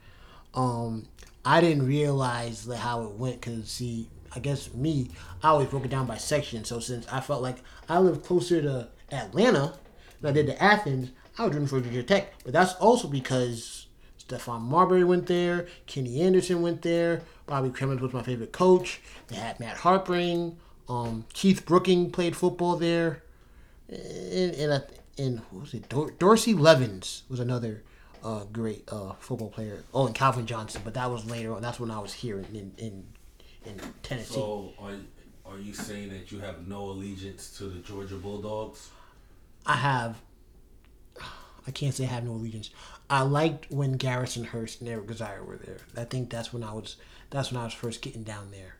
um, 0.54 1.06
I 1.44 1.60
didn't 1.60 1.86
realize 1.86 2.66
like, 2.66 2.78
how 2.78 3.02
it 3.02 3.12
went 3.12 3.42
because 3.42 3.68
see, 3.68 4.08
I 4.34 4.38
guess 4.38 4.72
me, 4.72 5.10
I 5.42 5.48
always 5.48 5.68
broke 5.68 5.84
it 5.84 5.90
down 5.90 6.06
by 6.06 6.16
section. 6.16 6.64
So 6.64 6.80
since 6.80 7.06
I 7.08 7.20
felt 7.20 7.42
like 7.42 7.58
I 7.90 7.98
lived 7.98 8.24
closer 8.24 8.62
to 8.62 8.88
Atlanta 9.12 9.74
than 10.20 10.30
I 10.30 10.32
did 10.32 10.46
to 10.46 10.62
Athens, 10.62 11.10
I 11.38 11.44
was 11.44 11.54
rooting 11.54 11.68
for 11.68 11.80
Georgia 11.80 12.02
Tech. 12.02 12.32
But 12.44 12.52
that's 12.52 12.74
also 12.74 13.08
because 13.08 13.86
Stephon 14.18 14.62
Marbury 14.62 15.04
went 15.04 15.26
there, 15.26 15.66
Kenny 15.86 16.20
Anderson 16.20 16.62
went 16.62 16.82
there, 16.82 17.22
Bobby 17.46 17.70
Cremins 17.70 18.00
was 18.00 18.12
my 18.12 18.22
favorite 18.22 18.52
coach. 18.52 19.00
They 19.28 19.36
had 19.36 19.58
Matt 19.58 19.78
Harpring, 19.78 20.56
um, 20.88 21.24
Keith 21.32 21.64
Brooking 21.64 22.10
played 22.10 22.36
football 22.36 22.76
there, 22.76 23.22
and 23.88 24.54
and, 24.54 24.74
I, 24.74 24.80
and 25.18 25.38
what 25.50 25.62
was 25.62 25.74
it? 25.74 25.88
Dor- 25.88 26.12
Dorsey 26.12 26.54
Levens 26.54 27.22
was 27.28 27.40
another 27.40 27.82
uh, 28.22 28.44
great 28.52 28.84
uh, 28.88 29.14
football 29.18 29.48
player. 29.48 29.84
Oh, 29.94 30.06
and 30.06 30.14
Calvin 30.14 30.46
Johnson, 30.46 30.82
but 30.84 30.94
that 30.94 31.10
was 31.10 31.24
later 31.28 31.54
on. 31.54 31.62
That's 31.62 31.80
when 31.80 31.90
I 31.90 31.98
was 31.98 32.12
here 32.12 32.38
in 32.38 32.72
in, 32.76 33.04
in 33.64 33.80
Tennessee. 34.02 34.34
So 34.34 34.72
are 34.78 34.94
are 35.46 35.58
you 35.58 35.72
saying 35.72 36.10
that 36.10 36.30
you 36.30 36.38
have 36.40 36.68
no 36.68 36.82
allegiance 36.84 37.56
to 37.58 37.64
the 37.64 37.80
Georgia 37.80 38.16
Bulldogs? 38.16 38.90
I 39.70 39.76
have. 39.76 40.20
I 41.66 41.70
can't 41.70 41.94
say 41.94 42.04
I 42.04 42.08
have 42.08 42.24
no 42.24 42.32
allegiance. 42.32 42.70
I 43.08 43.22
liked 43.22 43.70
when 43.70 43.92
Garrison 43.92 44.44
Hearst 44.44 44.80
and 44.80 44.88
Eric 44.90 45.06
Zeier 45.08 45.44
were 45.44 45.56
there. 45.56 45.78
I 45.96 46.04
think 46.04 46.30
that's 46.30 46.52
when 46.52 46.64
I 46.64 46.72
was. 46.72 46.96
That's 47.30 47.52
when 47.52 47.60
I 47.60 47.64
was 47.64 47.72
first 47.72 48.02
getting 48.02 48.24
down 48.24 48.50
there, 48.50 48.76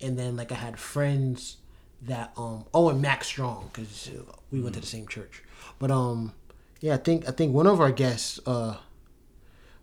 and 0.00 0.18
then 0.18 0.36
like 0.36 0.50
I 0.50 0.56
had 0.56 0.78
friends 0.78 1.58
that 2.02 2.32
um 2.36 2.64
oh 2.74 2.88
and 2.88 3.00
Mack 3.00 3.22
Strong 3.22 3.70
because 3.72 4.10
we 4.50 4.60
went 4.60 4.74
to 4.74 4.80
the 4.80 4.86
same 4.86 5.06
church, 5.06 5.44
but 5.78 5.90
um 5.92 6.32
yeah 6.80 6.94
I 6.94 6.96
think 6.96 7.28
I 7.28 7.30
think 7.30 7.54
one 7.54 7.68
of 7.68 7.80
our 7.80 7.92
guests 7.92 8.40
uh 8.44 8.78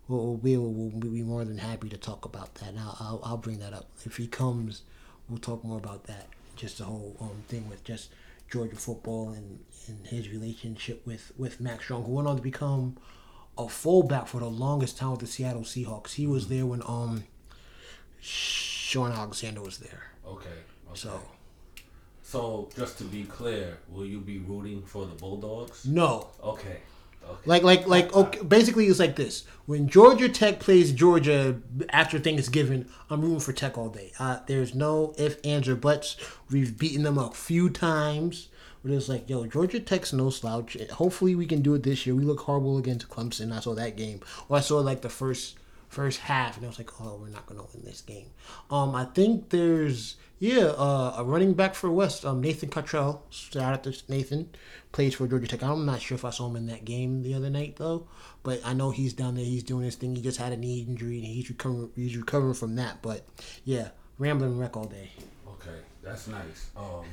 will 0.09 0.35
be 0.35 0.57
will, 0.57 0.73
will 0.73 0.89
be 0.89 1.23
more 1.23 1.45
than 1.45 1.59
happy 1.59 1.87
to 1.87 1.97
talk 1.97 2.25
about 2.25 2.55
that. 2.55 2.69
And 2.69 2.79
I'll, 2.79 2.97
I'll 2.99 3.21
I'll 3.23 3.37
bring 3.37 3.59
that 3.59 3.73
up 3.73 3.87
if 4.05 4.17
he 4.17 4.27
comes. 4.27 4.81
We'll 5.29 5.39
talk 5.39 5.63
more 5.63 5.77
about 5.77 6.05
that. 6.05 6.27
Just 6.57 6.79
the 6.79 6.83
whole 6.83 7.15
um 7.21 7.43
thing 7.47 7.69
with 7.69 7.85
just 7.85 8.09
Georgia 8.51 8.75
football 8.75 9.29
and, 9.29 9.59
and 9.89 10.07
his 10.07 10.29
relationship 10.29 11.05
with, 11.05 11.31
with 11.37 11.59
Mack 11.59 11.81
Strong, 11.81 12.03
who 12.05 12.11
went 12.13 12.27
on 12.27 12.37
to 12.37 12.41
become 12.41 12.97
a 13.57 13.67
fullback 13.67 14.27
for 14.27 14.39
the 14.39 14.49
longest 14.49 14.97
time 14.97 15.11
with 15.11 15.19
the 15.19 15.27
Seattle 15.27 15.63
Seahawks. 15.63 16.13
He 16.13 16.25
was 16.27 16.47
there 16.47 16.65
when 16.65 16.81
um 16.87 17.23
Shaun 18.21 19.11
Alexander 19.11 19.61
was 19.61 19.77
there. 19.79 20.03
Okay. 20.25 20.47
okay. 20.49 20.93
So 20.93 21.21
So 22.21 22.69
just 22.75 22.97
to 22.99 23.03
be 23.03 23.23
clear, 23.23 23.77
will 23.89 24.05
you 24.05 24.19
be 24.19 24.39
rooting 24.39 24.83
for 24.83 25.05
the 25.05 25.15
Bulldogs? 25.15 25.85
no. 25.85 26.27
Okay. 26.43 26.77
Okay. 27.21 27.41
Like 27.45 27.63
like 27.63 27.85
like 27.85 28.13
okay, 28.15 28.41
basically 28.41 28.87
it's 28.87 28.97
like 28.99 29.15
this. 29.15 29.43
When 29.65 29.87
Georgia 29.89 30.29
Tech 30.29 30.59
plays 30.59 30.91
Georgia 30.93 31.61
after 31.89 32.17
Thanksgiving, 32.17 32.87
I'm 33.09 33.21
rooting 33.21 33.39
for 33.41 33.51
Tech 33.53 33.77
all 33.77 33.89
day. 33.89 34.13
Uh, 34.17 34.39
there's 34.47 34.73
no 34.73 35.13
if, 35.17 35.37
ands, 35.43 35.67
or 35.67 35.75
buts. 35.75 36.15
We've 36.49 36.75
beaten 36.77 37.03
them 37.03 37.17
a 37.17 37.29
few 37.31 37.69
times. 37.69 38.47
But 38.83 38.91
it's 38.91 39.09
like, 39.09 39.29
yo, 39.29 39.45
Georgia 39.45 39.79
Tech's 39.79 40.13
no 40.13 40.29
slouch. 40.29 40.77
Hopefully 40.91 41.35
we 41.35 41.45
can 41.45 41.61
do 41.61 41.73
it 41.73 41.83
this 41.83 42.05
year. 42.05 42.15
We 42.15 42.23
look 42.23 42.41
horrible 42.41 42.77
against 42.77 43.09
Clemson. 43.09 43.51
I 43.51 43.59
saw 43.59 43.75
that 43.75 43.97
game. 43.97 44.21
Or 44.47 44.57
I 44.57 44.61
saw 44.61 44.79
like 44.79 45.01
the 45.01 45.09
first 45.09 45.57
first 45.89 46.19
half, 46.19 46.55
and 46.55 46.65
I 46.65 46.69
was 46.69 46.77
like, 46.77 47.01
oh, 47.01 47.17
we're 47.19 47.29
not 47.29 47.45
gonna 47.47 47.63
win 47.73 47.83
this 47.83 48.01
game. 48.01 48.27
Um, 48.71 48.95
I 48.95 49.05
think 49.05 49.49
there's 49.49 50.15
yeah 50.37 50.67
uh, 50.77 51.15
a 51.17 51.23
running 51.23 51.53
back 51.53 51.75
for 51.75 51.91
West, 51.91 52.23
um, 52.25 52.41
Nathan 52.41 52.69
Cottrell. 52.69 53.23
Shout 53.29 53.57
out 53.57 53.83
to 53.83 54.01
Nathan, 54.07 54.49
plays 54.91 55.15
for 55.15 55.27
Georgia 55.27 55.47
Tech. 55.47 55.63
I'm 55.63 55.85
not 55.85 56.01
sure 56.01 56.15
if 56.15 56.23
I 56.23 56.29
saw 56.29 56.47
him 56.47 56.55
in 56.55 56.67
that 56.67 56.85
game 56.85 57.23
the 57.23 57.33
other 57.33 57.49
night 57.49 57.75
though, 57.77 58.07
but 58.43 58.61
I 58.63 58.73
know 58.73 58.91
he's 58.91 59.13
down 59.13 59.35
there. 59.35 59.43
He's 59.45 59.63
doing 59.63 59.83
his 59.83 59.95
thing. 59.95 60.15
He 60.15 60.21
just 60.21 60.37
had 60.37 60.53
a 60.53 60.57
knee 60.57 60.85
injury, 60.87 61.17
and 61.17 61.25
he's 61.25 61.49
recovering. 61.49 61.89
He's 61.95 62.15
recovering 62.15 62.53
from 62.53 62.75
that. 62.75 63.01
But 63.01 63.25
yeah, 63.65 63.89
rambling 64.17 64.57
wreck 64.57 64.77
all 64.77 64.85
day. 64.85 65.09
Okay, 65.47 65.79
that's 66.03 66.27
nice. 66.27 66.69
Um, 66.77 67.05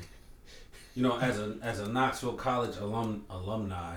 you 0.97 1.03
know, 1.03 1.19
as 1.21 1.39
a 1.39 1.57
as 1.63 1.79
a 1.79 1.89
Knoxville 1.89 2.33
College 2.33 2.77
alum 2.79 3.25
alumni, 3.31 3.97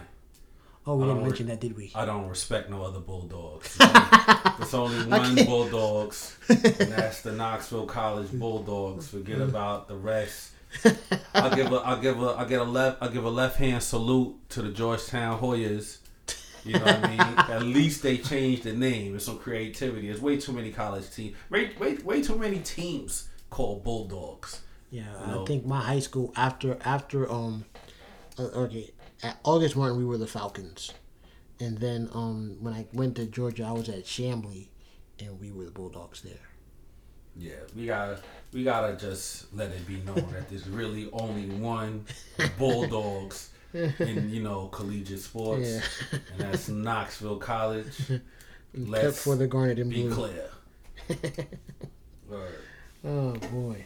Oh, 0.86 0.96
we 0.96 1.06
didn't 1.06 1.24
mention 1.24 1.48
that, 1.48 1.60
did 1.60 1.78
we? 1.78 1.92
I 1.94 2.04
don't 2.06 2.28
respect 2.28 2.70
no 2.70 2.82
other 2.84 3.00
Bulldogs. 3.00 3.78
There's 4.58 4.74
only 4.74 5.06
one 5.06 5.36
Bulldogs, 5.46 6.36
and 6.50 6.92
that's 6.92 7.22
the 7.22 7.32
Knoxville 7.32 7.86
College 7.86 8.32
Bulldogs. 8.32 9.08
Forget 9.08 9.40
about 9.40 9.88
the 9.88 9.96
rest. 9.96 10.52
I'll 11.34 11.56
give 11.56 11.72
a 11.72 11.78
I'll 11.78 12.02
give 12.02 12.22
a 12.22 12.28
I'll 12.28 12.48
get 12.48 12.62
a 12.62 12.64
left 12.64 12.98
I'll 13.02 13.10
give 13.10 13.24
a 13.24 13.30
left 13.30 13.58
hand 13.58 13.82
salute 13.82 14.36
to 14.50 14.62
the 14.62 14.70
Georgetown 14.70 15.40
Hoyas. 15.40 16.00
You 16.66 16.74
know 16.74 16.86
what 16.86 17.06
I 17.06 17.08
mean? 17.08 17.20
At 17.38 17.64
least 17.64 18.04
they 18.04 18.18
changed 18.18 18.64
the 18.64 18.74
name. 18.74 19.12
There's 19.12 19.26
some 19.26 19.40
creativity. 19.40 20.08
There's 20.08 20.22
way 20.22 20.38
too 20.38 20.52
many 20.54 20.72
college 20.72 21.10
teams. 21.12 21.36
Way, 21.50 21.72
way, 21.80 21.96
way 21.98 22.22
too 22.22 22.36
many 22.38 22.60
teams 22.60 23.30
called 23.50 23.84
Bulldogs. 23.84 24.62
Yeah, 24.92 25.04
No. 25.28 25.44
I 25.44 25.46
think 25.46 25.66
my 25.66 25.80
high 25.82 26.00
school 26.00 26.34
after 26.36 26.78
after 26.84 27.30
um 27.32 27.66
uh, 28.38 28.44
okay 28.44 28.92
at 29.22 29.40
August 29.44 29.76
Martin 29.76 29.98
we 29.98 30.06
were 30.06 30.18
the 30.18 30.28
Falcons, 30.28 30.92
and 31.60 31.78
then 31.78 32.10
um 32.14 32.58
when 32.60 32.74
I 32.74 32.86
went 32.94 33.16
to 33.18 33.26
Georgia 33.26 33.66
I 33.66 33.72
was 33.72 33.88
at 33.90 34.06
Chamblee, 34.06 34.70
and 35.20 35.40
we 35.40 35.52
were 35.52 35.66
the 35.66 35.72
Bulldogs 35.72 36.22
there. 36.22 36.34
Yeah, 37.38 37.54
we 37.76 37.86
gotta 37.86 38.20
we 38.52 38.64
gotta 38.64 38.96
just 38.96 39.54
let 39.54 39.70
it 39.72 39.86
be 39.88 39.98
known 39.98 40.26
that 40.34 40.50
there's 40.50 40.68
really 40.68 41.10
only 41.14 41.46
one 41.60 42.06
Bulldogs 42.58 43.50
in 43.74 44.30
you 44.32 44.42
know 44.42 44.68
collegiate 44.70 45.20
sports, 45.20 45.70
Yeah. 45.70 46.20
and 46.32 46.40
that's 46.42 46.68
Knoxville 46.68 47.38
College. 47.38 47.88
Except 48.74 48.90
Let's 48.90 49.24
for 49.24 49.36
the 49.36 49.48
Garnet 49.48 49.80
and 49.80 49.90
be 49.90 50.04
Blue. 50.08 50.14
clear. 50.14 50.50
Oh 53.04 53.32
boy. 53.52 53.86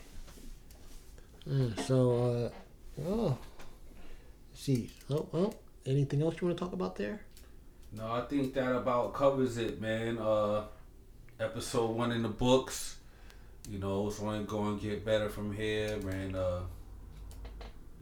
Uh, 1.50 1.82
so 1.82 2.52
uh 2.98 3.02
oh, 3.06 3.38
let's 4.50 4.62
see. 4.62 4.89
Oh 5.10 5.28
oh, 5.34 5.54
anything 5.86 6.22
else 6.22 6.36
you 6.39 6.48
want 6.48 6.58
to 6.58 6.64
talk 6.64 6.74
about 6.74 6.96
there? 6.96 7.22
No, 7.91 8.12
I 8.12 8.22
think 8.22 8.54
that 8.54 8.76
about 8.76 9.14
covers 9.14 9.58
it, 9.58 9.80
man. 9.82 10.18
Uh, 10.18 10.64
episode 11.39 11.91
one 11.91 12.12
in 12.12 12.24
the 12.24 12.30
books. 12.30 12.98
You 13.70 13.80
know, 13.80 14.08
it's 14.08 14.20
only 14.20 14.44
going 14.44 14.80
to 14.80 14.86
get 14.86 15.06
better 15.06 15.30
from 15.30 15.54
here, 15.54 15.98
man. 15.98 16.36
Uh, 16.36 16.62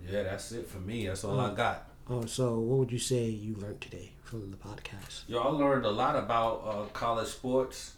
yeah, 0.08 0.24
that's 0.24 0.52
it 0.54 0.68
for 0.68 0.80
me. 0.80 1.08
That's 1.08 1.24
all 1.24 1.40
I 1.40 1.54
got. 1.54 1.88
Oh, 2.10 2.26
so 2.26 2.60
what 2.60 2.80
would 2.80 2.92
you 2.92 3.00
say 3.00 3.26
you 3.26 3.56
learned 3.56 3.80
today 3.80 4.12
from 4.24 4.50
the 4.50 4.58
podcast? 4.58 5.28
Yo, 5.28 5.40
I 5.40 5.48
learned 5.50 5.86
a 5.86 5.92
lot 5.92 6.16
about 6.16 6.64
uh, 6.66 6.86
college 6.94 7.28
sports. 7.28 7.94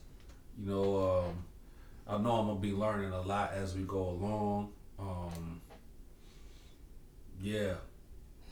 You 0.60 0.70
know, 0.70 1.26
um, 1.26 1.46
I 2.08 2.22
know 2.22 2.32
I'm 2.34 2.48
gonna 2.48 2.60
be 2.60 2.74
learning 2.74 3.12
a 3.14 3.22
lot 3.22 3.54
as 3.54 3.76
we 3.76 3.84
go 3.84 4.10
along. 4.10 4.73
Yeah, 7.54 7.74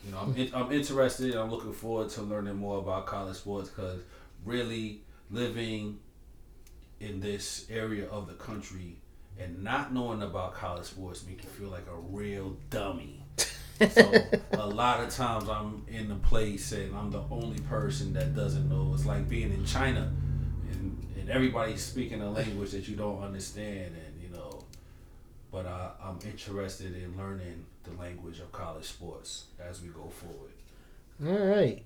you 0.05 0.11
know, 0.11 0.19
I'm 0.19 0.35
in, 0.35 0.53
I'm 0.53 0.71
interested. 0.71 1.35
I'm 1.35 1.49
looking 1.49 1.73
forward 1.73 2.09
to 2.11 2.21
learning 2.21 2.55
more 2.55 2.77
about 2.77 3.07
college 3.07 3.37
sports 3.37 3.69
because 3.69 3.99
really 4.45 5.01
living 5.31 5.97
in 6.99 7.19
this 7.19 7.65
area 7.71 8.07
of 8.09 8.27
the 8.27 8.33
country 8.33 8.97
and 9.39 9.63
not 9.63 9.91
knowing 9.91 10.21
about 10.21 10.53
college 10.53 10.85
sports 10.85 11.25
make 11.25 11.41
you 11.43 11.49
feel 11.49 11.69
like 11.69 11.87
a 11.91 11.95
real 11.95 12.55
dummy. 12.69 13.23
so 13.89 14.13
a 14.51 14.67
lot 14.67 14.99
of 14.99 15.09
times 15.09 15.49
I'm 15.49 15.83
in 15.87 16.11
a 16.11 16.15
place 16.15 16.71
and 16.71 16.95
I'm 16.95 17.09
the 17.09 17.23
only 17.31 17.59
person 17.61 18.13
that 18.13 18.35
doesn't 18.35 18.69
know. 18.69 18.91
It's 18.93 19.07
like 19.07 19.27
being 19.27 19.51
in 19.51 19.65
China 19.65 20.13
and, 20.69 21.07
and 21.19 21.27
everybody's 21.27 21.83
speaking 21.83 22.21
a 22.21 22.29
language 22.29 22.69
that 22.71 22.87
you 22.87 22.95
don't 22.95 23.23
understand 23.23 23.95
and 23.95 24.21
you 24.21 24.29
know 24.29 24.63
but 25.51 25.65
I, 25.65 25.89
I'm 26.03 26.19
interested 26.23 26.95
in 26.95 27.17
learning 27.17 27.65
the 27.83 27.91
language 28.01 28.39
of 28.39 28.51
college 28.51 28.85
sports 28.85 29.45
as 29.59 29.81
we 29.81 29.89
go 29.89 30.09
forward. 30.09 30.51
All 31.25 31.47
right. 31.47 31.83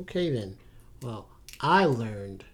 Okay 0.00 0.30
then. 0.30 0.56
Well, 1.02 1.28
I 1.60 1.84
learned 1.84 2.44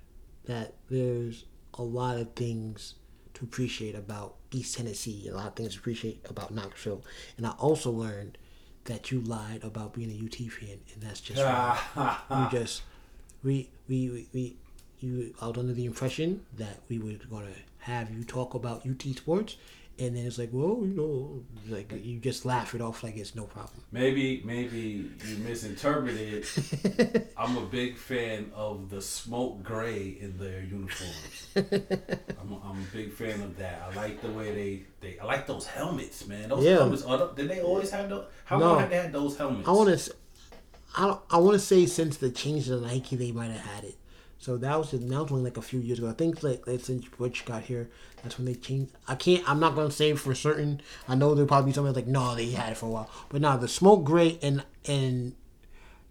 that 0.44 0.74
there's 0.90 1.44
a 1.74 1.82
lot 1.82 2.18
of 2.18 2.32
things 2.34 2.94
to 3.34 3.44
appreciate 3.44 3.94
about 3.94 4.34
East 4.50 4.76
Tennessee, 4.76 5.28
a 5.28 5.34
lot 5.34 5.48
of 5.48 5.54
things 5.56 5.74
to 5.74 5.78
appreciate 5.80 6.20
about 6.28 6.52
Knoxville, 6.52 7.02
and 7.36 7.46
I 7.46 7.50
also 7.50 7.90
learned 7.90 8.36
that 8.84 9.10
you 9.10 9.20
lied 9.20 9.62
about 9.62 9.94
being 9.94 10.10
a 10.10 10.24
UT 10.24 10.50
fan, 10.52 10.78
and 10.92 11.02
that's 11.02 11.20
just 11.20 11.40
wrong. 11.96 12.16
you 12.30 12.58
just 12.58 12.82
we 13.42 13.70
we 13.88 14.10
we, 14.10 14.26
we 14.32 14.56
you 15.00 15.34
I 15.40 15.48
was 15.48 15.58
under 15.58 15.72
the 15.72 15.84
impression 15.86 16.44
that 16.56 16.80
we 16.88 16.98
were 16.98 17.12
gonna 17.30 17.48
have 17.78 18.10
you 18.10 18.24
talk 18.24 18.54
about 18.54 18.86
UT 18.86 19.02
sports, 19.16 19.56
and 19.98 20.16
then 20.16 20.26
it's 20.26 20.38
like, 20.38 20.50
well, 20.52 20.80
you 20.82 20.94
know, 20.94 21.44
like 21.68 21.92
you 22.02 22.18
just 22.18 22.44
laugh 22.44 22.74
it 22.74 22.80
off 22.80 23.02
like 23.04 23.16
it's 23.16 23.34
no 23.34 23.44
problem. 23.44 23.82
Maybe 23.92 24.42
maybe 24.44 25.10
you 25.26 25.36
misinterpreted. 25.44 26.46
I'm 27.36 27.56
a 27.56 27.66
big 27.66 27.96
fan 27.96 28.50
of 28.54 28.90
the 28.90 29.00
smoke 29.02 29.62
gray 29.62 30.16
in 30.20 30.38
their 30.38 30.60
uniforms. 30.62 31.46
I'm 31.56 32.52
a, 32.52 32.60
I'm 32.64 32.80
a 32.82 32.86
big 32.96 33.12
fan 33.12 33.40
of 33.42 33.56
that. 33.58 33.82
I 33.90 33.94
like 33.96 34.20
the 34.22 34.30
way 34.30 34.52
they, 34.54 34.82
they 35.00 35.18
I 35.18 35.24
like 35.24 35.46
those 35.46 35.66
helmets, 35.66 36.26
man. 36.26 36.48
Those 36.48 36.64
Yeah. 36.64 36.76
helmets. 36.78 37.02
Are 37.02 37.32
did 37.34 37.48
they 37.48 37.60
always 37.60 37.90
have 37.90 38.08
those? 38.08 38.26
How 38.44 38.58
No. 38.58 38.70
long 38.70 38.80
have 38.80 38.90
they 38.90 38.96
had 38.96 39.12
those 39.12 39.36
helmets? 39.36 39.68
I 39.68 39.72
want 39.72 39.98
to, 39.98 40.14
I 40.96 41.06
don't, 41.06 41.20
I 41.30 41.38
want 41.38 41.54
to 41.54 41.58
say 41.60 41.86
since 41.86 42.16
the 42.16 42.30
change 42.30 42.66
to 42.66 42.80
Nike, 42.80 43.16
they 43.16 43.32
might 43.32 43.50
have 43.50 43.60
had 43.60 43.84
it. 43.84 43.96
So 44.42 44.56
that 44.56 44.76
was 44.76 44.90
that 44.90 45.00
was 45.00 45.30
only 45.30 45.44
like 45.44 45.56
a 45.56 45.62
few 45.62 45.78
years 45.78 46.00
ago. 46.00 46.10
I 46.10 46.14
think 46.14 46.42
like, 46.42 46.66
like 46.66 46.80
since 46.80 47.06
Butch 47.06 47.44
got 47.44 47.62
here, 47.62 47.88
that's 48.24 48.38
when 48.38 48.46
they 48.46 48.56
changed. 48.56 48.92
I 49.06 49.14
can't. 49.14 49.48
I'm 49.48 49.60
not 49.60 49.76
gonna 49.76 49.92
say 49.92 50.14
for 50.14 50.34
certain. 50.34 50.80
I 51.06 51.14
know 51.14 51.32
there'll 51.36 51.46
probably 51.46 51.70
be 51.70 51.74
somebody 51.74 51.94
like 51.94 52.08
no, 52.08 52.34
they 52.34 52.50
had 52.50 52.72
it 52.72 52.76
for 52.76 52.86
a 52.86 52.88
while. 52.88 53.10
But 53.28 53.40
now 53.40 53.56
the 53.56 53.68
smoke 53.68 54.02
gray 54.02 54.40
and 54.42 54.64
and 54.84 55.34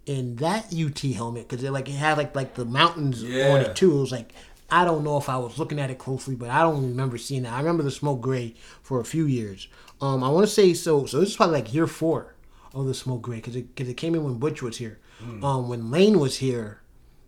in 0.05 0.37
that 0.37 0.73
UT 0.73 0.97
helmet 1.13 1.49
because 1.49 1.61
it 1.61 1.71
like 1.71 1.89
it 1.89 1.95
had 1.95 2.17
like 2.17 2.33
like 2.33 2.55
the 2.55 2.63
mountains 2.63 3.21
on 3.21 3.59
it 3.61 3.75
too. 3.75 3.97
It 3.97 3.99
was 3.99 4.13
like 4.13 4.33
I 4.69 4.85
don't 4.85 5.03
know 5.03 5.17
if 5.17 5.27
I 5.27 5.35
was 5.35 5.59
looking 5.59 5.77
at 5.81 5.89
it 5.89 5.97
closely, 5.97 6.35
but 6.35 6.49
I 6.49 6.61
don't 6.61 6.81
remember 6.87 7.17
seeing 7.17 7.43
that. 7.43 7.51
I 7.51 7.57
remember 7.59 7.83
the 7.83 7.91
smoke 7.91 8.21
gray 8.21 8.55
for 8.81 9.01
a 9.01 9.05
few 9.05 9.25
years. 9.25 9.67
Um, 9.99 10.23
I 10.23 10.29
want 10.29 10.47
to 10.47 10.53
say 10.53 10.73
so. 10.73 11.05
So 11.05 11.19
this 11.19 11.31
is 11.31 11.35
probably 11.35 11.57
like 11.57 11.73
year 11.73 11.85
four 11.85 12.33
of 12.73 12.85
the 12.85 12.93
smoke 12.93 13.23
gray 13.23 13.35
because 13.37 13.57
it 13.57 13.75
because 13.75 13.89
it 13.89 13.95
came 13.95 14.15
in 14.15 14.23
when 14.23 14.35
Butch 14.35 14.61
was 14.61 14.77
here. 14.77 14.99
Um, 15.43 15.67
when 15.67 15.91
Lane 15.91 16.17
was 16.17 16.37
here, 16.37 16.79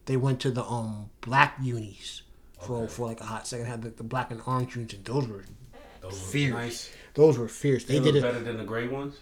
they 0.05 0.17
went 0.17 0.39
to 0.41 0.51
the 0.51 0.63
um 0.63 1.09
black 1.21 1.57
unis 1.61 2.21
for 2.61 2.87
for 2.87 3.07
like 3.07 3.21
a 3.21 3.25
hot 3.25 3.47
second. 3.47 3.65
Had 3.67 3.81
the, 3.81 3.89
the 3.89 4.03
black 4.03 4.31
and 4.31 4.41
orange 4.45 4.75
unis, 4.75 4.93
and 4.93 5.05
those 5.05 5.27
were 5.27 5.43
Those 6.01 6.19
fierce. 6.19 6.53
nice. 6.53 6.89
Those 7.15 7.37
were 7.37 7.47
fierce. 7.47 7.83
They, 7.85 7.99
They 7.99 8.05
did 8.11 8.15
look 8.15 8.23
it. 8.23 8.27
better 8.33 8.43
than 8.43 8.57
the 8.57 8.63
gray 8.63 8.87
ones. 8.87 9.15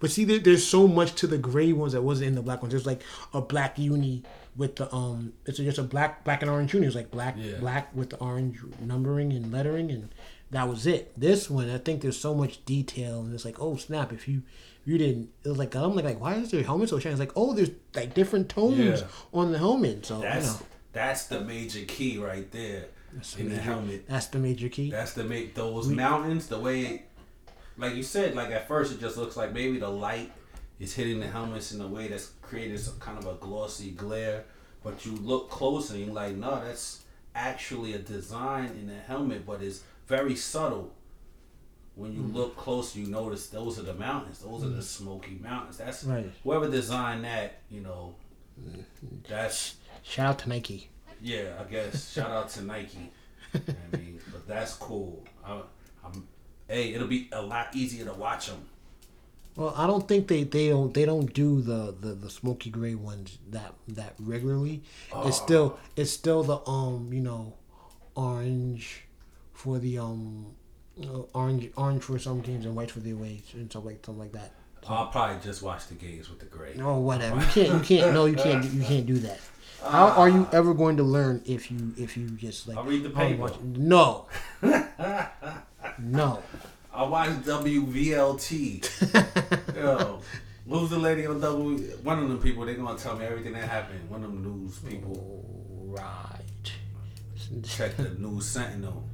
But 0.00 0.10
see, 0.10 0.24
there, 0.24 0.38
there's 0.38 0.66
so 0.66 0.86
much 0.86 1.14
to 1.16 1.26
the 1.26 1.38
gray 1.38 1.72
ones 1.72 1.92
that 1.92 2.02
wasn't 2.02 2.28
in 2.28 2.34
the 2.34 2.42
black 2.42 2.60
ones. 2.60 2.72
There's 2.72 2.84
like 2.86 3.00
a 3.32 3.40
black 3.40 3.78
uni 3.78 4.22
with 4.56 4.76
the 4.76 4.92
um, 4.94 5.32
it's 5.46 5.58
just 5.58 5.78
a 5.78 5.82
black 5.82 6.24
black 6.24 6.42
and 6.42 6.50
orange 6.50 6.74
uni. 6.74 6.86
It's 6.86 6.96
like 6.96 7.10
black 7.10 7.36
Yeah. 7.38 7.56
black 7.58 7.94
with 7.94 8.10
the 8.10 8.16
orange 8.18 8.58
numbering 8.80 9.32
and 9.32 9.50
lettering, 9.52 9.90
and 9.90 10.10
that 10.50 10.68
was 10.68 10.86
it. 10.86 11.18
This 11.18 11.48
one, 11.48 11.70
I 11.70 11.78
think 11.78 12.02
there's 12.02 12.18
so 12.18 12.34
much 12.34 12.64
detail, 12.64 13.20
and 13.20 13.32
it's 13.34 13.44
like, 13.44 13.60
oh 13.60 13.76
snap! 13.76 14.12
If 14.12 14.28
you 14.28 14.42
you 14.84 14.98
didn't, 14.98 15.30
it 15.44 15.48
was 15.48 15.58
like 15.58 15.74
I'm 15.74 15.94
like, 15.94 16.04
like 16.04 16.20
why 16.20 16.34
is 16.34 16.52
your 16.52 16.62
helmet 16.62 16.88
so 16.88 16.98
shiny? 16.98 17.12
It's 17.14 17.20
like, 17.20 17.32
oh, 17.36 17.54
there's 17.54 17.70
like 17.94 18.14
different 18.14 18.48
tones 18.48 19.00
Yeah. 19.00 19.06
on 19.32 19.52
the 19.52 19.58
helmet. 19.58 20.06
So 20.06 20.20
That's 20.20 20.46
you 20.46 20.52
know, 20.52 20.58
that's 20.92 21.26
the 21.26 21.40
major 21.40 21.84
key 21.86 22.18
right 22.18 22.50
there 22.52 22.86
in 23.38 23.48
the 23.48 23.56
helmet. 23.56 24.06
that's 24.08 24.26
the 24.28 24.38
major 24.38 24.68
key. 24.68 24.90
That's 24.90 25.14
to 25.14 25.24
make 25.24 25.54
those 25.54 25.88
mountains 25.88 26.46
the 26.48 26.58
way, 26.58 27.04
like 27.76 27.94
you 27.94 28.02
said, 28.02 28.34
like 28.34 28.50
at 28.50 28.68
first 28.68 28.92
it 28.92 29.00
just 29.00 29.16
looks 29.16 29.36
like 29.36 29.52
maybe 29.52 29.78
the 29.78 29.88
light 29.88 30.32
is 30.80 30.94
hitting 30.94 31.20
the 31.20 31.26
helmets 31.28 31.72
in 31.72 31.80
a 31.80 31.86
way 31.86 32.08
that's 32.08 32.32
created 32.42 32.78
some 32.80 32.98
kind 32.98 33.16
of 33.18 33.26
a 33.26 33.34
glossy 33.34 33.92
glare. 33.92 34.44
But 34.82 35.06
you 35.06 35.12
look 35.16 35.48
closer 35.48 35.94
and 35.94 36.04
you're 36.06 36.14
like, 36.14 36.34
no, 36.36 36.62
that's 36.62 37.04
actually 37.34 37.94
a 37.94 37.98
design 37.98 38.66
in 38.78 38.86
the 38.86 38.94
helmet, 38.96 39.46
but 39.46 39.62
it's 39.62 39.82
very 40.06 40.36
subtle. 40.36 40.92
When 41.96 42.12
you 42.12 42.22
look 42.22 42.56
closer, 42.56 42.98
you 42.98 43.06
notice 43.06 43.46
those 43.48 43.78
are 43.78 43.82
the 43.82 43.94
mountains. 43.94 44.40
Those 44.40 44.64
are 44.64 44.68
the 44.68 44.82
Smoky 44.82 45.38
Mountains. 45.40 45.76
That's 45.78 46.02
Right. 46.04 46.30
whoever 46.42 46.68
designed 46.68 47.24
that. 47.24 47.60
You 47.70 47.80
know, 47.82 48.14
that's 49.28 49.76
Shout 50.02 50.26
out 50.26 50.38
to 50.40 50.48
Nike. 50.48 50.90
yeah, 51.22 51.54
I 51.60 51.64
guess. 51.70 52.12
Shout 52.12 52.30
out 52.30 52.48
to 52.50 52.62
Nike. 52.62 53.10
I 53.54 53.96
mean, 53.96 54.20
but 54.32 54.46
that's 54.48 54.74
cool. 54.74 55.22
I, 55.46 55.62
I'm, 56.04 56.26
hey, 56.68 56.92
it'll 56.92 57.06
be 57.06 57.28
a 57.32 57.40
lot 57.40 57.68
easier 57.74 58.04
to 58.06 58.12
watch 58.14 58.48
them. 58.48 58.64
Well, 59.56 59.72
I 59.76 59.86
don't 59.86 60.08
think 60.08 60.26
they, 60.26 60.42
they 60.42 60.70
don't 60.70 60.92
they 60.92 61.04
don't 61.04 61.32
do 61.32 61.60
the, 61.62 61.94
the, 62.00 62.08
the 62.14 62.28
smoky 62.28 62.70
gray 62.70 62.96
ones 62.96 63.38
that 63.50 63.72
that 63.86 64.14
regularly. 64.18 64.82
It's 65.24 65.36
still 65.36 65.78
it's 65.94 66.10
still 66.10 66.42
the 66.42 66.58
um 66.68 67.10
you 67.12 67.20
know 67.20 67.54
orange 68.16 69.04
for 69.52 69.78
the 69.78 69.98
um 69.98 70.56
orange 71.32 71.70
orange 71.76 72.02
for 72.02 72.18
some 72.18 72.40
games 72.40 72.64
and 72.64 72.74
white 72.76 72.90
for 72.90 73.00
the 73.00 73.10
aways 73.12 73.42
and 73.54 73.70
stuff 73.70 73.84
like 73.84 74.04
something 74.04 74.20
like 74.20 74.32
that. 74.32 74.52
I'll 74.86 75.06
probably 75.06 75.42
just 75.42 75.62
watch 75.62 75.86
the 75.88 75.94
games 75.94 76.28
with 76.28 76.40
the 76.40 76.46
gray. 76.46 76.74
No, 76.76 76.98
whatever. 76.98 77.40
You 77.40 77.46
can't 77.46 77.68
you 77.72 77.80
can't 77.80 78.12
no 78.14 78.26
you 78.26 78.36
can't 78.36 78.64
you 78.64 78.82
can't 78.82 79.06
do 79.06 79.18
that. 79.20 79.40
How 79.82 80.08
are 80.08 80.28
you 80.28 80.48
ever 80.52 80.74
going 80.74 80.96
to 80.98 81.02
learn 81.02 81.42
if 81.46 81.70
you 81.70 81.94
if 81.96 82.16
you 82.16 82.28
just 82.30 82.68
like 82.68 82.76
I'll 82.76 82.84
read 82.84 83.02
the 83.02 83.10
oh, 83.10 83.12
paper. 83.12 83.50
No. 83.62 84.26
no. 85.98 86.42
I 86.92 87.02
watch 87.02 87.30
WVLT. 87.30 88.84
Yo, 89.76 90.20
who's 90.68 90.90
the 90.90 90.98
lady 90.98 91.26
on 91.26 91.40
W? 91.40 91.78
One 92.02 92.22
of 92.22 92.28
them 92.28 92.38
people. 92.40 92.64
They're 92.64 92.76
gonna 92.76 92.98
tell 92.98 93.16
me 93.16 93.24
everything 93.24 93.52
that 93.54 93.68
happened. 93.68 94.08
One 94.08 94.22
of 94.22 94.30
them 94.30 94.42
news 94.42 94.78
people. 94.78 95.44
Right. 95.86 96.40
Check 97.62 97.96
the 97.96 98.10
News 98.10 98.46
Sentinel. 98.46 99.08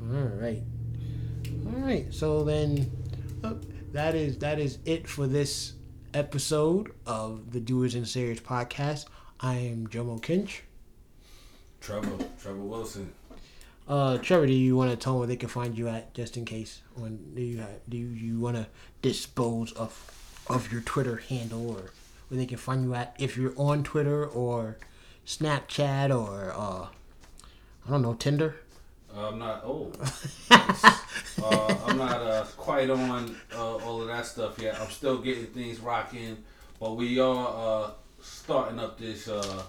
All 0.00 0.30
right. 0.40 0.62
All 1.64 1.80
right. 1.82 2.12
So 2.12 2.44
then, 2.44 2.90
uh, 3.42 3.54
that 3.92 4.14
is 4.14 4.38
that 4.38 4.58
is 4.58 4.78
it 4.84 5.08
for 5.08 5.26
this 5.26 5.72
episode 6.14 6.92
of 7.06 7.52
the 7.52 7.60
Doers 7.60 7.94
and 7.94 8.06
Sayers 8.06 8.40
podcast. 8.40 9.06
I 9.40 9.54
am 9.54 9.86
Jomo 9.86 10.20
Kinch. 10.20 10.60
Trevor. 11.80 12.24
Trevor 12.40 12.58
Wilson. 12.58 13.12
Uh, 13.88 14.18
Trevor, 14.18 14.46
do 14.46 14.52
you 14.52 14.76
want 14.76 14.90
to 14.90 14.96
tell 14.96 15.12
them 15.12 15.20
where 15.20 15.28
they 15.28 15.36
can 15.36 15.48
find 15.48 15.78
you 15.78 15.86
at, 15.88 16.12
just 16.14 16.36
in 16.36 16.44
case? 16.44 16.82
When 16.94 17.34
do 17.34 17.42
you 17.42 17.60
ha- 17.60 17.78
do 17.88 17.96
you, 17.96 18.06
you 18.08 18.40
want 18.40 18.56
to 18.56 18.66
dispose 19.02 19.72
of 19.72 20.12
of 20.48 20.72
your 20.72 20.80
Twitter 20.80 21.16
handle 21.28 21.70
or 21.70 21.92
where 22.28 22.38
they 22.38 22.46
can 22.46 22.58
find 22.58 22.84
you 22.84 22.94
at 22.94 23.14
if 23.18 23.36
you're 23.36 23.54
on 23.56 23.84
Twitter 23.84 24.26
or 24.26 24.78
Snapchat 25.26 26.10
or 26.10 26.52
uh, 26.56 26.88
I 27.86 27.90
don't 27.90 28.02
know 28.02 28.14
Tinder. 28.14 28.56
I'm 29.16 29.38
not. 29.38 29.62
old. 29.64 29.96
uh, 30.50 31.76
I'm 31.86 31.98
not 31.98 32.20
uh, 32.20 32.44
quite 32.56 32.90
on 32.90 33.36
uh, 33.54 33.76
all 33.76 34.02
of 34.02 34.08
that 34.08 34.26
stuff 34.26 34.58
yet. 34.58 34.78
I'm 34.80 34.90
still 34.90 35.18
getting 35.18 35.46
things 35.46 35.80
rocking, 35.80 36.38
but 36.78 36.96
we 36.96 37.18
are 37.18 37.48
uh, 37.86 37.90
starting 38.20 38.78
up 38.78 38.98
this. 38.98 39.28
Uh, 39.28 39.62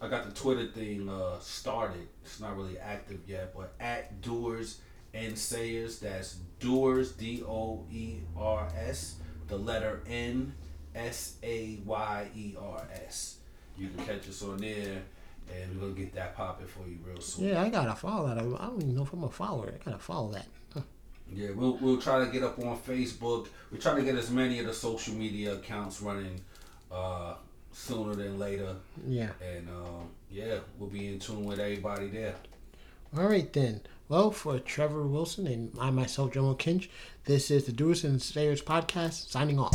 I 0.00 0.08
got 0.08 0.24
the 0.24 0.32
Twitter 0.32 0.66
thing 0.66 1.08
uh, 1.08 1.38
started. 1.40 2.06
It's 2.24 2.40
not 2.40 2.56
really 2.56 2.78
active 2.78 3.20
yet, 3.26 3.54
but 3.56 3.74
at 3.80 4.20
Doers 4.20 4.80
and 5.14 5.36
Sayers. 5.38 5.98
That's 5.98 6.36
Doers 6.60 7.12
D 7.12 7.42
O 7.46 7.84
E 7.90 8.18
R 8.36 8.68
S. 8.76 9.16
The 9.48 9.56
letter 9.56 10.02
N 10.08 10.54
S 10.94 11.36
A 11.42 11.78
Y 11.84 12.28
E 12.34 12.54
R 12.60 12.86
S. 13.06 13.38
You 13.78 13.88
can 13.88 14.06
catch 14.06 14.28
us 14.28 14.42
on 14.42 14.58
there, 14.58 15.02
and 15.54 15.74
we're 15.80 15.88
gonna 15.88 16.00
get 16.00 16.14
that 16.14 16.36
popping 16.36 16.66
for 16.66 16.86
you 16.88 16.98
real 17.06 17.20
soon. 17.20 17.48
Yeah, 17.48 17.62
I 17.62 17.68
gotta 17.68 17.94
follow 17.94 18.28
that. 18.28 18.38
I 18.38 18.42
don't 18.42 18.82
even 18.82 18.94
know 18.94 19.02
if 19.02 19.12
I'm 19.12 19.24
a 19.24 19.28
follower. 19.30 19.72
I 19.80 19.84
gotta 19.84 19.98
follow 20.02 20.32
that. 20.32 20.46
Huh. 20.74 20.80
Yeah, 21.32 21.48
we'll 21.54 21.76
we'll 21.78 22.00
try 22.00 22.24
to 22.24 22.30
get 22.30 22.42
up 22.42 22.58
on 22.58 22.76
Facebook. 22.78 23.48
We 23.72 23.78
try 23.78 23.94
to 23.94 24.02
get 24.02 24.14
as 24.16 24.30
many 24.30 24.58
of 24.60 24.66
the 24.66 24.74
social 24.74 25.14
media 25.14 25.54
accounts 25.54 26.00
running 26.00 26.40
uh, 26.92 27.34
sooner 27.72 28.14
than 28.14 28.38
later, 28.38 28.76
Yeah. 29.06 29.30
and 29.42 29.68
um, 29.68 30.08
yeah, 30.30 30.58
we'll 30.78 30.88
be 30.88 31.08
in 31.08 31.18
tune 31.18 31.44
with 31.44 31.58
everybody 31.60 32.08
there. 32.08 32.34
All 33.16 33.24
right 33.28 33.52
then. 33.52 33.80
Well, 34.08 34.30
for 34.30 34.60
Trevor 34.60 35.02
Wilson 35.04 35.48
and 35.48 35.72
I 35.80 35.90
myself, 35.90 36.32
Jomo 36.32 36.56
Kinch, 36.56 36.88
this 37.24 37.50
is 37.50 37.64
the 37.64 37.72
Doers 37.72 38.04
and 38.04 38.22
Sayers 38.22 38.62
podcast. 38.62 39.30
Signing 39.30 39.58
off. 39.58 39.74